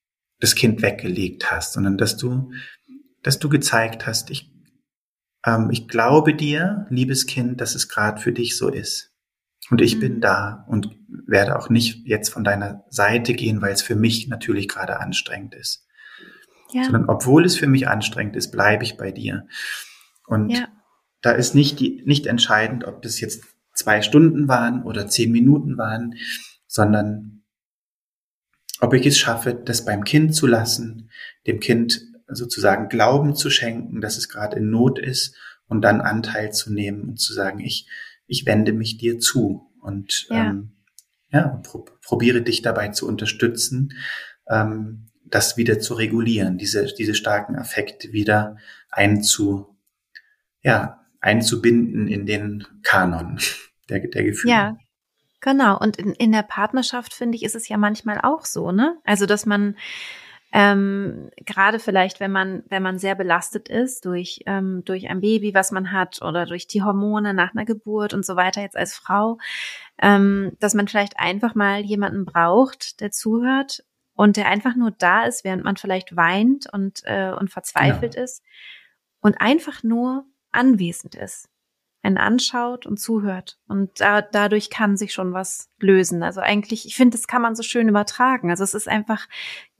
das 0.40 0.56
Kind 0.56 0.82
weggelegt 0.82 1.52
hast, 1.52 1.74
sondern 1.74 1.96
dass 1.96 2.16
du, 2.16 2.50
dass 3.22 3.38
du 3.38 3.48
gezeigt 3.48 4.06
hast, 4.06 4.30
ich, 4.30 4.50
ähm, 5.44 5.70
ich 5.70 5.86
glaube 5.86 6.34
dir, 6.34 6.86
liebes 6.90 7.26
Kind, 7.26 7.60
dass 7.60 7.76
es 7.76 7.88
gerade 7.88 8.20
für 8.20 8.32
dich 8.32 8.56
so 8.56 8.68
ist. 8.68 9.12
Und 9.70 9.80
ich 9.80 9.96
mhm. 9.96 10.00
bin 10.00 10.20
da 10.20 10.64
und 10.68 10.96
werde 11.26 11.58
auch 11.58 11.68
nicht 11.68 12.06
jetzt 12.06 12.30
von 12.30 12.44
deiner 12.44 12.84
Seite 12.88 13.34
gehen, 13.34 13.60
weil 13.62 13.72
es 13.72 13.82
für 13.82 13.96
mich 13.96 14.28
natürlich 14.28 14.68
gerade 14.68 14.98
anstrengend 15.00 15.54
ist. 15.54 15.86
Ja. 16.72 16.84
Sondern 16.84 17.08
obwohl 17.08 17.44
es 17.44 17.56
für 17.56 17.66
mich 17.66 17.88
anstrengend 17.88 18.36
ist, 18.36 18.50
bleibe 18.50 18.84
ich 18.84 18.96
bei 18.96 19.12
dir. 19.12 19.46
Und 20.26 20.50
ja. 20.50 20.68
da 21.20 21.32
ist 21.32 21.54
nicht, 21.54 21.80
die, 21.80 22.02
nicht 22.06 22.26
entscheidend, 22.26 22.84
ob 22.84 23.02
das 23.02 23.20
jetzt 23.20 23.44
zwei 23.76 24.02
Stunden 24.02 24.48
waren 24.48 24.82
oder 24.82 25.06
zehn 25.06 25.30
Minuten 25.30 25.78
waren, 25.78 26.14
sondern 26.66 27.44
ob 28.80 28.92
ich 28.94 29.06
es 29.06 29.18
schaffe, 29.18 29.54
das 29.54 29.84
beim 29.84 30.04
Kind 30.04 30.34
zu 30.34 30.46
lassen, 30.46 31.10
dem 31.46 31.60
Kind 31.60 32.02
sozusagen 32.28 32.88
Glauben 32.88 33.34
zu 33.34 33.50
schenken, 33.50 34.00
dass 34.00 34.16
es 34.16 34.28
gerade 34.28 34.56
in 34.56 34.70
Not 34.70 34.98
ist 34.98 35.36
und 35.68 35.82
dann 35.82 36.00
Anteil 36.00 36.52
zu 36.52 36.72
nehmen 36.72 37.02
und 37.02 37.20
zu 37.20 37.32
sagen, 37.32 37.60
ich, 37.60 37.88
ich 38.26 38.46
wende 38.46 38.72
mich 38.72 38.98
dir 38.98 39.18
zu 39.18 39.72
und 39.80 40.26
ja, 40.28 40.50
ähm, 40.50 40.72
ja 41.30 41.60
pro, 41.62 41.84
probiere 42.02 42.42
dich 42.42 42.62
dabei 42.62 42.88
zu 42.88 43.06
unterstützen, 43.06 43.92
ähm, 44.48 45.08
das 45.24 45.56
wieder 45.56 45.78
zu 45.78 45.94
regulieren, 45.94 46.58
diese, 46.58 46.86
diese 46.86 47.14
starken 47.14 47.56
Affekte 47.56 48.12
wieder 48.12 48.56
einzu, 48.90 49.76
ja, 50.62 51.05
einzubinden 51.26 52.08
in 52.08 52.24
den 52.24 52.66
Kanon 52.82 53.38
der, 53.90 54.00
der 54.00 54.24
Gefühle. 54.24 54.52
Ja, 54.52 54.76
genau. 55.40 55.78
Und 55.78 55.96
in, 55.96 56.12
in 56.12 56.32
der 56.32 56.42
Partnerschaft, 56.42 57.12
finde 57.12 57.36
ich, 57.36 57.42
ist 57.42 57.56
es 57.56 57.68
ja 57.68 57.76
manchmal 57.76 58.20
auch 58.22 58.44
so, 58.44 58.72
ne? 58.72 58.96
Also, 59.04 59.26
dass 59.26 59.44
man 59.44 59.76
ähm, 60.52 61.30
gerade 61.44 61.78
vielleicht, 61.78 62.20
wenn 62.20 62.30
man, 62.30 62.62
wenn 62.68 62.82
man 62.82 62.98
sehr 62.98 63.14
belastet 63.14 63.68
ist 63.68 64.06
durch, 64.06 64.40
ähm, 64.46 64.82
durch 64.84 65.08
ein 65.08 65.20
Baby, 65.20 65.52
was 65.52 65.72
man 65.72 65.92
hat 65.92 66.22
oder 66.22 66.46
durch 66.46 66.66
die 66.66 66.82
Hormone 66.82 67.34
nach 67.34 67.52
einer 67.52 67.64
Geburt 67.64 68.14
und 68.14 68.24
so 68.24 68.36
weiter, 68.36 68.62
jetzt 68.62 68.76
als 68.76 68.94
Frau, 68.94 69.38
ähm, 70.00 70.52
dass 70.60 70.74
man 70.74 70.86
vielleicht 70.88 71.18
einfach 71.18 71.54
mal 71.54 71.80
jemanden 71.80 72.24
braucht, 72.24 73.00
der 73.00 73.10
zuhört 73.10 73.84
und 74.14 74.36
der 74.36 74.46
einfach 74.46 74.76
nur 74.76 74.92
da 74.92 75.24
ist, 75.24 75.44
während 75.44 75.64
man 75.64 75.76
vielleicht 75.76 76.16
weint 76.16 76.72
und, 76.72 77.02
äh, 77.04 77.32
und 77.32 77.50
verzweifelt 77.50 78.14
genau. 78.14 78.24
ist 78.24 78.42
und 79.20 79.40
einfach 79.40 79.82
nur 79.82 80.24
anwesend 80.56 81.14
ist 81.14 81.48
einen 82.06 82.18
anschaut 82.18 82.86
und 82.86 82.98
zuhört. 82.98 83.58
Und 83.66 84.00
da, 84.00 84.22
dadurch 84.22 84.70
kann 84.70 84.96
sich 84.96 85.12
schon 85.12 85.32
was 85.32 85.68
lösen. 85.80 86.22
Also 86.22 86.40
eigentlich, 86.40 86.86
ich 86.86 86.94
finde, 86.94 87.16
das 87.16 87.26
kann 87.26 87.42
man 87.42 87.56
so 87.56 87.64
schön 87.64 87.88
übertragen. 87.88 88.50
Also 88.50 88.62
es 88.62 88.74
ist 88.74 88.88
einfach 88.88 89.26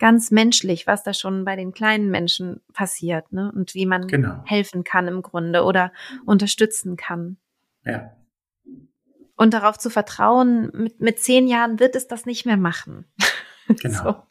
ganz 0.01 0.33
menschlich, 0.33 0.89
was 0.89 1.05
da 1.05 1.14
schon 1.14 1.45
bei 1.45 1.55
den 1.55 1.72
kleinen 1.72 2.11
Menschen 2.11 2.61
passiert, 2.72 3.33
ne? 3.33 3.53
Und 3.55 3.74
wie 3.74 3.87
man 3.87 4.09
genau. 4.09 4.43
helfen 4.45 4.83
kann 4.83 5.07
im 5.07 5.22
Grunde 5.22 5.62
oder 5.62 5.93
unterstützen 6.24 6.97
kann. 6.97 7.39
Ja. 7.85 8.11
und 9.37 9.55
darauf 9.55 9.79
zu 9.79 9.91
vertrauen, 9.91 10.72
mit, 10.74 11.01
mit 11.01 11.20
zehn 11.20 11.47
Jahren 11.47 11.79
wird 11.79 11.95
es 11.95 12.09
das 12.09 12.27
nicht 12.27 12.45
mehr 12.45 12.57
machen. 12.57 13.07
Genau. 13.83 14.03
so. 14.05 14.26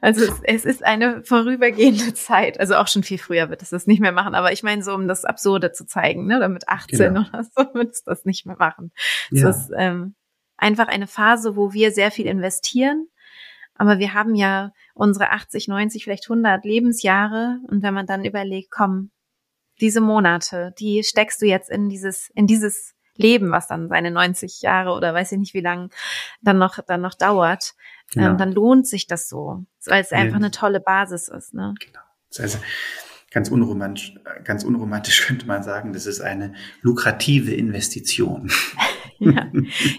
Also 0.00 0.24
es, 0.24 0.40
es, 0.44 0.64
ist 0.64 0.84
eine 0.84 1.22
vorübergehende 1.24 2.14
Zeit. 2.14 2.60
Also 2.60 2.76
auch 2.76 2.88
schon 2.88 3.02
viel 3.02 3.18
früher 3.18 3.50
wird 3.50 3.62
es 3.62 3.70
das 3.70 3.86
nicht 3.86 4.00
mehr 4.00 4.12
machen. 4.12 4.34
Aber 4.34 4.52
ich 4.52 4.62
meine 4.62 4.82
so, 4.82 4.94
um 4.94 5.08
das 5.08 5.24
Absurde 5.24 5.72
zu 5.72 5.86
zeigen, 5.86 6.26
ne? 6.26 6.36
Oder 6.36 6.48
mit 6.48 6.68
18 6.68 6.98
genau. 6.98 7.28
oder 7.28 7.44
so 7.44 7.74
wird 7.74 7.92
es 7.92 8.04
das 8.04 8.24
nicht 8.24 8.46
mehr 8.46 8.56
machen. 8.58 8.92
Ja. 9.30 9.48
Es 9.48 9.56
ist 9.56 9.70
ähm, 9.76 10.14
einfach 10.56 10.88
eine 10.88 11.06
Phase, 11.06 11.56
wo 11.56 11.72
wir 11.72 11.92
sehr 11.92 12.10
viel 12.10 12.26
investieren. 12.26 13.08
Aber 13.74 13.98
wir 13.98 14.12
haben 14.12 14.34
ja 14.34 14.72
unsere 14.94 15.30
80, 15.30 15.68
90, 15.68 16.04
vielleicht 16.04 16.28
100 16.28 16.64
Lebensjahre. 16.64 17.60
Und 17.68 17.82
wenn 17.82 17.94
man 17.94 18.06
dann 18.06 18.24
überlegt, 18.24 18.70
komm, 18.70 19.10
diese 19.80 20.00
Monate, 20.00 20.74
die 20.78 21.04
steckst 21.04 21.40
du 21.40 21.46
jetzt 21.46 21.70
in 21.70 21.88
dieses, 21.88 22.30
in 22.34 22.46
dieses 22.46 22.94
Leben, 23.18 23.50
was 23.50 23.68
dann 23.68 23.88
seine 23.88 24.10
90 24.10 24.62
Jahre 24.62 24.92
oder 24.92 25.12
weiß 25.12 25.32
ich 25.32 25.38
nicht 25.38 25.54
wie 25.54 25.60
lang 25.60 25.90
dann 26.40 26.58
noch, 26.58 26.78
dann 26.86 27.00
noch 27.00 27.14
dauert, 27.14 27.74
genau. 28.12 28.30
ähm, 28.30 28.38
dann 28.38 28.52
lohnt 28.52 28.86
sich 28.86 29.06
das 29.06 29.28
so, 29.28 29.64
weil 29.84 30.02
es 30.02 30.12
einfach 30.12 30.36
eine 30.36 30.50
tolle 30.50 30.80
Basis 30.80 31.28
ist. 31.28 31.52
Ne? 31.52 31.74
Genau. 31.80 32.00
Heißt, 32.38 32.60
ganz 33.30 33.50
unromantisch, 33.50 34.14
ganz 34.44 34.64
unromantisch 34.64 35.26
könnte 35.26 35.46
man 35.46 35.62
sagen, 35.62 35.92
das 35.92 36.06
ist 36.06 36.20
eine 36.20 36.54
lukrative 36.80 37.54
Investition. 37.54 38.50
ja. 39.18 39.50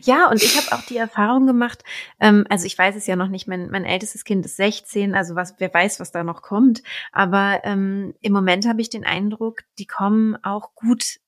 ja, 0.03 0.30
und 0.30 0.41
ich 0.41 0.57
habe 0.57 0.76
auch 0.76 0.86
die 0.86 0.97
Erfahrung 0.97 1.45
gemacht, 1.45 1.84
ähm, 2.20 2.45
also 2.49 2.65
ich 2.65 2.78
weiß 2.78 2.95
es 2.95 3.07
ja 3.07 3.15
noch 3.15 3.30
nicht, 3.30 3.47
mein, 3.47 3.70
mein 3.70 3.86
ältestes 3.86 4.24
Kind 4.24 4.45
ist 4.45 4.57
16, 4.57 5.15
also 5.15 5.36
was, 5.36 5.55
wer 5.59 5.74
weiß, 5.74 5.99
was 5.99 6.11
da 6.11 6.24
noch 6.24 6.41
kommt. 6.41 6.82
Aber 7.11 7.61
ähm, 7.63 8.13
im 8.22 8.34
Moment 8.34 8.67
habe 8.67 8.82
ich 8.82 8.89
den 8.89 9.05
Eindruck, 9.05 9.61
die 9.78 9.86
kommen 9.86 10.38
auch 10.43 10.74
gut 10.76 11.20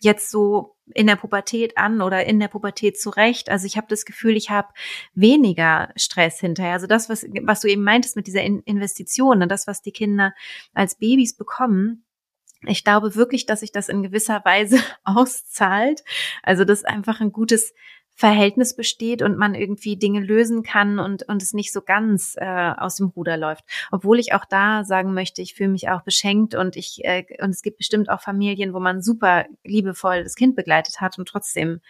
jetzt 0.00 0.30
so 0.30 0.76
in 0.94 1.06
der 1.06 1.16
Pubertät 1.16 1.76
an 1.76 2.00
oder 2.00 2.24
in 2.24 2.40
der 2.40 2.48
Pubertät 2.48 2.98
zurecht. 2.98 3.50
Also 3.50 3.66
ich 3.66 3.76
habe 3.76 3.88
das 3.88 4.04
Gefühl, 4.04 4.36
ich 4.36 4.50
habe 4.50 4.68
weniger 5.14 5.90
Stress 5.96 6.40
hinterher. 6.40 6.72
Also 6.72 6.86
das, 6.86 7.08
was, 7.08 7.26
was 7.42 7.60
du 7.60 7.68
eben 7.68 7.82
meintest 7.82 8.16
mit 8.16 8.26
dieser 8.26 8.42
Investition, 8.42 9.38
ne, 9.38 9.48
das, 9.48 9.66
was 9.66 9.82
die 9.82 9.92
Kinder 9.92 10.34
als 10.72 10.96
Babys 10.96 11.36
bekommen, 11.36 12.04
ich 12.66 12.82
glaube 12.82 13.14
wirklich, 13.14 13.46
dass 13.46 13.60
sich 13.60 13.70
das 13.70 13.88
in 13.88 14.02
gewisser 14.02 14.44
Weise 14.44 14.78
auszahlt. 15.04 16.02
Also 16.42 16.64
das 16.64 16.84
einfach 16.84 17.20
ein 17.20 17.32
gutes 17.32 17.72
Verhältnis 18.18 18.74
besteht 18.74 19.22
und 19.22 19.38
man 19.38 19.54
irgendwie 19.54 19.96
Dinge 19.96 20.18
lösen 20.18 20.64
kann 20.64 20.98
und, 20.98 21.22
und 21.28 21.40
es 21.40 21.52
nicht 21.52 21.72
so 21.72 21.82
ganz 21.82 22.34
äh, 22.36 22.72
aus 22.76 22.96
dem 22.96 23.06
Ruder 23.06 23.36
läuft. 23.36 23.62
Obwohl 23.92 24.18
ich 24.18 24.32
auch 24.34 24.44
da 24.44 24.82
sagen 24.82 25.14
möchte, 25.14 25.40
ich 25.40 25.54
fühle 25.54 25.68
mich 25.68 25.88
auch 25.88 26.02
beschenkt 26.02 26.56
und 26.56 26.74
ich 26.74 26.98
äh, 27.04 27.24
und 27.40 27.50
es 27.50 27.62
gibt 27.62 27.78
bestimmt 27.78 28.10
auch 28.10 28.20
Familien, 28.20 28.74
wo 28.74 28.80
man 28.80 29.02
super 29.02 29.46
liebevoll 29.62 30.24
das 30.24 30.34
Kind 30.34 30.56
begleitet 30.56 31.00
hat 31.00 31.16
und 31.16 31.28
trotzdem 31.28 31.80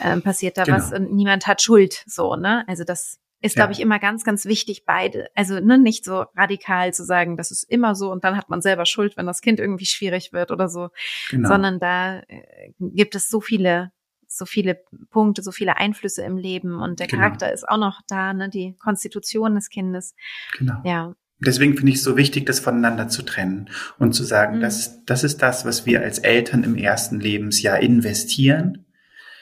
äh, 0.00 0.16
passiert 0.16 0.58
da 0.58 0.64
genau. 0.64 0.78
was 0.78 0.92
und 0.92 1.12
niemand 1.12 1.46
hat 1.46 1.62
Schuld. 1.62 2.02
So, 2.04 2.34
ne? 2.34 2.64
Also 2.66 2.82
das 2.82 3.20
ist, 3.40 3.54
ja. 3.54 3.60
glaube 3.60 3.72
ich, 3.72 3.80
immer 3.80 4.00
ganz, 4.00 4.24
ganz 4.24 4.46
wichtig, 4.46 4.84
beide, 4.84 5.28
also 5.36 5.60
ne, 5.60 5.78
nicht 5.78 6.04
so 6.04 6.24
radikal 6.36 6.92
zu 6.92 7.04
sagen, 7.04 7.36
das 7.36 7.52
ist 7.52 7.62
immer 7.62 7.94
so 7.94 8.10
und 8.10 8.24
dann 8.24 8.36
hat 8.36 8.50
man 8.50 8.60
selber 8.60 8.86
Schuld, 8.86 9.16
wenn 9.16 9.26
das 9.26 9.40
Kind 9.40 9.60
irgendwie 9.60 9.86
schwierig 9.86 10.32
wird 10.32 10.50
oder 10.50 10.68
so, 10.68 10.88
genau. 11.30 11.48
sondern 11.48 11.78
da 11.78 12.22
äh, 12.26 12.72
gibt 12.80 13.14
es 13.14 13.28
so 13.28 13.40
viele 13.40 13.92
so 14.32 14.46
viele 14.46 14.80
Punkte, 15.10 15.42
so 15.42 15.50
viele 15.50 15.76
Einflüsse 15.76 16.22
im 16.22 16.38
Leben 16.38 16.80
und 16.80 17.00
der 17.00 17.08
genau. 17.08 17.22
Charakter 17.22 17.52
ist 17.52 17.68
auch 17.68 17.78
noch 17.78 18.00
da, 18.08 18.32
ne, 18.32 18.48
die 18.48 18.76
Konstitution 18.78 19.56
des 19.56 19.70
Kindes. 19.70 20.14
Genau. 20.56 20.80
Ja. 20.84 21.14
Deswegen 21.44 21.76
finde 21.76 21.90
ich 21.90 21.98
es 21.98 22.04
so 22.04 22.16
wichtig, 22.16 22.46
das 22.46 22.60
voneinander 22.60 23.08
zu 23.08 23.22
trennen 23.22 23.70
und 23.98 24.12
zu 24.12 24.22
sagen, 24.22 24.58
mhm. 24.58 24.60
das, 24.60 25.04
das 25.04 25.24
ist 25.24 25.42
das, 25.42 25.64
was 25.64 25.84
wir 25.84 26.02
als 26.02 26.18
Eltern 26.18 26.62
im 26.62 26.76
ersten 26.76 27.18
Lebensjahr 27.18 27.80
investieren. 27.80 28.86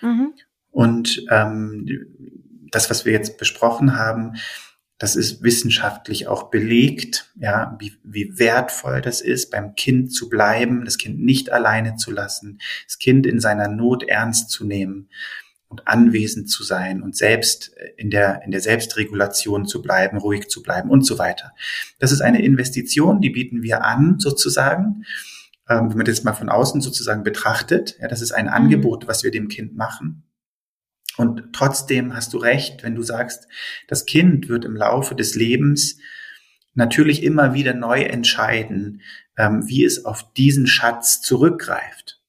Mhm. 0.01 0.33
Und 0.71 1.25
ähm, 1.31 1.87
das, 2.71 2.89
was 2.89 3.05
wir 3.05 3.13
jetzt 3.13 3.37
besprochen 3.37 3.97
haben, 3.97 4.37
das 4.99 5.15
ist 5.15 5.43
wissenschaftlich 5.43 6.27
auch 6.27 6.51
belegt, 6.51 7.33
ja, 7.37 7.77
wie, 7.79 7.93
wie 8.03 8.39
wertvoll 8.39 9.01
das 9.01 9.21
ist, 9.21 9.51
beim 9.51 9.75
Kind 9.77 10.13
zu 10.13 10.29
bleiben, 10.29 10.85
das 10.85 10.99
Kind 10.99 11.21
nicht 11.21 11.53
alleine 11.53 11.95
zu 11.95 12.11
lassen, 12.11 12.59
das 12.85 12.99
Kind 12.99 13.25
in 13.25 13.39
seiner 13.39 13.69
Not 13.69 14.03
ernst 14.03 14.51
zu 14.51 14.65
nehmen 14.65 15.09
und 15.69 15.87
anwesend 15.87 16.51
zu 16.51 16.65
sein 16.65 17.03
und 17.03 17.17
selbst 17.17 17.73
in 17.97 18.11
der, 18.11 18.43
in 18.45 18.51
der 18.51 18.61
Selbstregulation 18.61 19.67
zu 19.67 19.83
bleiben, 19.83 20.19
ruhig 20.19 20.49
zu 20.49 20.63
bleiben 20.63 20.91
und 20.91 21.03
so 21.03 21.19
weiter. 21.19 21.53
Das 22.01 22.11
ist 22.11 22.21
eine 22.21 22.43
Investition, 22.43 23.21
die 23.21 23.31
bieten 23.31 23.63
wir 23.63 23.85
an, 23.85 24.19
sozusagen. 24.19 25.05
Ähm, 25.69 25.91
wenn 25.91 25.99
man 25.99 26.07
das 26.07 26.25
mal 26.25 26.33
von 26.33 26.49
außen 26.49 26.81
sozusagen 26.81 27.23
betrachtet, 27.23 27.97
ja, 28.01 28.09
das 28.09 28.23
ist 28.23 28.33
ein 28.33 28.47
mhm. 28.47 28.53
Angebot, 28.53 29.07
was 29.07 29.23
wir 29.23 29.31
dem 29.31 29.49
Kind 29.49 29.77
machen. 29.77 30.25
Und 31.19 31.53
trotzdem 31.53 32.15
hast 32.15 32.33
du 32.33 32.39
recht, 32.39 32.85
wenn 32.85 32.95
du 32.95 33.03
sagst, 33.03 33.49
das 33.89 34.07
Kind 34.07 34.49
wird 34.49 34.65
im 34.65 34.77
Laufe 34.77 35.17
des 35.17 35.35
Lebens 35.35 35.99
natürlich 36.75 37.25
immer 37.25 37.55
wieder 37.55 37.75
neu 37.75 38.03
entscheiden, 38.03 39.03
ähm, 39.37 39.65
wie 39.67 39.85
es 39.85 40.05
auf 40.05 40.33
diesen 40.35 40.69
Schatz 40.69 41.21
zurückgreift. 41.21 42.21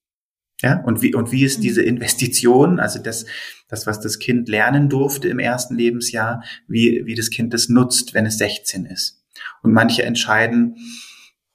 Ja, 0.62 0.82
und 0.82 1.04
wie, 1.04 1.14
und 1.14 1.32
wie 1.32 1.46
es 1.46 1.60
mhm. 1.60 1.62
diese 1.62 1.84
Investition, 1.84 2.80
also 2.80 3.00
das, 3.00 3.28
das, 3.68 3.86
was 3.86 4.02
das 4.02 4.18
Kind 4.18 4.50
lernen 4.50 4.90
durfte 4.90 5.30
im 5.30 5.40
ersten 5.40 5.76
Lebensjahr, 5.76 6.44
wie, 6.68 7.04
wie 7.06 7.16
das 7.16 7.30
Kind 7.30 7.54
das 7.54 7.70
nutzt, 7.70 8.16
wenn 8.16 8.26
es 8.26 8.40
16 8.40 8.86
ist. 8.86 9.24
Und 9.62 9.72
manche 9.72 10.02
entscheiden, 10.02 10.78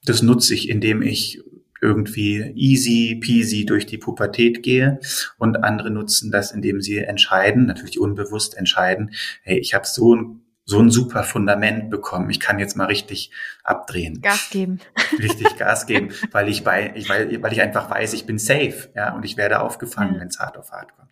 das 0.04 0.22
nutze 0.22 0.54
ich, 0.54 0.68
indem 0.68 1.02
ich 1.02 1.42
irgendwie 1.84 2.52
easy 2.56 3.20
peasy 3.20 3.66
durch 3.66 3.86
die 3.86 3.98
Pubertät 3.98 4.62
gehe 4.62 4.98
und 5.38 5.62
andere 5.62 5.90
nutzen 5.90 6.30
das, 6.30 6.50
indem 6.50 6.80
sie 6.80 6.98
entscheiden, 6.98 7.66
natürlich 7.66 8.00
unbewusst 8.00 8.56
entscheiden, 8.56 9.12
hey, 9.42 9.58
ich 9.58 9.74
habe 9.74 9.86
so 9.86 10.16
ein 10.16 10.40
so 10.66 10.78
ein 10.78 10.90
super 10.90 11.24
Fundament 11.24 11.90
bekommen. 11.90 12.30
Ich 12.30 12.40
kann 12.40 12.58
jetzt 12.58 12.74
mal 12.74 12.86
richtig 12.86 13.30
abdrehen. 13.64 14.22
Gas 14.22 14.48
geben. 14.50 14.80
Richtig 15.18 15.58
Gas 15.58 15.86
geben, 15.86 16.08
weil 16.32 16.48
ich 16.48 16.64
bei, 16.64 16.90
ich, 16.96 17.06
weil, 17.06 17.42
weil 17.42 17.52
ich 17.52 17.60
einfach 17.60 17.90
weiß, 17.90 18.14
ich 18.14 18.24
bin 18.24 18.38
safe, 18.38 18.88
ja, 18.96 19.14
und 19.14 19.26
ich 19.26 19.36
werde 19.36 19.60
aufgefangen, 19.60 20.14
ja. 20.14 20.20
wenn 20.20 20.28
es 20.28 20.38
hart 20.38 20.56
auf 20.56 20.72
hart 20.72 20.96
kommt. 20.96 21.10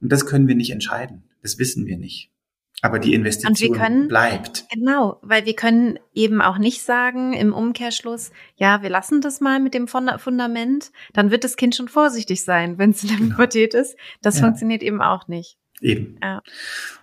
Und 0.00 0.12
das 0.12 0.24
können 0.24 0.46
wir 0.46 0.54
nicht 0.54 0.70
entscheiden. 0.70 1.24
Das 1.42 1.58
wissen 1.58 1.84
wir 1.86 1.98
nicht. 1.98 2.30
Aber 2.82 2.98
die 2.98 3.14
Investition 3.14 3.76
können, 3.76 4.08
bleibt. 4.08 4.66
Genau, 4.70 5.18
weil 5.22 5.46
wir 5.46 5.56
können 5.56 5.98
eben 6.14 6.42
auch 6.42 6.58
nicht 6.58 6.82
sagen 6.82 7.32
im 7.32 7.54
Umkehrschluss, 7.54 8.30
ja, 8.56 8.82
wir 8.82 8.90
lassen 8.90 9.20
das 9.22 9.40
mal 9.40 9.60
mit 9.60 9.72
dem 9.72 9.88
Fundament, 9.88 10.92
dann 11.14 11.30
wird 11.30 11.44
das 11.44 11.56
Kind 11.56 11.74
schon 11.74 11.88
vorsichtig 11.88 12.44
sein, 12.44 12.78
wenn 12.78 12.90
es 12.90 13.02
in 13.02 13.08
der 13.08 13.18
genau. 13.18 13.30
Pubertät 13.36 13.74
ist. 13.74 13.96
Das 14.20 14.36
ja. 14.36 14.44
funktioniert 14.44 14.82
eben 14.82 15.00
auch 15.00 15.26
nicht. 15.26 15.56
Eben. 15.80 16.18
Ja. 16.22 16.42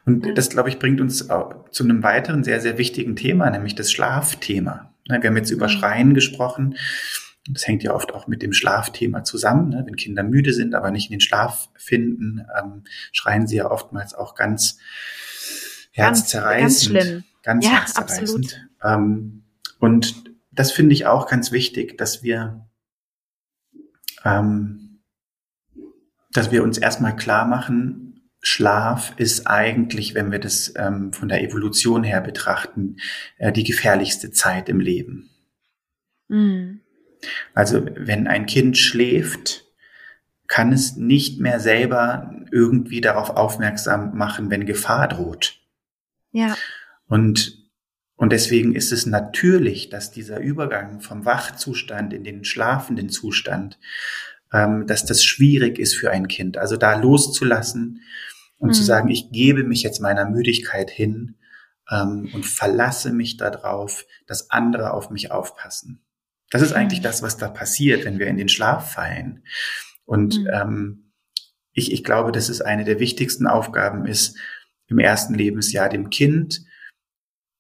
Und 0.06 0.38
das, 0.38 0.50
glaube 0.50 0.70
ich, 0.70 0.80
bringt 0.80 1.02
uns 1.02 1.28
zu 1.72 1.84
einem 1.84 2.04
weiteren 2.04 2.44
sehr, 2.44 2.60
sehr 2.60 2.78
wichtigen 2.78 3.16
Thema, 3.16 3.50
nämlich 3.50 3.76
das 3.76 3.92
Schlafthema. 3.92 4.94
Ne, 5.08 5.22
wir 5.22 5.30
haben 5.30 5.38
jetzt 5.38 5.52
über 5.52 5.68
mhm. 5.68 5.72
Schreien 5.72 6.14
gesprochen. 6.14 6.76
Das 7.50 7.68
hängt 7.68 7.84
ja 7.84 7.94
oft 7.94 8.14
auch 8.14 8.28
mit 8.28 8.42
dem 8.42 8.54
Schlafthema 8.54 9.24
zusammen. 9.24 9.70
Ne? 9.70 9.84
Wenn 9.86 9.98
Kinder 9.98 10.24
müde 10.24 10.54
sind, 10.54 10.76
aber 10.76 10.92
nicht 10.92 11.08
in 11.10 11.16
den 11.16 11.22
Schlaf 11.22 11.70
finden, 11.76 12.46
ähm, 12.58 12.84
schreien 13.12 13.48
sie 13.48 13.58
ja 13.58 13.70
oftmals 13.70 14.14
auch 14.14 14.34
ganz 14.34 14.80
herzzerreißend. 15.94 16.94
Ganz, 16.94 16.94
ganz 16.94 17.06
schlimm. 17.06 17.24
Ganz 17.44 17.66
ja, 17.66 17.72
herzzerreißend. 17.72 18.70
Ähm, 18.84 19.44
und 19.80 20.24
das 20.52 20.72
finde 20.72 20.94
ich 20.94 21.06
auch 21.06 21.28
ganz 21.28 21.52
wichtig, 21.52 21.98
dass 21.98 22.24
wir, 22.24 22.68
ähm, 24.24 25.02
dass 26.32 26.52
wir 26.52 26.64
uns 26.64 26.78
erstmal 26.78 27.16
klar 27.16 27.46
machen, 27.46 28.30
Schlaf 28.46 29.14
ist 29.18 29.48
eigentlich, 29.48 30.16
wenn 30.16 30.32
wir 30.32 30.40
das 30.40 30.74
ähm, 30.76 31.14
von 31.14 31.30
der 31.30 31.42
Evolution 31.42 32.04
her 32.04 32.20
betrachten, 32.20 32.98
äh, 33.38 33.54
die 33.54 33.64
gefährlichste 33.64 34.32
Zeit 34.32 34.68
im 34.68 34.82
Leben. 34.82 35.30
Mhm. 36.28 36.82
Also 37.54 37.86
wenn 37.96 38.28
ein 38.28 38.46
Kind 38.46 38.78
schläft, 38.78 39.66
kann 40.48 40.74
es 40.74 40.98
nicht 40.98 41.40
mehr 41.40 41.62
selber 41.62 42.36
irgendwie 42.52 43.00
darauf 43.00 43.30
aufmerksam 43.30 44.18
machen, 44.18 44.52
wenn 44.52 44.66
Gefahr 44.66 45.08
droht. 45.08 45.63
Ja. 46.34 46.58
Und, 47.08 47.70
und 48.16 48.34
deswegen 48.34 48.76
ist 48.76 48.92
es 48.92 49.06
natürlich, 49.06 49.90
dass 49.90 50.12
dieser 50.12 50.40
Übergang 50.40 51.00
vom 51.00 51.24
Wachzustand 51.24 52.12
in 52.14 52.26
den 52.26 52.44
schlafenden 52.44 53.10
Zustand, 53.10 53.80
ähm, 54.52 54.86
dass 54.88 55.06
das 55.06 55.24
schwierig 55.24 55.80
ist 55.80 55.96
für 55.96 56.12
ein 56.12 56.28
Kind. 56.28 56.58
Also 56.58 56.76
da 56.76 56.96
loszulassen 56.96 58.02
und 58.58 58.70
mhm. 58.70 58.74
zu 58.74 58.84
sagen, 58.84 59.10
ich 59.10 59.32
gebe 59.32 59.64
mich 59.64 59.84
jetzt 59.84 60.02
meiner 60.02 60.30
Müdigkeit 60.30 60.90
hin 60.90 61.36
ähm, 61.90 62.30
und 62.34 62.46
verlasse 62.46 63.14
mich 63.14 63.38
darauf, 63.38 64.06
dass 64.28 64.50
andere 64.50 64.94
auf 64.94 65.10
mich 65.10 65.32
aufpassen. 65.32 66.04
Das 66.50 66.62
ist 66.62 66.74
eigentlich 66.74 67.02
das, 67.02 67.22
was 67.24 67.38
da 67.38 67.48
passiert, 67.48 68.06
wenn 68.06 68.20
wir 68.20 68.28
in 68.28 68.38
den 68.38 68.50
Schlaf 68.50 68.92
fallen. 68.92 69.44
Und 70.06 70.40
mhm. 70.40 70.50
ähm, 70.52 71.12
ich, 71.74 71.92
ich 71.92 72.04
glaube, 72.04 72.32
dass 72.32 72.50
es 72.50 72.62
eine 72.62 72.84
der 72.84 73.00
wichtigsten 73.00 73.48
Aufgaben 73.48 74.06
ist, 74.06 74.38
im 74.88 75.00
ersten 75.00 75.34
Lebensjahr 75.34 75.90
dem 75.90 76.10
Kind 76.10 76.66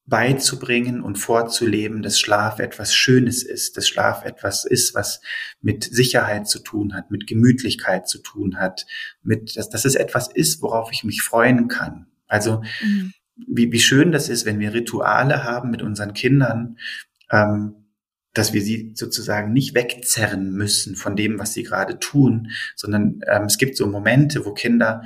beizubringen 0.06 1.02
und 1.02 1.18
vorzuleben, 1.18 2.02
dass 2.02 2.20
Schlaf 2.20 2.60
etwas 2.60 2.94
Schönes 2.94 3.44
ist, 3.44 3.78
dass 3.78 3.88
Schlaf 3.88 4.26
etwas 4.26 4.66
ist, 4.66 4.94
was 4.96 5.22
mit 5.62 5.84
Sicherheit 5.86 6.48
zu 6.48 6.60
tun 6.60 6.94
hat, 6.94 7.10
mit 7.10 7.26
Gemütlichkeit 7.26 8.08
zu 8.08 8.20
tun 8.20 8.58
hat, 8.58 8.86
mit, 9.22 9.56
dass, 9.56 9.70
dass 9.70 9.86
es 9.86 9.96
etwas 9.96 10.28
ist, 10.28 10.62
worauf 10.62 10.92
ich 10.92 11.06
mich 11.06 11.22
freuen 11.22 11.70
kann. 11.70 12.08
Also 12.28 12.62
mhm. 12.82 13.14
wie, 13.48 13.72
wie 13.72 13.80
schön 13.80 14.12
das 14.12 14.28
ist, 14.28 14.46
wenn 14.46 14.60
wir 14.60 14.74
Rituale 14.74 15.46
haben 15.46 15.72
mit 15.72 15.82
unseren 15.82 16.14
Kindern, 16.14 16.78
ähm, 17.32 17.76
dass 18.34 18.52
wir 18.52 18.62
sie 18.62 18.92
sozusagen 18.96 19.54
nicht 19.54 19.74
wegzerren 19.76 20.52
müssen 20.52 20.96
von 20.96 21.16
dem, 21.16 21.40
was 21.40 21.54
sie 21.54 21.64
gerade 21.64 22.00
tun, 22.00 22.50
sondern 22.76 23.22
ähm, 23.28 23.44
es 23.44 23.58
gibt 23.58 23.78
so 23.78 23.88
Momente, 23.88 24.44
wo 24.46 24.54
Kinder 24.54 25.04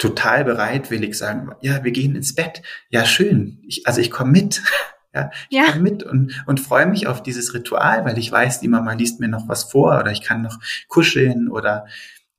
total 0.00 0.44
bereitwillig 0.44 1.16
sagen, 1.16 1.52
ja, 1.60 1.84
wir 1.84 1.92
gehen 1.92 2.16
ins 2.16 2.34
Bett. 2.34 2.62
Ja, 2.88 3.04
schön. 3.04 3.58
Ich, 3.66 3.86
also 3.86 4.00
ich 4.00 4.10
komme 4.10 4.32
mit. 4.32 4.62
Ja, 5.12 5.32
ich 5.48 5.56
ja. 5.58 5.64
komme 5.72 5.80
mit 5.80 6.04
und, 6.04 6.40
und 6.46 6.60
freue 6.60 6.86
mich 6.86 7.08
auf 7.08 7.20
dieses 7.20 7.52
Ritual, 7.52 8.04
weil 8.04 8.16
ich 8.16 8.30
weiß, 8.30 8.60
die 8.60 8.68
Mama 8.68 8.92
liest 8.92 9.18
mir 9.18 9.26
noch 9.26 9.48
was 9.48 9.64
vor 9.64 9.98
oder 9.98 10.12
ich 10.12 10.22
kann 10.22 10.40
noch 10.40 10.60
kuscheln 10.86 11.48
oder 11.48 11.86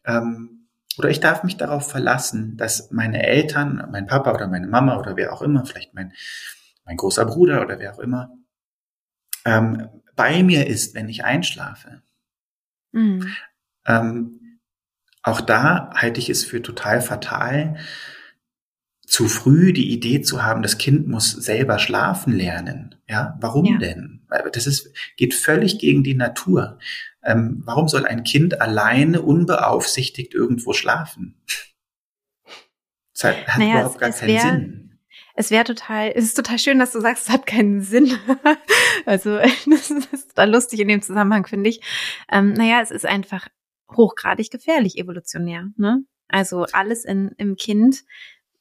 ähm, 0.05 0.69
oder 0.97 1.09
ich 1.09 1.19
darf 1.19 1.43
mich 1.43 1.57
darauf 1.57 1.89
verlassen, 1.89 2.55
dass 2.55 2.89
meine 2.89 3.27
Eltern, 3.27 3.85
mein 3.91 4.07
Papa 4.07 4.33
oder 4.33 4.47
meine 4.47 4.67
Mama 4.67 4.97
oder 4.97 5.17
wer 5.17 5.33
auch 5.33 5.41
immer, 5.41 5.65
vielleicht 5.65 5.93
mein, 5.93 6.13
mein 6.85 6.95
großer 6.95 7.25
Bruder 7.25 7.61
oder 7.61 7.77
wer 7.77 7.93
auch 7.93 7.99
immer, 7.99 8.31
ähm, 9.43 9.89
bei 10.15 10.41
mir 10.41 10.67
ist, 10.67 10.95
wenn 10.95 11.09
ich 11.09 11.25
einschlafe. 11.25 12.01
Mhm. 12.93 13.35
Ähm, 13.85 14.40
auch 15.23 15.41
da 15.41 15.91
halte 15.95 16.19
ich 16.19 16.29
es 16.29 16.43
für 16.43 16.61
total 16.61 17.01
fatal, 17.01 17.77
zu 19.11 19.27
früh 19.27 19.73
die 19.73 19.91
Idee 19.91 20.21
zu 20.21 20.43
haben, 20.43 20.61
das 20.61 20.77
Kind 20.77 21.07
muss 21.07 21.31
selber 21.31 21.79
schlafen 21.79 22.31
lernen. 22.31 22.95
Ja, 23.09 23.37
warum 23.41 23.65
ja. 23.65 23.77
denn? 23.77 24.25
Das 24.53 24.67
ist, 24.67 24.95
geht 25.17 25.33
völlig 25.33 25.79
gegen 25.79 26.01
die 26.01 26.15
Natur. 26.15 26.79
Ähm, 27.21 27.61
warum 27.65 27.89
soll 27.89 28.05
ein 28.05 28.23
Kind 28.23 28.61
alleine 28.61 29.21
unbeaufsichtigt 29.21 30.33
irgendwo 30.33 30.71
schlafen? 30.71 31.43
Das 33.13 33.25
hat, 33.25 33.47
hat 33.47 33.59
naja, 33.59 33.81
überhaupt 33.81 33.99
gar 33.99 34.11
keinen 34.11 34.27
wär, 34.29 34.41
Sinn. 34.41 34.99
Es 35.35 35.51
wäre 35.51 35.65
total, 35.65 36.13
es 36.15 36.23
ist 36.23 36.35
total 36.35 36.57
schön, 36.57 36.79
dass 36.79 36.93
du 36.93 37.01
sagst, 37.01 37.27
es 37.27 37.33
hat 37.33 37.45
keinen 37.45 37.81
Sinn. 37.81 38.17
also 39.05 39.37
das 39.69 39.91
ist 39.91 40.29
total 40.29 40.51
lustig 40.51 40.79
in 40.79 40.87
dem 40.87 41.01
Zusammenhang, 41.01 41.45
finde 41.45 41.69
ich. 41.69 41.81
Ähm, 42.31 42.53
naja, 42.53 42.79
es 42.81 42.91
ist 42.91 43.05
einfach 43.05 43.49
hochgradig 43.95 44.51
gefährlich 44.51 44.97
evolutionär. 44.97 45.69
Ne? 45.77 46.03
Also 46.27 46.65
alles 46.71 47.05
in, 47.05 47.31
im 47.37 47.55
Kind 47.55 48.03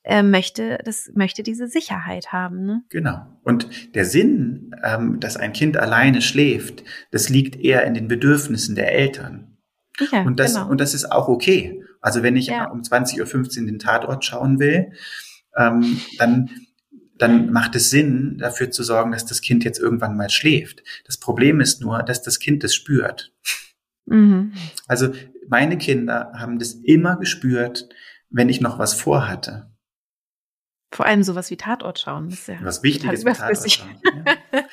äh, 0.03 0.23
möchte, 0.23 0.79
das 0.85 1.11
möchte 1.15 1.43
diese 1.43 1.69
Sicherheit 1.69 2.33
haben. 2.33 2.65
Ne? 2.65 2.83
Genau. 2.89 3.27
Und 3.43 3.95
der 3.95 4.05
Sinn, 4.05 4.75
ähm, 4.83 5.21
dass 5.21 5.37
ein 5.37 5.53
Kind 5.53 5.77
alleine 5.77 6.23
schläft, 6.23 6.85
das 7.11 7.29
liegt 7.29 7.57
eher 7.57 7.85
in 7.85 7.95
den 7.95 8.09
Bedürfnissen 8.09 8.75
der 8.75 8.93
Eltern. 8.93 9.59
Ja, 10.11 10.23
und 10.23 10.41
das, 10.41 10.55
genau. 10.55 10.69
und 10.69 10.81
das 10.81 10.95
ist 10.95 11.11
auch 11.13 11.29
okay. 11.29 11.85
Also 12.01 12.23
wenn 12.23 12.37
ich 12.37 12.47
ja. 12.47 12.71
um 12.71 12.81
20.15 12.81 13.61
Uhr 13.61 13.67
den 13.67 13.79
Tatort 13.79 14.25
schauen 14.25 14.59
will, 14.59 14.93
ähm, 15.57 16.01
dann, 16.19 16.51
dann 17.19 17.53
macht 17.53 17.77
es 17.77 17.91
Sinn, 17.91 18.39
dafür 18.39 18.71
zu 18.71 18.83
sorgen, 18.83 19.13
dass 19.13 19.27
das 19.27 19.43
Kind 19.43 19.65
jetzt 19.65 19.79
irgendwann 19.79 20.17
mal 20.17 20.31
schläft. 20.31 20.83
Das 21.05 21.19
Problem 21.19 21.61
ist 21.61 21.83
nur, 21.83 22.03
dass 22.03 22.23
das 22.23 22.39
Kind 22.39 22.65
es 22.65 22.75
spürt. 22.75 23.33
Mhm. 24.11 24.53
Also 24.87 25.13
meine 25.49 25.79
Kinder 25.79 26.33
haben 26.35 26.59
das 26.59 26.75
immer 26.75 27.17
gespürt, 27.17 27.89
wenn 28.29 28.49
ich 28.49 28.61
noch 28.61 28.79
was 28.79 28.95
vorhatte. 28.95 29.71
Vor 30.93 31.07
allem 31.07 31.23
sowas 31.23 31.51
wie 31.51 31.57
Tatort 31.57 32.01
schauen. 32.01 32.29
Das 32.31 32.41
ist 32.41 32.49
ja 32.49 32.57
was 32.63 32.83
Wichtiges 32.83 33.25
wie 33.25 33.33
Tatort 33.33 33.71
schauen. 33.71 34.01
Ja. 34.05 34.35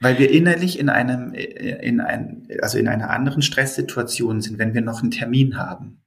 Weil 0.00 0.18
wir 0.18 0.30
innerlich 0.30 0.78
in 0.78 0.88
einem, 0.88 1.32
in 1.32 2.00
ein, 2.00 2.48
also 2.60 2.76
in 2.78 2.88
einer 2.88 3.10
anderen 3.10 3.40
Stresssituation 3.40 4.40
sind, 4.40 4.58
wenn 4.58 4.74
wir 4.74 4.82
noch 4.82 5.00
einen 5.00 5.12
Termin 5.12 5.56
haben. 5.56 6.02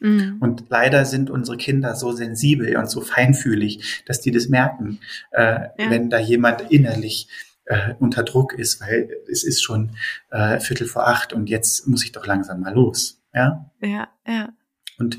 Mhm. 0.00 0.38
Und 0.40 0.64
leider 0.68 1.04
sind 1.04 1.30
unsere 1.30 1.56
Kinder 1.56 1.94
so 1.94 2.12
sensibel 2.12 2.76
und 2.76 2.90
so 2.90 3.02
feinfühlig, 3.02 4.02
dass 4.06 4.20
die 4.20 4.30
das 4.30 4.48
merken, 4.48 5.00
äh, 5.30 5.60
ja. 5.60 5.90
wenn 5.90 6.10
da 6.10 6.18
jemand 6.18 6.70
innerlich 6.70 7.28
äh, 7.66 7.94
unter 7.98 8.22
Druck 8.22 8.54
ist, 8.54 8.80
weil 8.80 9.10
es 9.30 9.44
ist 9.44 9.62
schon 9.62 9.96
äh, 10.30 10.60
Viertel 10.60 10.86
vor 10.86 11.06
acht 11.06 11.32
und 11.32 11.48
jetzt 11.48 11.86
muss 11.86 12.04
ich 12.04 12.12
doch 12.12 12.26
langsam 12.26 12.60
mal 12.60 12.74
los. 12.74 13.22
Ja, 13.34 13.70
ja. 13.80 14.08
ja. 14.26 14.52
Und 14.98 15.18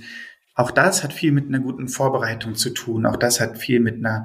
auch 0.56 0.72
das 0.72 1.04
hat 1.04 1.14
viel 1.14 1.32
mit 1.32 1.48
einer 1.48 1.60
guten 1.60 1.88
Vorbereitung 1.88 2.56
zu 2.56 2.72
tun. 2.72 3.06
Auch 3.06 3.18
das 3.18 3.40
hat 3.40 3.58
viel 3.58 3.80
mit 3.80 3.98
einer 3.98 4.24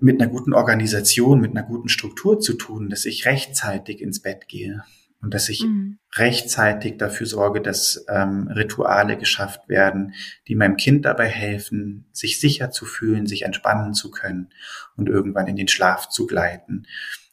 mit 0.00 0.20
einer 0.20 0.28
guten 0.28 0.52
Organisation, 0.52 1.40
mit 1.40 1.52
einer 1.52 1.62
guten 1.62 1.88
Struktur 1.88 2.40
zu 2.40 2.54
tun, 2.54 2.90
dass 2.90 3.04
ich 3.04 3.26
rechtzeitig 3.26 4.02
ins 4.02 4.20
Bett 4.20 4.48
gehe 4.48 4.82
und 5.24 5.32
dass 5.32 5.48
ich 5.48 5.62
mhm. 5.62 5.98
rechtzeitig 6.16 6.98
dafür 6.98 7.26
sorge, 7.26 7.62
dass 7.62 8.04
ähm, 8.08 8.46
Rituale 8.48 9.16
geschafft 9.16 9.70
werden, 9.70 10.14
die 10.46 10.54
meinem 10.54 10.76
Kind 10.76 11.06
dabei 11.06 11.26
helfen, 11.26 12.06
sich 12.12 12.38
sicher 12.38 12.70
zu 12.70 12.84
fühlen, 12.84 13.26
sich 13.26 13.42
entspannen 13.42 13.94
zu 13.94 14.10
können 14.10 14.50
und 14.96 15.08
irgendwann 15.08 15.46
in 15.46 15.56
den 15.56 15.68
Schlaf 15.68 16.10
zu 16.10 16.26
gleiten. 16.26 16.86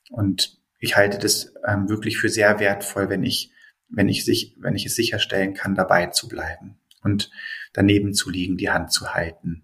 Und 0.09 0.57
ich 0.79 0.95
halte 0.95 1.19
das 1.19 1.53
ähm, 1.67 1.89
wirklich 1.89 2.17
für 2.17 2.29
sehr 2.29 2.59
wertvoll, 2.59 3.09
wenn 3.09 3.23
ich, 3.23 3.51
wenn 3.89 4.07
ich 4.07 4.23
sich, 4.23 4.55
wenn 4.57 4.75
ich 4.75 4.85
es 4.85 4.95
sicherstellen 4.95 5.53
kann, 5.53 5.75
dabei 5.75 6.07
zu 6.07 6.29
bleiben 6.29 6.79
und 7.03 7.29
daneben 7.73 8.13
zu 8.13 8.29
liegen, 8.29 8.55
die 8.55 8.69
Hand 8.69 8.93
zu 8.93 9.13
halten, 9.13 9.63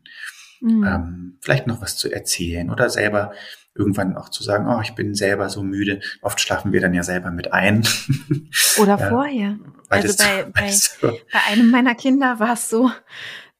mhm. 0.60 0.84
ähm, 0.84 1.38
vielleicht 1.40 1.66
noch 1.66 1.82
was 1.82 1.96
zu 1.96 2.12
erzählen 2.12 2.70
oder 2.70 2.90
selber 2.90 3.32
irgendwann 3.78 4.18
auch 4.18 4.30
zu 4.30 4.44
sagen, 4.44 4.68
oh, 4.68 4.82
ich 4.82 4.96
bin 4.96 5.16
selber 5.16 5.50
so 5.50 5.64
müde. 5.64 6.02
Oft 6.22 6.40
schlafen 6.40 6.74
wir 6.74 6.82
dann 6.82 6.94
ja 6.94 7.04
selber 7.04 7.32
mit 7.32 7.54
ein. 7.54 7.88
Oder 8.80 8.98
ja, 9.00 9.10
vorher. 9.10 9.60
Also 9.90 10.18
bei, 10.18 10.44
bei, 10.54 10.72
bei 11.02 11.40
einem 11.50 11.72
meiner 11.72 11.96
Kinder 11.96 12.40
war 12.40 12.54
es 12.54 12.70
so, 12.70 12.92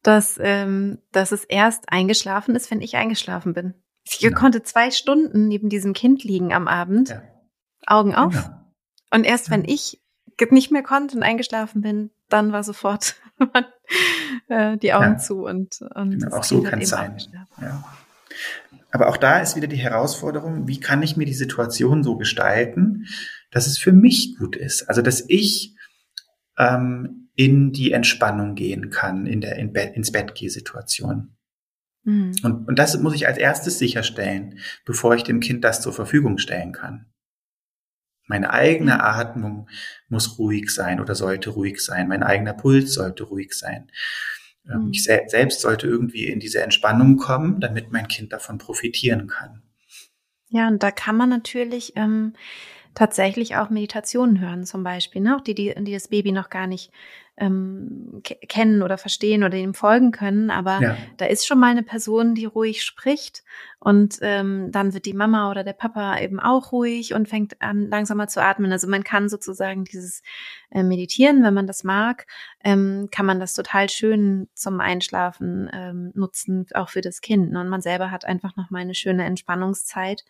dass, 0.02 0.38
ähm, 0.42 0.98
dass 1.12 1.32
es 1.32 1.44
erst 1.44 1.92
eingeschlafen 1.92 2.54
ist, 2.54 2.70
wenn 2.70 2.80
ich 2.80 2.96
eingeschlafen 2.96 3.52
bin. 3.54 3.74
Ich 4.04 4.20
genau. 4.20 4.38
konnte 4.38 4.62
zwei 4.62 4.90
Stunden 4.90 5.48
neben 5.48 5.68
diesem 5.68 5.92
Kind 5.92 6.24
liegen 6.24 6.52
am 6.52 6.66
Abend, 6.66 7.10
ja. 7.10 7.22
Augen 7.86 8.14
auf. 8.14 8.32
Genau. 8.32 8.60
Und 9.10 9.24
erst 9.24 9.50
wenn 9.50 9.64
ich 9.64 10.00
nicht 10.50 10.70
mehr 10.70 10.82
konnte 10.82 11.16
und 11.16 11.22
eingeschlafen 11.22 11.82
bin, 11.82 12.10
dann 12.28 12.52
war 12.52 12.62
sofort 12.62 13.16
äh, 14.48 14.76
die 14.78 14.92
Augen 14.92 15.12
ja. 15.12 15.18
zu 15.18 15.44
und, 15.44 15.80
und 15.94 16.20
genau, 16.20 16.36
auch 16.36 16.44
so 16.44 16.62
kann 16.62 16.80
es 16.80 16.90
sein. 16.90 17.18
Ja. 17.60 17.84
Aber 18.90 19.08
auch 19.08 19.16
da 19.16 19.40
ist 19.40 19.56
wieder 19.56 19.66
die 19.66 19.76
Herausforderung, 19.76 20.66
wie 20.66 20.80
kann 20.80 21.02
ich 21.02 21.16
mir 21.16 21.26
die 21.26 21.34
Situation 21.34 22.02
so 22.02 22.16
gestalten, 22.16 23.06
dass 23.50 23.66
es 23.66 23.78
für 23.78 23.92
mich 23.92 24.36
gut 24.38 24.56
ist. 24.56 24.88
Also 24.88 25.02
dass 25.02 25.24
ich 25.28 25.76
ähm, 26.56 27.28
in 27.34 27.72
die 27.72 27.92
Entspannung 27.92 28.54
gehen 28.54 28.90
kann, 28.90 29.26
in 29.26 29.40
der 29.40 29.56
in 29.56 29.72
Be 29.72 29.80
ins 29.80 30.10
Bett 30.10 30.34
geh 30.34 30.48
Situation. 30.48 31.36
Mhm. 32.04 32.32
Und, 32.42 32.68
und 32.68 32.78
das 32.78 32.98
muss 32.98 33.14
ich 33.14 33.26
als 33.26 33.38
erstes 33.38 33.78
sicherstellen, 33.78 34.58
bevor 34.84 35.14
ich 35.14 35.22
dem 35.22 35.40
Kind 35.40 35.64
das 35.64 35.80
zur 35.80 35.92
Verfügung 35.92 36.38
stellen 36.38 36.72
kann. 36.72 37.06
Meine 38.26 38.50
eigene 38.50 38.94
mhm. 38.94 39.00
Atmung 39.00 39.68
muss 40.08 40.38
ruhig 40.38 40.70
sein 40.70 41.00
oder 41.00 41.14
sollte 41.14 41.50
ruhig 41.50 41.80
sein. 41.80 42.08
Mein 42.08 42.22
eigener 42.22 42.54
Puls 42.54 42.94
sollte 42.94 43.24
ruhig 43.24 43.52
sein. 43.52 43.90
Ähm, 44.70 44.86
mhm. 44.86 44.90
Ich 44.92 45.04
selbst 45.04 45.60
sollte 45.60 45.86
irgendwie 45.86 46.26
in 46.26 46.40
diese 46.40 46.62
Entspannung 46.62 47.16
kommen, 47.16 47.60
damit 47.60 47.92
mein 47.92 48.08
Kind 48.08 48.32
davon 48.32 48.58
profitieren 48.58 49.26
kann. 49.26 49.62
Ja, 50.50 50.68
und 50.68 50.82
da 50.82 50.90
kann 50.90 51.16
man 51.16 51.28
natürlich 51.28 51.92
ähm, 51.96 52.32
tatsächlich 52.94 53.56
auch 53.56 53.70
Meditationen 53.70 54.40
hören, 54.40 54.64
zum 54.64 54.82
Beispiel, 54.82 55.22
ne? 55.22 55.36
auch 55.36 55.40
die, 55.40 55.54
die, 55.54 55.74
die 55.76 55.92
das 55.92 56.08
Baby 56.08 56.32
noch 56.32 56.48
gar 56.48 56.66
nicht 56.66 56.90
ähm, 57.38 58.22
kennen 58.22 58.82
oder 58.82 58.98
verstehen 58.98 59.44
oder 59.44 59.56
ihm 59.56 59.74
folgen 59.74 60.10
können. 60.10 60.50
Aber 60.50 60.80
ja. 60.80 60.96
da 61.16 61.26
ist 61.26 61.46
schon 61.46 61.58
mal 61.58 61.70
eine 61.70 61.82
Person, 61.82 62.34
die 62.34 62.44
ruhig 62.44 62.84
spricht 62.84 63.44
und 63.80 64.18
ähm, 64.22 64.70
dann 64.72 64.92
wird 64.92 65.06
die 65.06 65.14
Mama 65.14 65.50
oder 65.50 65.62
der 65.62 65.72
Papa 65.72 66.18
eben 66.18 66.40
auch 66.40 66.72
ruhig 66.72 67.14
und 67.14 67.28
fängt 67.28 67.60
an, 67.62 67.88
langsamer 67.88 68.26
zu 68.26 68.42
atmen. 68.42 68.72
Also 68.72 68.88
man 68.88 69.04
kann 69.04 69.28
sozusagen 69.28 69.84
dieses 69.84 70.22
äh, 70.70 70.82
Meditieren, 70.82 71.42
wenn 71.44 71.54
man 71.54 71.66
das 71.66 71.84
mag, 71.84 72.26
ähm, 72.64 73.08
kann 73.12 73.26
man 73.26 73.38
das 73.38 73.54
total 73.54 73.88
schön 73.88 74.48
zum 74.54 74.80
Einschlafen 74.80 75.70
ähm, 75.72 76.12
nutzen, 76.14 76.66
auch 76.74 76.88
für 76.88 77.00
das 77.00 77.20
Kind. 77.20 77.52
Ne? 77.52 77.60
Und 77.60 77.68
man 77.68 77.80
selber 77.80 78.10
hat 78.10 78.24
einfach 78.24 78.56
noch 78.56 78.70
mal 78.70 78.80
eine 78.80 78.94
schöne 78.94 79.24
Entspannungszeit. 79.24 80.24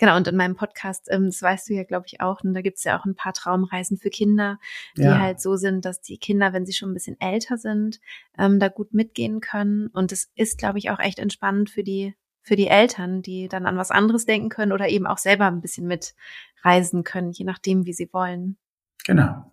Genau, 0.00 0.16
und 0.16 0.26
in 0.26 0.36
meinem 0.36 0.56
Podcast, 0.56 1.08
ähm, 1.10 1.26
das 1.26 1.42
weißt 1.42 1.68
du 1.68 1.74
ja, 1.74 1.84
glaube 1.84 2.06
ich, 2.06 2.22
auch, 2.22 2.42
und 2.42 2.54
da 2.54 2.62
gibt's 2.62 2.84
ja 2.84 2.98
auch 2.98 3.04
ein 3.04 3.14
paar 3.14 3.34
Traumreisen 3.34 3.98
für 3.98 4.08
Kinder, 4.08 4.58
die 4.96 5.02
ja. 5.02 5.18
halt 5.18 5.42
so 5.42 5.56
sind, 5.56 5.84
dass 5.84 6.00
die 6.00 6.16
Kinder, 6.16 6.54
wenn 6.54 6.64
sie 6.64 6.72
schon 6.72 6.90
ein 6.90 6.94
bisschen 6.94 7.20
älter 7.20 7.58
sind, 7.58 8.00
ähm, 8.38 8.58
da 8.58 8.68
gut 8.68 8.94
mitgehen 8.94 9.40
können. 9.40 9.88
Und 9.88 10.10
es 10.10 10.32
ist, 10.36 10.56
glaube 10.56 10.78
ich, 10.78 10.88
auch 10.88 11.00
echt 11.00 11.18
entspannend 11.18 11.68
für 11.68 11.84
die, 11.84 12.14
für 12.40 12.56
die 12.56 12.68
Eltern, 12.68 13.20
die 13.20 13.46
dann 13.48 13.66
an 13.66 13.76
was 13.76 13.90
anderes 13.90 14.24
denken 14.24 14.48
können 14.48 14.72
oder 14.72 14.88
eben 14.88 15.06
auch 15.06 15.18
selber 15.18 15.44
ein 15.44 15.60
bisschen 15.60 15.86
mitreisen 15.86 17.04
können, 17.04 17.32
je 17.32 17.44
nachdem, 17.44 17.84
wie 17.84 17.92
sie 17.92 18.08
wollen. 18.10 18.56
Genau. 19.04 19.52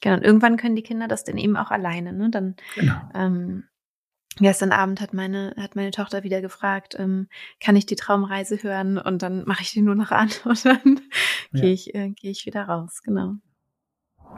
Genau, 0.00 0.14
und 0.14 0.22
irgendwann 0.22 0.58
können 0.58 0.76
die 0.76 0.84
Kinder 0.84 1.08
das 1.08 1.24
dann 1.24 1.38
eben 1.38 1.56
auch 1.56 1.72
alleine, 1.72 2.12
ne? 2.12 2.30
Dann 2.30 2.54
genau. 2.76 3.00
ähm, 3.14 3.64
Gestern 4.40 4.72
Abend 4.72 5.00
hat 5.00 5.12
meine, 5.12 5.54
hat 5.56 5.76
meine 5.76 5.90
Tochter 5.90 6.22
wieder 6.22 6.40
gefragt, 6.40 6.96
ähm, 6.98 7.28
kann 7.62 7.76
ich 7.76 7.84
die 7.84 7.96
Traumreise 7.96 8.62
hören? 8.62 8.96
Und 8.96 9.22
dann 9.22 9.44
mache 9.44 9.62
ich 9.62 9.72
die 9.72 9.82
nur 9.82 9.94
noch 9.94 10.10
an 10.10 10.30
und 10.44 10.64
dann 10.64 11.00
ja. 11.52 11.60
gehe 11.60 11.72
ich, 11.72 11.94
äh, 11.94 12.10
gehe 12.10 12.30
ich 12.30 12.46
wieder 12.46 12.64
raus, 12.64 13.02
genau. 13.02 13.34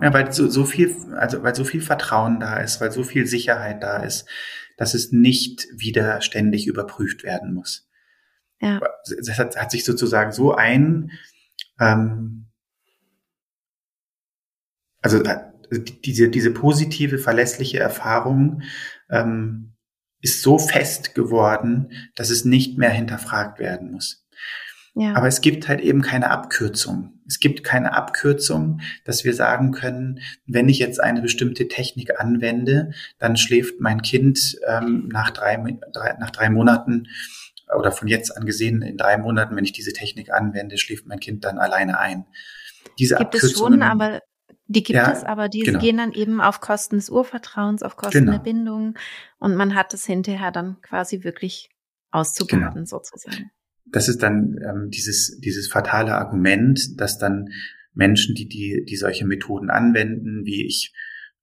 Ja, 0.01 0.13
weil 0.13 0.33
so, 0.33 0.49
so 0.49 0.65
viel, 0.65 0.95
also 1.15 1.43
weil 1.43 1.55
so 1.55 1.65
viel 1.65 1.81
Vertrauen 1.83 2.41
da 2.41 2.57
ist, 2.57 2.81
weil 2.81 2.91
so 2.91 3.05
viel 3.05 3.27
Sicherheit 3.27 3.83
da 3.83 3.99
ist, 3.99 4.29
dass 4.77 4.95
es 4.95 5.13
nicht 5.13 5.67
wieder 5.77 6.21
ständig 6.23 6.67
überprüft 6.67 7.23
werden 7.23 7.55
muss. 7.55 7.89
Ja. 8.61 8.81
Das 9.25 9.39
hat, 9.39 9.57
hat 9.57 9.71
sich 9.71 9.85
sozusagen 9.85 10.33
so 10.33 10.55
ein, 10.55 11.11
ähm, 11.79 12.47
also 15.03 15.23
äh, 15.23 15.53
diese, 16.05 16.29
diese 16.29 16.51
positive, 16.53 17.19
verlässliche 17.19 17.79
Erfahrung 17.79 18.63
ähm, 19.11 19.72
ist 20.23 20.43
so 20.43 20.59
fest 20.59 21.15
geworden, 21.15 21.91
dass 22.15 22.31
es 22.31 22.45
nicht 22.45 22.79
mehr 22.79 22.91
hinterfragt 22.91 23.59
werden 23.59 23.93
muss. 23.93 24.25
Ja. 24.95 25.15
Aber 25.15 25.27
es 25.27 25.41
gibt 25.41 25.69
halt 25.69 25.81
eben 25.81 26.03
keine 26.03 26.31
Abkürzung. 26.31 27.21
Es 27.27 27.41
gibt 27.41 27.65
keine 27.65 27.95
Abkürzung, 27.95 28.81
dass 29.05 29.25
wir 29.25 29.35
sagen 29.35 29.73
können, 29.73 30.21
wenn 30.47 30.69
ich 30.69 30.79
jetzt 30.79 31.03
eine 31.03 31.23
bestimmte 31.23 31.67
Technik 31.69 32.21
anwende, 32.21 32.93
dann 33.19 33.37
schläft 33.37 33.81
mein 33.81 34.03
Kind 34.03 34.57
ähm, 34.69 35.09
nach, 35.11 35.31
drei, 35.31 35.57
drei, 35.93 36.17
nach 36.21 36.31
drei 36.31 36.51
Monaten 36.51 37.09
oder 37.75 37.91
von 37.91 38.07
jetzt 38.07 38.37
an 38.37 38.45
gesehen 38.45 38.83
in 38.83 38.99
drei 38.99 39.17
Monaten, 39.17 39.57
wenn 39.57 39.65
ich 39.65 39.73
diese 39.73 39.95
Technik 39.95 40.31
anwende, 40.31 40.77
schläft 40.77 41.07
mein 41.07 41.21
Kind 41.21 41.45
dann 41.45 41.59
alleine 41.59 41.99
ein. 41.99 42.27
Diese 42.99 43.17
gibt 43.17 43.35
es 43.35 43.53
schon, 43.53 43.81
aber 43.83 44.21
die 44.67 44.83
gibt 44.83 44.97
ja, 44.97 45.13
es, 45.13 45.25
aber 45.25 45.49
die 45.49 45.61
genau. 45.61 45.79
gehen 45.79 45.97
dann 45.97 46.13
eben 46.13 46.41
auf 46.41 46.61
Kosten 46.61 46.97
des 46.97 47.11
Urvertrauens, 47.11 47.83
auf 47.83 47.97
Kosten 47.97 48.21
genau. 48.21 48.33
der 48.33 48.39
Bindung 48.39 48.95
und 49.39 49.55
man 49.57 49.75
hat 49.75 49.93
es 49.95 50.07
hinterher 50.07 50.51
dann 50.51 50.81
quasi 50.81 51.25
wirklich 51.25 51.71
auszubaden 52.11 52.75
genau. 52.75 52.85
sozusagen. 52.85 53.51
Das 53.87 54.09
ist 54.09 54.23
dann 54.23 54.59
ähm, 54.67 54.91
dieses, 54.91 55.39
dieses 55.41 55.69
fatale 55.69 56.15
Argument, 56.15 57.01
dass 57.01 57.19
dann 57.19 57.49
Menschen, 57.95 58.35
die, 58.35 58.49
die, 58.49 58.85
die 58.89 58.97
solche 58.97 59.27
Methoden 59.27 59.71
anwenden, 59.71 60.45
wie 60.45 60.67
ich, 60.67 60.95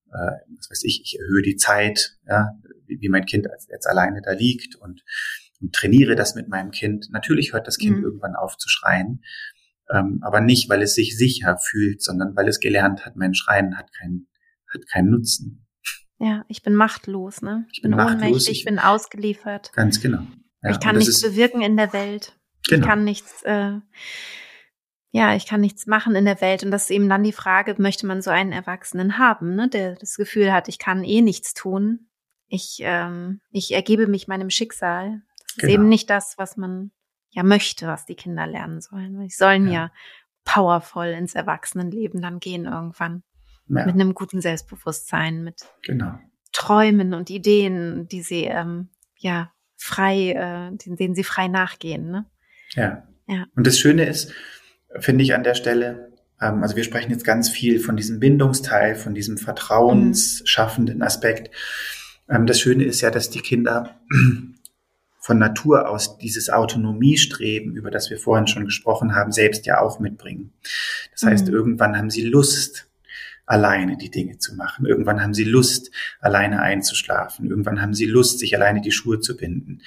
äh, 0.08 0.38
was 0.58 0.72
weiß 0.72 0.84
ich, 0.84 1.02
ich 1.04 1.20
erhöhe 1.20 1.44
die 1.44 1.58
Zeit, 1.58 2.18
ja, 2.28 2.52
wie, 2.88 3.02
wie 3.02 3.10
mein 3.10 3.26
Kind 3.26 3.48
jetzt 3.70 3.88
alleine 3.88 4.22
da 4.22 4.32
liegt 4.32 4.76
und, 4.76 5.04
und 5.62 5.74
trainiere 5.74 6.16
das 6.16 6.36
mit 6.36 6.48
meinem 6.48 6.72
Kind. 6.72 7.10
Natürlich 7.12 7.54
hört 7.54 7.68
das 7.68 7.78
Kind 7.78 7.98
mhm. 7.98 8.04
irgendwann 8.04 8.36
auf 8.36 8.58
zu 8.58 8.70
schreien, 8.70 9.24
ähm, 9.92 10.20
aber 10.22 10.42
nicht, 10.42 10.70
weil 10.70 10.82
es 10.82 10.96
sich 10.96 11.18
sicher 11.18 11.58
fühlt, 11.58 12.02
sondern 12.02 12.36
weil 12.36 12.48
es 12.48 12.60
gelernt 12.60 13.06
hat, 13.06 13.16
mein 13.16 13.34
Schreien 13.34 13.78
hat 13.78 13.92
keinen, 13.94 14.28
hat 14.72 14.88
keinen 14.88 15.10
Nutzen. 15.10 15.68
Ja, 16.20 16.44
ich 16.48 16.62
bin 16.62 16.76
machtlos, 16.76 17.42
ne? 17.42 17.66
Ich 17.72 17.82
bin, 17.82 17.92
bin 17.92 18.00
ohnmächtig, 18.00 18.60
ich 18.60 18.66
bin 18.66 18.78
ausgeliefert. 18.78 19.72
Ganz 19.74 20.02
genau. 20.02 20.24
Ja, 20.62 20.72
ich 20.72 20.80
kann 20.80 20.98
nichts 20.98 21.22
bewirken 21.22 21.62
in 21.62 21.78
der 21.78 21.94
Welt. 21.94 22.38
Genau. 22.68 22.82
Ich 22.82 22.88
kann 22.88 23.04
nichts, 23.06 23.42
äh, 23.44 23.80
ja, 25.12 25.36
ich 25.36 25.46
kann 25.46 25.62
nichts 25.62 25.88
machen 25.88 26.16
in 26.16 26.26
der 26.26 26.42
Welt. 26.42 26.64
Und 26.64 26.72
das 26.72 26.84
ist 26.84 26.92
eben 26.92 27.08
dann 27.08 27.24
die 27.24 27.32
Frage, 27.32 27.76
möchte 27.78 28.06
man 28.06 28.22
so 28.22 28.30
einen 28.30 28.52
Erwachsenen 28.52 29.18
haben, 29.18 29.56
ne, 29.56 29.70
der 29.70 29.96
das 29.96 30.16
Gefühl 30.16 30.52
hat, 30.52 30.68
ich 30.68 30.78
kann 30.78 31.04
eh 31.04 31.22
nichts 31.22 31.54
tun. 31.54 32.10
Ich, 32.48 32.80
ähm, 32.82 33.40
ich 33.52 33.74
ergebe 33.74 34.08
mich 34.08 34.28
meinem 34.28 34.50
Schicksal. 34.50 35.22
Das 35.40 35.56
genau. 35.56 35.68
ist 35.68 35.74
eben 35.74 35.90
nicht 35.90 36.10
das, 36.10 36.36
was 36.38 36.58
man 36.58 36.92
ja 37.30 37.44
möchte, 37.44 37.88
was 37.88 38.06
die 38.06 38.16
Kinder 38.16 38.48
lernen 38.48 38.82
sollen. 38.82 39.20
Die 39.20 39.30
sollen 39.30 39.68
ja, 39.68 39.74
ja 39.74 39.92
powervoll 40.46 41.08
ins 41.08 41.36
Erwachsenenleben 41.36 42.22
dann 42.22 42.40
gehen 42.40 42.66
irgendwann. 42.66 43.24
Ja. 43.68 43.86
Mit 43.86 43.96
einem 43.96 44.16
guten 44.16 44.42
Selbstbewusstsein, 44.42 45.44
mit 45.44 45.62
genau. 45.84 46.18
Träumen 46.52 47.14
und 47.14 47.30
Ideen, 47.30 48.08
die 48.08 48.24
sie 48.24 48.46
ähm, 48.46 48.90
ja 49.16 49.52
frei, 49.78 50.32
äh, 50.32 50.76
denen 50.76 51.14
sie 51.14 51.24
frei 51.24 51.48
nachgehen. 51.48 52.10
Ne? 52.10 52.26
Ja. 52.72 53.08
ja. 53.28 53.46
Und 53.56 53.68
das 53.68 53.78
Schöne 53.80 54.06
ist, 54.06 54.34
finde 55.00 55.24
ich 55.24 55.36
an 55.36 55.44
der 55.44 55.54
Stelle, 55.54 56.14
ähm, 56.42 56.64
also 56.64 56.76
wir 56.76 56.84
sprechen 56.84 57.12
jetzt 57.12 57.26
ganz 57.26 57.50
viel 57.50 57.80
von 57.80 57.96
diesem 57.96 58.20
Bindungsteil, 58.20 58.96
von 58.96 59.14
diesem 59.14 59.38
vertrauensschaffenden 59.38 61.02
Aspekt. 61.02 61.52
Ähm, 62.28 62.46
das 62.46 62.60
Schöne 62.60 62.84
ist 62.84 63.02
ja, 63.02 63.12
dass 63.12 63.30
die 63.30 63.42
Kinder 63.42 64.00
von 65.30 65.38
Natur 65.38 65.88
aus 65.88 66.18
dieses 66.18 66.50
Autonomiestreben, 66.50 67.76
über 67.76 67.92
das 67.92 68.10
wir 68.10 68.18
vorhin 68.18 68.48
schon 68.48 68.66
gesprochen 68.66 69.14
haben, 69.14 69.32
selbst 69.32 69.68
ja 69.68 69.80
auch 69.80 70.00
mitbringen. 70.00 70.54
Das 71.12 71.22
heißt, 71.22 71.48
mhm. 71.50 71.54
irgendwann 71.54 71.96
haben 71.96 72.10
sie 72.10 72.24
Lust, 72.24 72.88
alleine 73.46 73.96
die 73.96 74.10
Dinge 74.10 74.40
zu 74.40 74.56
machen. 74.56 74.88
Irgendwann 74.88 75.22
haben 75.22 75.36
sie 75.36 75.44
Lust, 75.44 75.92
alleine 76.20 76.64
einzuschlafen. 76.64 77.48
Irgendwann 77.48 77.80
haben 77.80 77.94
sie 77.94 78.08
Lust, 78.08 78.40
sich 78.40 78.56
alleine 78.56 78.82
die 78.82 78.92
Schuhe 78.92 79.20
zu 79.20 79.38
binden. 79.38 79.84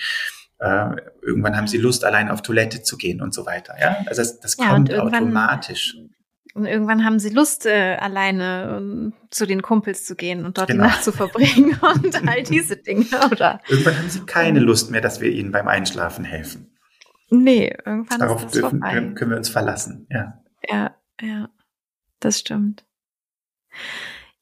Äh, 0.61 0.95
irgendwann 1.23 1.57
haben 1.57 1.67
sie 1.67 1.79
Lust, 1.79 2.05
alleine 2.05 2.33
auf 2.33 2.43
Toilette 2.43 2.85
zu 2.85 2.97
gehen 2.97 3.21
und 3.21 3.35
so 3.35 3.45
weiter. 3.45 3.75
Ja, 3.81 3.97
also 4.07 4.23
das, 4.23 4.39
das 4.39 4.57
ja, 4.57 4.69
kommt 4.69 4.95
automatisch. 4.95 5.97
Und 6.55 6.67
irgendwann 6.67 7.05
haben 7.05 7.19
sie 7.19 7.31
Lust, 7.31 7.65
äh, 7.65 7.97
alleine 7.99 8.77
um, 8.79 9.13
zu 9.31 9.47
den 9.47 9.63
Kumpels 9.63 10.05
zu 10.05 10.15
gehen 10.17 10.45
und 10.45 10.59
dort 10.59 10.69
genau. 10.69 10.85
die 10.85 10.89
Nacht 10.91 11.05
zu 11.05 11.13
verbringen 11.13 11.79
und 11.95 12.29
all 12.29 12.43
diese 12.43 12.77
Dinge, 12.77 13.07
oder? 13.31 13.61
Irgendwann 13.69 13.99
haben 13.99 14.11
sie 14.11 14.21
keine 14.27 14.61
Lust 14.61 14.91
mehr, 14.91 15.01
dass 15.01 15.21
wir 15.21 15.31
ihnen 15.31 15.51
beim 15.51 15.67
Einschlafen 15.69 16.25
helfen. 16.25 16.77
Nee, 17.31 17.75
irgendwann 17.87 18.19
Darauf 18.19 18.41
ist 18.41 18.47
das 18.47 18.53
dürfen, 18.53 18.81
vorbei. 18.81 19.13
können 19.15 19.31
wir 19.31 19.39
uns 19.39 19.49
verlassen, 19.49 20.07
ja. 20.11 20.43
Ja, 20.69 20.95
ja, 21.21 21.49
das 22.21 22.39
stimmt. 22.39 22.85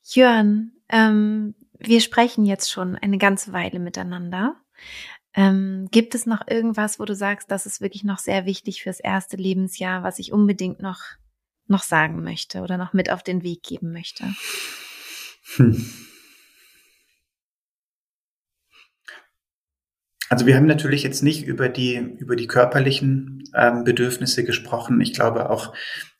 Jörn, 0.02 0.72
ähm, 0.88 1.54
wir 1.78 2.00
sprechen 2.00 2.44
jetzt 2.44 2.70
schon 2.70 2.96
eine 2.96 3.18
ganze 3.18 3.52
Weile 3.52 3.78
miteinander. 3.78 4.56
Ähm, 5.34 5.86
gibt 5.92 6.16
es 6.16 6.26
noch 6.26 6.48
irgendwas, 6.48 6.98
wo 6.98 7.04
du 7.04 7.14
sagst, 7.14 7.52
das 7.52 7.64
ist 7.64 7.80
wirklich 7.80 8.02
noch 8.02 8.18
sehr 8.18 8.44
wichtig 8.44 8.82
fürs 8.82 8.98
erste 8.98 9.36
Lebensjahr, 9.36 10.02
was 10.02 10.18
ich 10.18 10.32
unbedingt 10.32 10.82
noch 10.82 10.98
noch 11.70 11.82
sagen 11.82 12.22
möchte 12.22 12.60
oder 12.60 12.76
noch 12.76 12.92
mit 12.92 13.10
auf 13.10 13.22
den 13.22 13.42
Weg 13.42 13.62
geben 13.62 13.92
möchte? 13.92 14.24
Hm. 15.56 15.90
Also 20.28 20.46
wir 20.46 20.54
haben 20.54 20.66
natürlich 20.66 21.02
jetzt 21.02 21.24
nicht 21.24 21.44
über 21.44 21.68
die 21.68 21.96
über 21.96 22.36
die 22.36 22.46
körperlichen 22.46 23.50
ähm, 23.54 23.82
Bedürfnisse 23.82 24.44
gesprochen. 24.44 25.00
Ich 25.00 25.12
glaube 25.12 25.50
auch, 25.50 25.74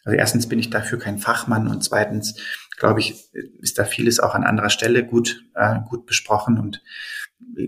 also 0.04 0.18
erstens 0.18 0.48
bin 0.48 0.58
ich 0.58 0.68
dafür 0.68 0.98
kein 0.98 1.18
Fachmann 1.18 1.68
und 1.68 1.84
zweitens 1.84 2.40
glaube 2.76 2.98
ich 2.98 3.30
ist 3.60 3.78
da 3.78 3.84
vieles 3.84 4.18
auch 4.18 4.34
an 4.34 4.42
anderer 4.42 4.70
Stelle 4.70 5.06
gut 5.06 5.44
äh, 5.54 5.78
gut 5.88 6.06
besprochen 6.06 6.58
und 6.58 6.82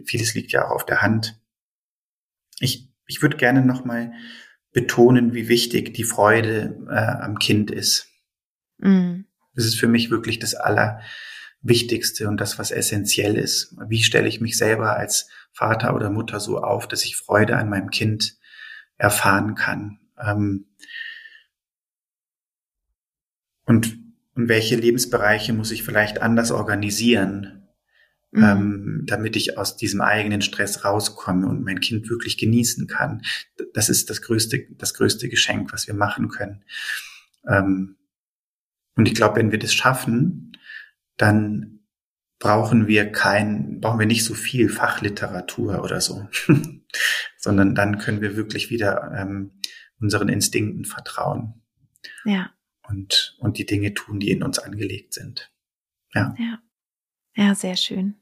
vieles 0.04 0.34
liegt 0.34 0.50
ja 0.50 0.66
auch 0.66 0.72
auf 0.72 0.84
der 0.84 1.00
Hand. 1.00 1.40
Ich 2.58 2.88
ich 3.06 3.22
würde 3.22 3.36
gerne 3.36 3.64
noch 3.64 3.84
mal 3.84 4.12
betonen, 4.72 5.34
wie 5.34 5.48
wichtig 5.48 5.94
die 5.94 6.04
Freude 6.04 6.78
äh, 6.88 7.22
am 7.22 7.38
Kind 7.38 7.70
ist. 7.70 8.08
Mhm. 8.78 9.26
Das 9.54 9.66
ist 9.66 9.78
für 9.78 9.88
mich 9.88 10.10
wirklich 10.10 10.38
das 10.38 10.54
Allerwichtigste 10.54 12.28
und 12.28 12.40
das, 12.40 12.58
was 12.58 12.70
essentiell 12.70 13.36
ist. 13.36 13.76
Wie 13.86 14.02
stelle 14.02 14.28
ich 14.28 14.40
mich 14.40 14.56
selber 14.56 14.96
als 14.96 15.28
Vater 15.52 15.94
oder 15.94 16.10
Mutter 16.10 16.40
so 16.40 16.58
auf, 16.58 16.88
dass 16.88 17.04
ich 17.04 17.16
Freude 17.16 17.56
an 17.56 17.68
meinem 17.68 17.90
Kind 17.90 18.36
erfahren 18.96 19.54
kann? 19.54 19.98
Ähm 20.18 20.66
und, 23.66 23.98
und 24.34 24.48
welche 24.48 24.76
Lebensbereiche 24.76 25.52
muss 25.52 25.70
ich 25.70 25.82
vielleicht 25.82 26.22
anders 26.22 26.50
organisieren, 26.50 27.61
mhm. 28.32 28.42
ähm, 28.42 29.02
damit 29.06 29.36
ich 29.36 29.56
aus 29.58 29.76
diesem 29.76 30.00
eigenen 30.00 30.42
Stress 30.42 30.84
rauskomme 30.84 31.46
und 31.46 31.62
mein 31.62 31.80
Kind 31.80 32.08
wirklich 32.10 32.36
genießen 32.38 32.86
kann. 32.88 33.22
Das 33.74 33.88
ist 33.88 34.10
das 34.10 34.22
größte, 34.22 34.66
das 34.70 34.94
größte 34.94 35.28
Geschenk, 35.28 35.72
was 35.72 35.86
wir 35.86 35.94
machen 35.94 36.28
können. 36.28 36.64
Ähm, 37.46 37.96
und 38.96 39.06
ich 39.06 39.14
glaube, 39.14 39.36
wenn 39.36 39.52
wir 39.52 39.58
das 39.58 39.72
schaffen, 39.72 40.56
dann 41.16 41.80
brauchen 42.38 42.88
wir 42.88 43.12
kein, 43.12 43.80
brauchen 43.80 44.00
wir 44.00 44.06
nicht 44.06 44.24
so 44.24 44.34
viel 44.34 44.68
Fachliteratur 44.68 45.82
oder 45.84 46.00
so, 46.00 46.28
sondern 47.38 47.74
dann 47.74 47.98
können 47.98 48.20
wir 48.20 48.36
wirklich 48.36 48.70
wieder 48.70 49.12
ähm, 49.16 49.52
unseren 50.00 50.28
Instinkten 50.28 50.84
vertrauen. 50.84 51.62
Ja. 52.24 52.50
Und, 52.88 53.36
und 53.38 53.58
die 53.58 53.66
Dinge 53.66 53.94
tun, 53.94 54.18
die 54.18 54.30
in 54.30 54.42
uns 54.42 54.58
angelegt 54.58 55.14
sind. 55.14 55.52
Ja. 56.14 56.34
Ja. 56.38 56.58
Ja, 57.34 57.54
sehr 57.54 57.76
schön. 57.76 58.16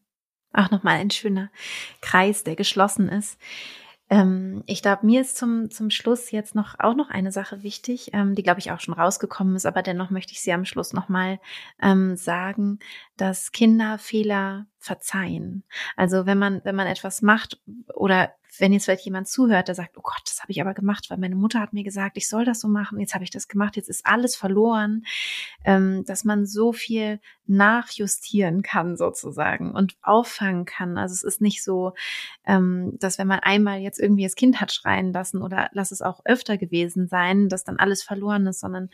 Auch 0.53 0.71
nochmal 0.71 0.97
ein 0.97 1.11
schöner 1.11 1.51
Kreis, 2.01 2.45
der 2.45 2.57
geschlossen 2.57 3.09
ist. 3.09 3.39
Ähm, 4.11 4.65
ich 4.67 4.83
glaube, 4.83 5.07
mir 5.07 5.21
ist 5.21 5.37
zum, 5.37 5.71
zum 5.71 5.91
Schluss 5.91 6.33
jetzt 6.33 6.57
noch 6.57 6.75
auch 6.81 6.95
noch 6.95 7.11
eine 7.11 7.31
Sache 7.31 7.63
wichtig, 7.63 8.11
ähm, 8.13 8.35
die, 8.35 8.43
glaube 8.43 8.59
ich, 8.59 8.73
auch 8.73 8.81
schon 8.81 8.95
rausgekommen 8.95 9.55
ist, 9.55 9.67
aber 9.67 9.83
dennoch 9.83 10.11
möchte 10.11 10.33
ich 10.33 10.43
sie 10.43 10.53
am 10.53 10.65
Schluss 10.65 10.93
nochmal 10.93 11.39
ähm, 11.81 12.17
sagen, 12.17 12.81
dass 13.17 13.53
Kinder 13.53 13.99
Fehler 13.99 14.67
verzeihen. 14.79 15.63
Also 15.97 16.27
wenn 16.27 16.39
man, 16.39 16.61
wenn 16.65 16.75
man 16.75 16.89
etwas 16.89 17.23
macht 17.23 17.61
oder 17.95 18.35
wenn 18.59 18.73
jetzt 18.73 18.85
vielleicht 18.85 19.05
jemand 19.05 19.29
zuhört, 19.29 19.69
der 19.69 19.75
sagt, 19.75 19.97
oh 19.97 20.03
Gott, 20.03 20.23
das 20.25 20.41
habe 20.41 20.53
ich 20.53 20.61
aber 20.61 20.75
gemacht, 20.75 21.11
weil 21.11 21.19
meine 21.19 21.37
Mutter 21.37 21.61
hat 21.61 21.73
mir 21.73 21.85
gesagt, 21.85 22.17
ich 22.17 22.29
soll 22.29 22.45
das 22.45 22.61
so 22.61 22.69
machen, 22.69 22.99
jetzt 23.01 23.15
habe 23.15 23.25
ich 23.25 23.31
das 23.31 23.49
gemacht, 23.49 23.77
jetzt 23.77 23.89
ist 23.89 24.07
alles 24.07 24.37
verloren, 24.37 25.05
ähm, 25.65 26.05
dass 26.07 26.25
man 26.25 26.47
so 26.47 26.73
viel 26.73 27.21
nachjustieren 27.47 28.63
kann 28.63 28.97
sozusagen 28.97 29.73
und 29.73 29.97
auffangen 30.03 30.65
kann. 30.65 30.97
Also 30.99 31.15
es 31.15 31.23
ist 31.23 31.41
nicht 31.41 31.65
so, 31.65 31.95
ähm, 32.47 32.97
dass 33.01 33.19
wenn 33.19 33.27
man 33.27 33.41
einmal 33.41 33.81
jetzt 33.81 33.99
irgendwie 33.99 34.23
das 34.23 34.37
Kind 34.37 34.61
hat 34.61 34.73
schreien 34.73 35.13
lassen 35.13 35.43
oder 35.43 35.69
lass 35.73 35.91
es 35.91 36.01
auch 36.01 36.21
öfter 36.25 36.59
gewesen 36.59 37.09
sein, 37.09 37.49
dass 37.49 37.65
dann 37.65 37.79
alles 37.79 38.03
verloren 38.03 38.47
ist, 38.47 38.61
sondern 38.61 38.89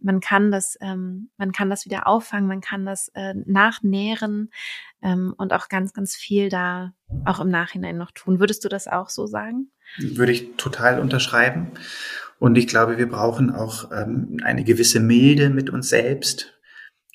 man 0.00 0.20
kann 0.20 0.50
das, 0.50 0.78
ähm, 0.80 1.30
man 1.36 1.52
kann 1.52 1.70
das 1.70 1.84
wieder 1.84 2.06
auffangen, 2.06 2.48
man 2.48 2.60
kann 2.60 2.86
das 2.86 3.08
äh, 3.14 3.34
nachnähren 3.46 4.50
ähm, 5.02 5.34
und 5.36 5.52
auch 5.52 5.68
ganz, 5.68 5.92
ganz 5.92 6.14
viel 6.14 6.48
da 6.48 6.92
auch 7.24 7.40
im 7.40 7.50
Nachhinein 7.50 7.96
noch 7.96 8.10
tun. 8.10 8.40
Würdest 8.40 8.64
du 8.64 8.68
das 8.68 8.88
auch 8.88 9.08
so 9.08 9.26
sagen? 9.26 9.70
Würde 9.98 10.32
ich 10.32 10.56
total 10.56 11.00
unterschreiben. 11.00 11.72
Und 12.38 12.56
ich 12.56 12.66
glaube, 12.66 12.98
wir 12.98 13.08
brauchen 13.08 13.50
auch 13.50 13.90
ähm, 13.90 14.38
eine 14.42 14.64
gewisse 14.64 15.00
Milde 15.00 15.50
mit 15.50 15.70
uns 15.70 15.88
selbst, 15.88 16.58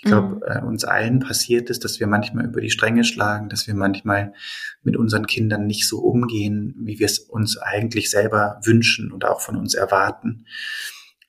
ich 0.03 0.09
glaube, 0.11 0.35
mhm. 0.35 0.41
äh, 0.45 0.61
uns 0.61 0.83
allen 0.83 1.19
passiert 1.21 1.69
es, 1.69 1.79
dass 1.79 2.01
wir 2.01 2.07
manchmal 2.07 2.45
über 2.45 2.59
die 2.59 2.69
Stränge 2.69 3.05
schlagen, 3.05 3.47
dass 3.47 3.67
wir 3.67 3.73
manchmal 3.73 4.33
mit 4.81 4.97
unseren 4.97 5.27
Kindern 5.27 5.65
nicht 5.65 5.87
so 5.87 5.99
umgehen, 5.99 6.75
wie 6.77 6.99
wir 6.99 7.05
es 7.05 7.19
uns 7.19 7.57
eigentlich 7.57 8.11
selber 8.11 8.59
wünschen 8.65 9.13
und 9.13 9.23
auch 9.23 9.39
von 9.39 9.55
uns 9.55 9.75
erwarten. 9.75 10.45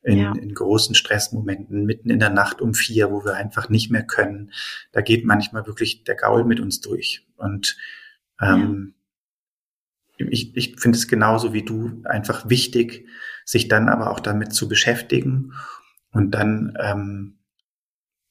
In, 0.07 0.19
ja. 0.19 0.33
in 0.33 0.53
großen 0.53 0.95
Stressmomenten, 0.95 1.87
mitten 1.87 2.11
in 2.11 2.19
der 2.19 2.29
Nacht 2.29 2.61
um 2.61 2.75
vier, 2.75 3.11
wo 3.11 3.25
wir 3.25 3.37
einfach 3.37 3.71
nicht 3.71 3.91
mehr 3.91 4.05
können. 4.05 4.53
Da 4.93 5.01
geht 5.01 5.25
manchmal 5.25 5.67
wirklich 5.67 6.05
der 6.05 6.15
Gaul 6.15 6.45
mit 6.45 6.61
uns 6.61 6.83
durch. 6.83 7.27
Und 7.37 7.79
ähm, 8.39 8.95
ja. 10.19 10.27
ich, 10.29 10.55
ich 10.57 10.79
finde 10.79 10.99
es 10.99 11.09
genauso 11.09 11.55
wie 11.55 11.63
du 11.63 12.03
einfach 12.05 12.51
wichtig, 12.51 13.09
sich 13.47 13.69
dann 13.69 13.89
aber 13.89 14.11
auch 14.11 14.21
damit 14.21 14.53
zu 14.53 14.69
beschäftigen 14.69 15.55
und 16.11 16.33
dann 16.33 16.77
ähm, 16.79 17.39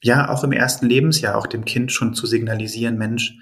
ja 0.01 0.29
auch 0.29 0.43
im 0.43 0.51
ersten 0.51 0.85
Lebensjahr 0.85 1.35
auch 1.35 1.47
dem 1.47 1.65
Kind 1.65 1.91
schon 1.91 2.13
zu 2.13 2.27
signalisieren, 2.27 2.97
Mensch, 2.97 3.35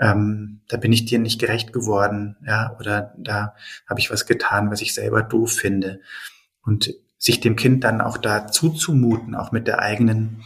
ähm, 0.00 0.60
da 0.68 0.76
bin 0.76 0.92
ich 0.92 1.04
dir 1.04 1.18
nicht 1.18 1.40
gerecht 1.40 1.72
geworden, 1.72 2.36
ja, 2.46 2.76
oder 2.78 3.14
da 3.18 3.54
habe 3.88 4.00
ich 4.00 4.10
was 4.10 4.26
getan, 4.26 4.70
was 4.70 4.80
ich 4.80 4.94
selber 4.94 5.22
doof 5.22 5.52
finde. 5.52 6.00
Und 6.62 6.94
sich 7.18 7.40
dem 7.40 7.56
Kind 7.56 7.84
dann 7.84 8.00
auch 8.00 8.16
da 8.16 8.46
zuzumuten, 8.46 9.34
auch 9.34 9.52
mit 9.52 9.66
der 9.66 9.80
eigenen, 9.80 10.44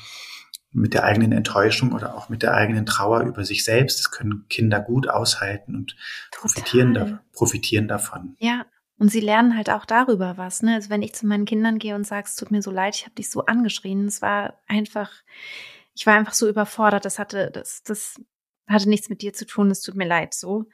mit 0.73 0.95
der 0.95 1.05
eigenen 1.05 1.33
Enttäuschung 1.33 1.93
oder 1.93 2.17
auch 2.17 2.31
mit 2.31 2.43
der 2.43 2.55
eigenen 2.55 2.87
Trauer 2.87 3.21
über 3.21 3.45
sich 3.45 3.65
selbst. 3.65 3.99
Das 3.99 4.11
können 4.11 4.47
Kinder 4.49 4.81
gut 4.81 5.09
aushalten 5.09 5.77
und 5.77 5.97
profitieren, 6.31 6.95
da, 6.95 7.21
profitieren 7.33 7.89
davon. 7.89 8.37
Ja, 8.39 8.65
und 8.99 9.09
sie 9.09 9.21
lernen 9.21 9.57
halt 9.57 9.69
auch 9.69 9.85
darüber 9.85 10.39
was. 10.39 10.63
Ne? 10.63 10.75
Also 10.75 10.89
wenn 10.89 11.03
ich 11.03 11.13
zu 11.13 11.27
meinen 11.27 11.45
Kindern 11.45 11.79
gehe 11.79 11.95
und 11.95 12.07
sage, 12.07 12.27
es 12.27 12.37
tut 12.37 12.51
mir 12.51 12.63
so 12.63 12.71
leid, 12.71 12.95
ich 12.95 13.05
habe 13.05 13.15
dich 13.15 13.31
so 13.31 13.45
angeschrien, 13.45 14.07
es 14.07 14.23
war 14.23 14.61
einfach, 14.67 15.11
ich 15.95 16.07
war 16.07 16.15
einfach 16.15 16.35
so 16.35 16.49
überfordert, 16.49 17.05
das 17.05 17.19
hatte, 17.19 17.51
das, 17.51 17.83
das 17.83 18.21
hatte 18.69 18.89
nichts 18.89 19.09
mit 19.09 19.21
dir 19.21 19.33
zu 19.33 19.45
tun, 19.45 19.71
es 19.71 19.83
tut 19.83 19.97
mir 19.97 20.07
leid 20.07 20.35
so. 20.35 20.67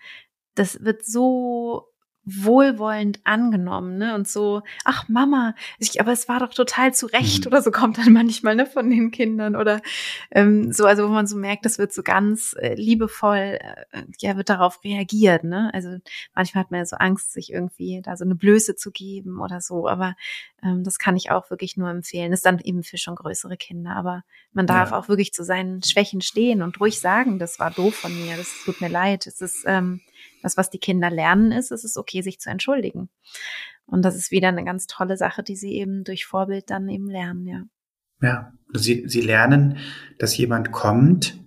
Das 0.54 0.84
wird 0.84 1.04
so 1.04 1.87
wohlwollend 2.30 3.20
angenommen, 3.24 3.98
ne? 3.98 4.14
Und 4.14 4.28
so, 4.28 4.62
ach 4.84 5.08
Mama, 5.08 5.54
ich, 5.78 6.00
aber 6.00 6.12
es 6.12 6.28
war 6.28 6.40
doch 6.40 6.52
total 6.52 6.92
zu 6.94 7.06
Recht 7.06 7.44
mhm. 7.44 7.48
oder 7.48 7.62
so 7.62 7.70
kommt 7.70 7.98
dann 7.98 8.12
manchmal, 8.12 8.54
ne, 8.54 8.66
von 8.66 8.90
den 8.90 9.10
Kindern 9.10 9.56
oder 9.56 9.80
ähm, 10.30 10.72
so, 10.72 10.84
also 10.84 11.04
wo 11.04 11.12
man 11.12 11.26
so 11.26 11.36
merkt, 11.36 11.64
das 11.64 11.78
wird 11.78 11.92
so 11.92 12.02
ganz 12.02 12.54
äh, 12.58 12.74
liebevoll, 12.74 13.58
äh, 13.60 14.02
ja, 14.18 14.36
wird 14.36 14.48
darauf 14.48 14.82
reagiert, 14.84 15.44
ne? 15.44 15.70
Also 15.72 15.98
manchmal 16.34 16.64
hat 16.64 16.70
man 16.70 16.80
ja 16.80 16.86
so 16.86 16.96
Angst, 16.96 17.32
sich 17.32 17.52
irgendwie 17.52 18.00
da 18.02 18.16
so 18.16 18.24
eine 18.24 18.34
Blöße 18.34 18.76
zu 18.76 18.90
geben 18.90 19.40
oder 19.40 19.60
so, 19.60 19.88
aber 19.88 20.14
ähm, 20.62 20.84
das 20.84 20.98
kann 20.98 21.16
ich 21.16 21.30
auch 21.30 21.50
wirklich 21.50 21.76
nur 21.76 21.90
empfehlen. 21.90 22.32
ist 22.32 22.46
dann 22.46 22.58
eben 22.58 22.82
für 22.82 22.98
schon 22.98 23.14
größere 23.14 23.56
Kinder, 23.56 23.96
aber 23.96 24.24
man 24.52 24.66
darf 24.66 24.90
ja. 24.90 24.98
auch 24.98 25.08
wirklich 25.08 25.32
zu 25.32 25.44
seinen 25.44 25.82
Schwächen 25.82 26.20
stehen 26.20 26.62
und 26.62 26.80
ruhig 26.80 27.00
sagen, 27.00 27.38
das 27.38 27.58
war 27.58 27.70
doof 27.70 27.94
von 27.94 28.14
mir, 28.14 28.36
das 28.36 28.48
tut 28.64 28.80
mir 28.80 28.88
leid, 28.88 29.26
es 29.26 29.40
ist 29.40 29.64
ähm, 29.66 30.00
das, 30.42 30.56
was 30.56 30.70
die 30.70 30.78
Kinder 30.78 31.10
lernen, 31.10 31.52
ist, 31.52 31.70
es 31.70 31.84
ist 31.84 31.96
okay, 31.96 32.22
sich 32.22 32.40
zu 32.40 32.50
entschuldigen. 32.50 33.08
Und 33.86 34.04
das 34.04 34.16
ist 34.16 34.30
wieder 34.30 34.48
eine 34.48 34.64
ganz 34.64 34.86
tolle 34.86 35.16
Sache, 35.16 35.42
die 35.42 35.56
sie 35.56 35.72
eben 35.74 36.04
durch 36.04 36.26
Vorbild 36.26 36.70
dann 36.70 36.88
eben 36.88 37.08
lernen, 37.08 37.46
ja. 37.46 37.62
Ja, 38.20 38.52
sie, 38.72 39.04
sie 39.06 39.20
lernen, 39.20 39.78
dass 40.18 40.36
jemand 40.36 40.72
kommt, 40.72 41.38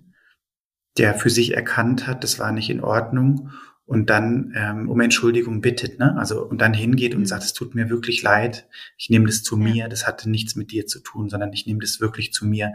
der 0.96 1.14
für 1.14 1.30
sich 1.30 1.54
erkannt 1.54 2.06
hat, 2.06 2.24
das 2.24 2.38
war 2.38 2.52
nicht 2.52 2.70
in 2.70 2.82
Ordnung 2.82 3.50
und 3.84 4.10
dann 4.10 4.52
ähm, 4.56 4.88
um 4.88 5.00
Entschuldigung 5.00 5.60
bittet, 5.60 5.98
ne? 5.98 6.16
Also 6.16 6.46
und 6.46 6.60
dann 6.60 6.72
hingeht 6.72 7.14
und 7.14 7.20
mhm. 7.20 7.26
sagt, 7.26 7.44
es 7.44 7.52
tut 7.52 7.74
mir 7.74 7.90
wirklich 7.90 8.22
leid, 8.22 8.66
ich 8.96 9.10
nehme 9.10 9.26
das 9.26 9.42
zu 9.42 9.58
ja. 9.58 9.64
mir, 9.64 9.88
das 9.88 10.06
hatte 10.06 10.30
nichts 10.30 10.56
mit 10.56 10.70
dir 10.70 10.86
zu 10.86 11.00
tun, 11.00 11.28
sondern 11.28 11.52
ich 11.52 11.66
nehme 11.66 11.80
das 11.80 12.00
wirklich 12.00 12.32
zu 12.32 12.46
mir. 12.46 12.74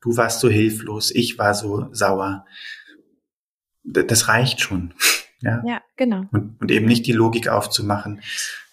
Du 0.00 0.16
warst 0.16 0.40
so 0.40 0.48
hilflos, 0.48 1.10
ich 1.10 1.38
war 1.38 1.54
so 1.54 1.88
sauer. 1.92 2.46
Das 3.84 4.28
reicht 4.28 4.60
schon. 4.60 4.94
Ja, 5.40 5.62
ja 5.64 5.82
genau. 5.96 6.24
Und, 6.32 6.60
und 6.60 6.70
eben 6.70 6.86
nicht 6.86 7.06
die 7.06 7.12
Logik 7.12 7.48
aufzumachen, 7.48 8.20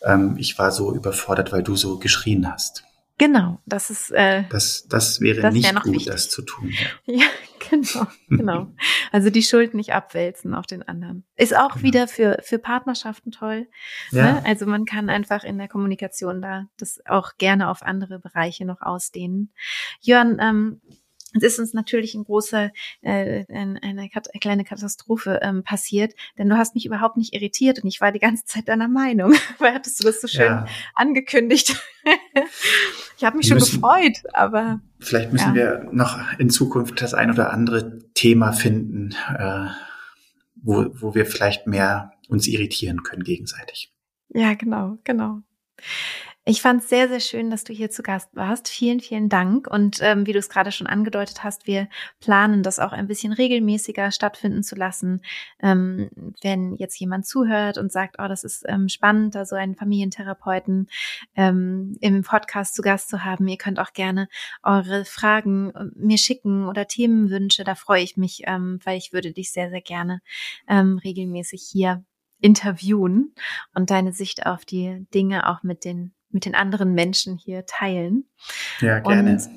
ähm, 0.04 0.36
ich 0.38 0.58
war 0.58 0.72
so 0.72 0.94
überfordert, 0.94 1.52
weil 1.52 1.64
du 1.64 1.76
so 1.76 2.00
geschrien 2.00 2.52
hast. 2.52 2.84
Genau, 3.18 3.60
das 3.66 3.90
ist. 3.90 4.12
Äh, 4.12 4.44
das, 4.50 4.88
das 4.90 5.22
wäre 5.22 5.42
das 5.42 5.54
nicht 5.54 5.74
gut, 5.84 5.94
wichtig. 5.94 6.12
das 6.12 6.30
zu 6.30 6.42
tun. 6.42 6.70
Ja, 7.06 7.14
ja 7.16 7.26
genau, 7.70 8.08
genau. 8.30 8.68
Also 9.12 9.30
die 9.30 9.44
Schuld 9.44 9.74
nicht 9.74 9.94
abwälzen 9.94 10.54
auf 10.54 10.66
den 10.66 10.84
anderen. 10.84 11.24
Ist 11.38 11.56
auch 11.56 11.74
genau. 11.74 11.84
wieder 11.84 12.08
für, 12.10 12.40
für 12.42 12.60
Partnerschaften 12.60 13.32
toll. 13.32 13.68
Ja. 14.12 14.34
Ne? 14.34 14.46
Also 14.46 14.66
man 14.66 14.84
kann 14.86 15.10
einfach 15.10 15.46
in 15.46 15.58
der 15.58 15.70
Kommunikation 15.70 16.42
da 16.42 16.66
das 16.78 17.00
auch 17.06 17.38
gerne 17.38 17.70
auf 17.70 17.84
andere 17.84 18.20
Bereiche 18.20 18.66
noch 18.66 18.82
ausdehnen. 18.82 19.54
Jörn, 20.02 20.38
ähm, 20.42 20.82
es 21.36 21.44
ist 21.44 21.60
uns 21.60 21.74
natürlich 21.74 22.16
ein 22.16 22.24
großer, 22.24 22.72
äh, 23.02 23.46
eine, 23.50 23.82
eine 23.82 24.10
kleine 24.40 24.64
Katastrophe 24.64 25.40
ähm, 25.42 25.64
passiert, 25.64 26.14
denn 26.38 26.50
du 26.50 26.58
hast 26.58 26.76
mich 26.76 26.86
überhaupt 26.86 27.18
nicht 27.18 27.34
irritiert 27.34 27.80
und 27.84 27.88
ich 27.88 28.02
war 28.02 28.12
die 28.12 28.20
ganze 28.20 28.46
Zeit 28.46 28.68
deiner 28.68 28.88
Meinung. 28.88 29.34
Weil 29.60 29.74
hattest 29.74 30.00
du 30.00 30.06
das 30.06 30.22
so 30.22 30.28
schön 30.28 30.46
ja. 30.46 30.66
angekündigt? 30.94 31.76
ich 33.18 33.24
habe 33.24 33.38
mich 33.38 33.48
schon 33.48 33.58
müssen, 33.58 33.82
gefreut, 33.82 34.24
aber. 34.34 34.82
Vielleicht 35.00 35.32
müssen 35.32 35.56
ja. 35.56 35.84
wir 35.84 35.90
noch 35.92 36.20
in 36.40 36.50
Zukunft 36.50 37.02
das 37.02 37.14
ein 37.14 37.32
oder 37.32 37.52
andere 37.52 38.00
Thema 38.14 38.54
finden, 38.54 39.16
äh, 39.38 39.68
wo, 40.56 40.88
wo 40.94 41.16
wir 41.16 41.26
vielleicht 41.26 41.68
mehr 41.68 42.12
uns 42.28 42.48
irritieren 42.48 43.04
können 43.04 43.24
gegenseitig. 43.24 43.92
Ja, 44.30 44.54
genau, 44.54 44.98
genau. 45.04 45.42
Ich 46.48 46.62
fand 46.62 46.84
es 46.84 46.90
sehr, 46.90 47.08
sehr 47.10 47.22
schön, 47.22 47.50
dass 47.50 47.64
du 47.64 47.74
hier 47.74 47.90
zu 47.90 48.04
Gast 48.04 48.30
warst. 48.36 48.68
Vielen, 48.68 49.00
vielen 49.00 49.30
Dank. 49.30 49.66
Und 49.68 49.98
ähm, 50.02 50.28
wie 50.28 50.32
du 50.32 50.38
es 50.38 50.48
gerade 50.48 50.72
schon 50.72 50.86
angedeutet 50.86 51.44
hast, 51.44 51.66
wir 51.66 51.90
planen 52.20 52.62
das 52.62 52.78
auch 52.78 52.92
ein 52.92 53.08
bisschen 53.08 53.34
regelmäßiger 53.34 54.12
stattfinden 54.12 54.62
zu 54.62 54.76
lassen. 54.76 55.24
Ähm, 55.60 56.12
wenn 56.44 56.76
jetzt 56.76 57.00
jemand 57.00 57.26
zuhört 57.26 57.80
und 57.80 57.92
sagt, 57.92 58.18
oh, 58.20 58.28
das 58.28 58.44
ist 58.44 58.64
ähm, 58.68 58.90
spannend, 58.90 59.34
da 59.34 59.44
so 59.44 59.56
einen 59.56 59.74
Familientherapeuten 59.74 60.88
ähm, 61.36 61.98
im 62.00 62.22
Podcast 62.22 62.76
zu 62.76 62.84
Gast 62.84 63.10
zu 63.10 63.26
haben, 63.26 63.48
ihr 63.48 63.58
könnt 63.58 63.80
auch 63.80 63.94
gerne 63.94 64.28
eure 64.62 65.04
Fragen 65.04 65.72
äh, 65.72 65.86
mir 65.96 66.20
schicken 66.20 66.68
oder 66.68 66.88
Themenwünsche. 66.88 67.64
Da 67.64 67.74
freue 67.74 68.04
ich 68.04 68.18
mich, 68.18 68.44
ähm, 68.46 68.80
weil 68.84 69.00
ich 69.00 69.14
würde 69.14 69.32
dich 69.32 69.52
sehr, 69.52 69.72
sehr 69.72 69.82
gerne 69.82 70.22
ähm, 70.68 71.00
regelmäßig 71.04 71.68
hier 71.72 72.04
interviewen 72.40 73.34
und 73.74 73.90
deine 73.90 74.14
Sicht 74.14 74.46
auf 74.46 74.64
die 74.64 75.08
Dinge 75.12 75.50
auch 75.50 75.64
mit 75.64 75.84
den 75.86 76.14
mit 76.36 76.46
den 76.46 76.54
anderen 76.54 76.94
Menschen 76.94 77.38
hier 77.38 77.66
teilen. 77.66 78.26
Ja, 78.82 79.00
gerne. 79.00 79.32
Und, 79.32 79.50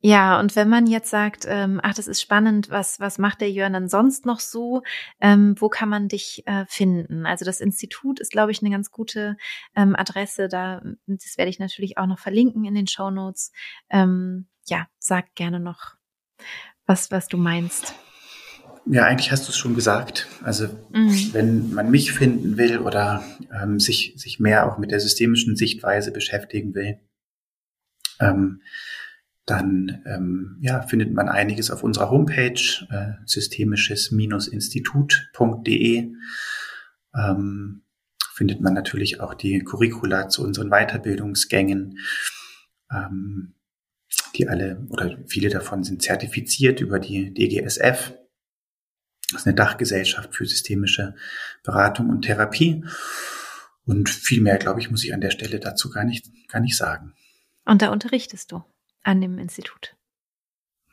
ja, 0.00 0.38
und 0.38 0.54
wenn 0.54 0.68
man 0.68 0.86
jetzt 0.86 1.10
sagt, 1.10 1.44
ähm, 1.48 1.80
ach, 1.82 1.94
das 1.94 2.06
ist 2.06 2.22
spannend, 2.22 2.70
was, 2.70 3.00
was 3.00 3.18
macht 3.18 3.40
der 3.40 3.50
Jörn 3.50 3.72
dann 3.72 3.88
sonst 3.88 4.26
noch 4.26 4.38
so? 4.38 4.82
Ähm, 5.20 5.56
wo 5.58 5.68
kann 5.68 5.88
man 5.88 6.08
dich 6.08 6.46
äh, 6.46 6.66
finden? 6.68 7.26
Also 7.26 7.44
das 7.44 7.60
Institut 7.60 8.20
ist, 8.20 8.30
glaube 8.30 8.52
ich, 8.52 8.62
eine 8.62 8.70
ganz 8.70 8.90
gute 8.90 9.36
ähm, 9.74 9.96
Adresse. 9.96 10.48
Da, 10.48 10.82
das 11.06 11.36
werde 11.36 11.50
ich 11.50 11.58
natürlich 11.58 11.98
auch 11.98 12.06
noch 12.06 12.18
verlinken 12.18 12.64
in 12.64 12.74
den 12.74 12.86
Show 12.86 13.10
Notes. 13.10 13.50
Ähm, 13.90 14.46
ja, 14.66 14.86
sag 14.98 15.34
gerne 15.34 15.58
noch, 15.58 15.94
was, 16.86 17.10
was 17.10 17.26
du 17.26 17.36
meinst. 17.38 17.94
Ja, 18.86 19.04
eigentlich 19.04 19.32
hast 19.32 19.48
du 19.48 19.50
es 19.50 19.56
schon 19.56 19.74
gesagt. 19.74 20.28
Also 20.42 20.66
mhm. 20.92 21.30
wenn 21.32 21.72
man 21.72 21.90
mich 21.90 22.12
finden 22.12 22.58
will 22.58 22.76
oder 22.78 23.24
ähm, 23.52 23.80
sich, 23.80 24.12
sich 24.16 24.38
mehr 24.40 24.70
auch 24.70 24.76
mit 24.76 24.90
der 24.90 25.00
systemischen 25.00 25.56
Sichtweise 25.56 26.12
beschäftigen 26.12 26.74
will, 26.74 26.98
ähm, 28.20 28.60
dann 29.46 30.02
ähm, 30.06 30.58
ja, 30.60 30.82
findet 30.82 31.14
man 31.14 31.28
einiges 31.28 31.70
auf 31.70 31.82
unserer 31.82 32.10
Homepage 32.10 32.60
äh, 32.90 33.12
systemisches-institut.de. 33.24 36.12
Ähm, 37.14 37.82
findet 38.34 38.60
man 38.60 38.74
natürlich 38.74 39.20
auch 39.20 39.32
die 39.34 39.60
Curricula 39.60 40.28
zu 40.28 40.42
unseren 40.42 40.70
Weiterbildungsgängen, 40.70 41.98
ähm, 42.90 43.54
die 44.36 44.48
alle 44.48 44.86
oder 44.90 45.16
viele 45.26 45.48
davon 45.48 45.84
sind 45.84 46.02
zertifiziert 46.02 46.80
über 46.80 46.98
die 46.98 47.32
DGSF 47.32 48.12
Das 49.32 49.42
ist 49.42 49.46
eine 49.46 49.56
Dachgesellschaft 49.56 50.34
für 50.34 50.46
systemische 50.46 51.14
Beratung 51.62 52.10
und 52.10 52.22
Therapie. 52.22 52.84
Und 53.86 54.08
viel 54.08 54.40
mehr, 54.40 54.58
glaube 54.58 54.80
ich, 54.80 54.90
muss 54.90 55.04
ich 55.04 55.12
an 55.12 55.20
der 55.20 55.30
Stelle 55.30 55.60
dazu 55.60 55.90
gar 55.90 56.04
nicht, 56.04 56.26
gar 56.48 56.60
nicht 56.60 56.76
sagen. 56.76 57.14
Und 57.64 57.82
da 57.82 57.90
unterrichtest 57.90 58.52
du 58.52 58.62
an 59.02 59.20
dem 59.20 59.38
Institut? 59.38 59.96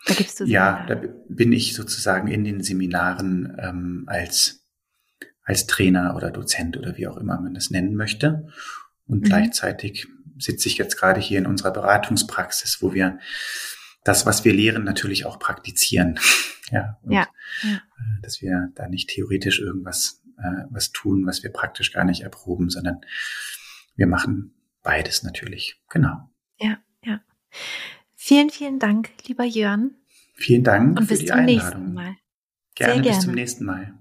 Da 0.05 0.13
gibst 0.13 0.39
du 0.39 0.45
Seminare. 0.45 0.89
Ja, 0.89 0.95
da 0.95 1.01
bin 1.29 1.53
ich 1.53 1.73
sozusagen 1.73 2.27
in 2.27 2.43
den 2.43 2.63
Seminaren 2.63 3.55
ähm, 3.59 4.03
als, 4.07 4.65
als 5.43 5.67
Trainer 5.67 6.15
oder 6.15 6.31
Dozent 6.31 6.77
oder 6.77 6.97
wie 6.97 7.07
auch 7.07 7.17
immer 7.17 7.39
man 7.39 7.53
das 7.53 7.69
nennen 7.69 7.95
möchte. 7.95 8.47
Und 9.05 9.19
mhm. 9.19 9.25
gleichzeitig 9.25 10.07
sitze 10.37 10.67
ich 10.67 10.77
jetzt 10.77 10.97
gerade 10.97 11.21
hier 11.21 11.37
in 11.37 11.45
unserer 11.45 11.71
Beratungspraxis, 11.71 12.81
wo 12.81 12.93
wir 12.93 13.19
das, 14.03 14.25
was 14.25 14.45
wir 14.45 14.53
lehren, 14.53 14.83
natürlich 14.83 15.25
auch 15.25 15.39
praktizieren. 15.39 16.19
ja, 16.71 16.99
ja, 17.07 17.27
ja. 17.63 17.73
Äh, 17.73 18.21
dass 18.21 18.41
wir 18.41 18.71
da 18.75 18.87
nicht 18.87 19.09
theoretisch 19.09 19.59
irgendwas 19.59 20.21
äh, 20.37 20.65
was 20.69 20.91
tun, 20.91 21.25
was 21.25 21.43
wir 21.43 21.51
praktisch 21.51 21.91
gar 21.91 22.03
nicht 22.03 22.21
erproben, 22.21 22.69
sondern 22.69 23.01
wir 23.95 24.07
machen 24.07 24.53
beides 24.83 25.23
natürlich. 25.23 25.81
Genau. 25.89 26.29
Ja, 26.59 26.77
ja. 27.03 27.21
Vielen, 28.15 28.49
vielen 28.49 28.79
Dank, 28.79 29.09
lieber 29.27 29.43
Jörn. 29.43 29.95
Vielen 30.35 30.63
Dank 30.63 30.99
und 30.99 31.07
für 31.07 31.15
die 31.15 31.31
Einladung. 31.31 31.55
bis 31.55 31.65
zum 31.65 31.73
nächsten 31.73 31.93
Mal. 31.93 32.15
Gerne, 32.75 33.01
gerne. 33.01 33.07
bis 33.07 33.19
zum 33.19 33.33
nächsten 33.33 33.65
Mal. 33.65 34.00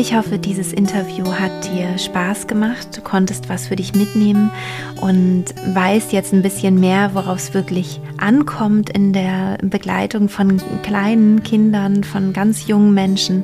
Ich 0.00 0.14
hoffe, 0.14 0.38
dieses 0.38 0.72
Interview 0.72 1.26
hat 1.26 1.50
dir 1.64 1.98
Spaß 1.98 2.46
gemacht. 2.46 2.96
Du 2.96 3.00
konntest 3.00 3.48
was 3.48 3.66
für 3.66 3.74
dich 3.74 3.96
mitnehmen 3.96 4.52
und 5.00 5.46
weißt 5.74 6.12
jetzt 6.12 6.32
ein 6.32 6.40
bisschen 6.40 6.78
mehr, 6.78 7.14
worauf 7.14 7.38
es 7.38 7.52
wirklich 7.52 8.00
ankommt 8.16 8.90
in 8.90 9.12
der 9.12 9.58
Begleitung 9.60 10.28
von 10.28 10.62
kleinen 10.84 11.42
Kindern, 11.42 12.04
von 12.04 12.32
ganz 12.32 12.68
jungen 12.68 12.94
Menschen. 12.94 13.42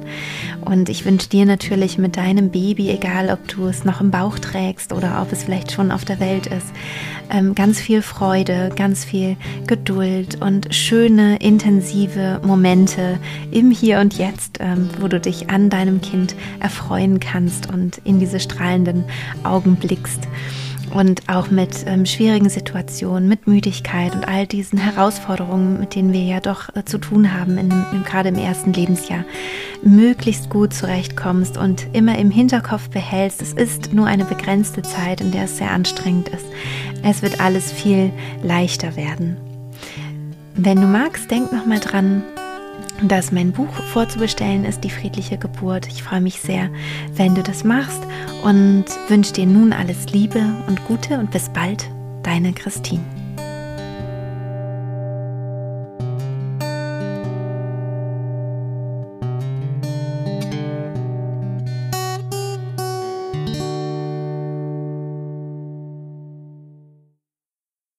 Und 0.60 0.88
ich 0.90 1.04
wünsche 1.04 1.28
dir 1.28 1.44
natürlich 1.44 1.98
mit 1.98 2.16
deinem 2.16 2.50
Baby, 2.50 2.88
egal 2.90 3.30
ob 3.30 3.48
du 3.48 3.66
es 3.66 3.84
noch 3.84 4.00
im 4.00 4.12
Bauch 4.12 4.38
trägst 4.38 4.92
oder 4.92 5.22
ob 5.22 5.32
es 5.32 5.42
vielleicht 5.42 5.72
schon 5.72 5.90
auf 5.90 6.04
der 6.04 6.20
Welt 6.20 6.46
ist, 6.46 6.68
ähm, 7.30 7.54
ganz 7.54 7.80
viel 7.80 8.02
Freude, 8.02 8.70
ganz 8.74 9.04
viel 9.04 9.36
Geduld 9.66 10.40
und 10.40 10.74
schöne, 10.74 11.36
intensive 11.36 12.40
Momente 12.44 13.18
im 13.50 13.70
Hier 13.70 14.00
und 14.00 14.18
Jetzt, 14.18 14.58
ähm, 14.60 14.88
wo 15.00 15.08
du 15.08 15.20
dich 15.20 15.50
an 15.50 15.70
deinem 15.70 16.00
Kind 16.00 16.34
erfreuen 16.60 17.20
kannst 17.20 17.72
und 17.72 17.98
in 18.04 18.18
diese 18.18 18.40
strahlenden 18.40 19.04
Augen 19.42 19.76
blickst 19.76 20.28
und 20.92 21.28
auch 21.28 21.50
mit 21.50 21.84
ähm, 21.86 22.06
schwierigen 22.06 22.48
Situationen, 22.48 23.28
mit 23.28 23.46
Müdigkeit 23.46 24.14
und 24.14 24.26
all 24.26 24.46
diesen 24.46 24.78
Herausforderungen, 24.78 25.80
mit 25.80 25.94
denen 25.94 26.12
wir 26.12 26.22
ja 26.22 26.40
doch 26.40 26.74
äh, 26.74 26.84
zu 26.84 26.98
tun 26.98 27.32
haben, 27.32 27.58
in 27.58 27.70
dem, 27.70 28.04
gerade 28.04 28.28
im 28.28 28.36
ersten 28.36 28.72
Lebensjahr, 28.72 29.24
möglichst 29.82 30.50
gut 30.50 30.74
zurechtkommst 30.74 31.56
und 31.56 31.86
immer 31.92 32.18
im 32.18 32.30
Hinterkopf 32.30 32.88
behältst, 32.90 33.42
es 33.42 33.52
ist 33.52 33.92
nur 33.92 34.06
eine 34.06 34.24
begrenzte 34.24 34.82
Zeit, 34.82 35.20
in 35.20 35.30
der 35.30 35.44
es 35.44 35.58
sehr 35.58 35.70
anstrengend 35.70 36.28
ist. 36.28 36.46
Es 37.02 37.22
wird 37.22 37.40
alles 37.40 37.72
viel 37.72 38.10
leichter 38.42 38.96
werden. 38.96 39.36
Wenn 40.56 40.80
du 40.80 40.86
magst, 40.86 41.30
denk 41.30 41.52
nochmal 41.52 41.80
dran, 41.80 42.22
dass 43.02 43.32
mein 43.32 43.52
Buch 43.52 43.72
vorzubestellen 43.92 44.64
ist, 44.64 44.84
Die 44.84 44.90
friedliche 44.90 45.38
Geburt. 45.38 45.86
Ich 45.88 46.02
freue 46.02 46.20
mich 46.20 46.40
sehr, 46.40 46.70
wenn 47.14 47.34
du 47.34 47.42
das 47.42 47.64
machst 47.64 48.02
und 48.42 48.84
wünsche 49.08 49.32
dir 49.32 49.46
nun 49.46 49.72
alles 49.72 50.12
Liebe 50.12 50.42
und 50.68 50.84
Gute 50.86 51.18
und 51.18 51.30
bis 51.30 51.48
bald, 51.48 51.88
deine 52.22 52.52
Christine. 52.52 53.02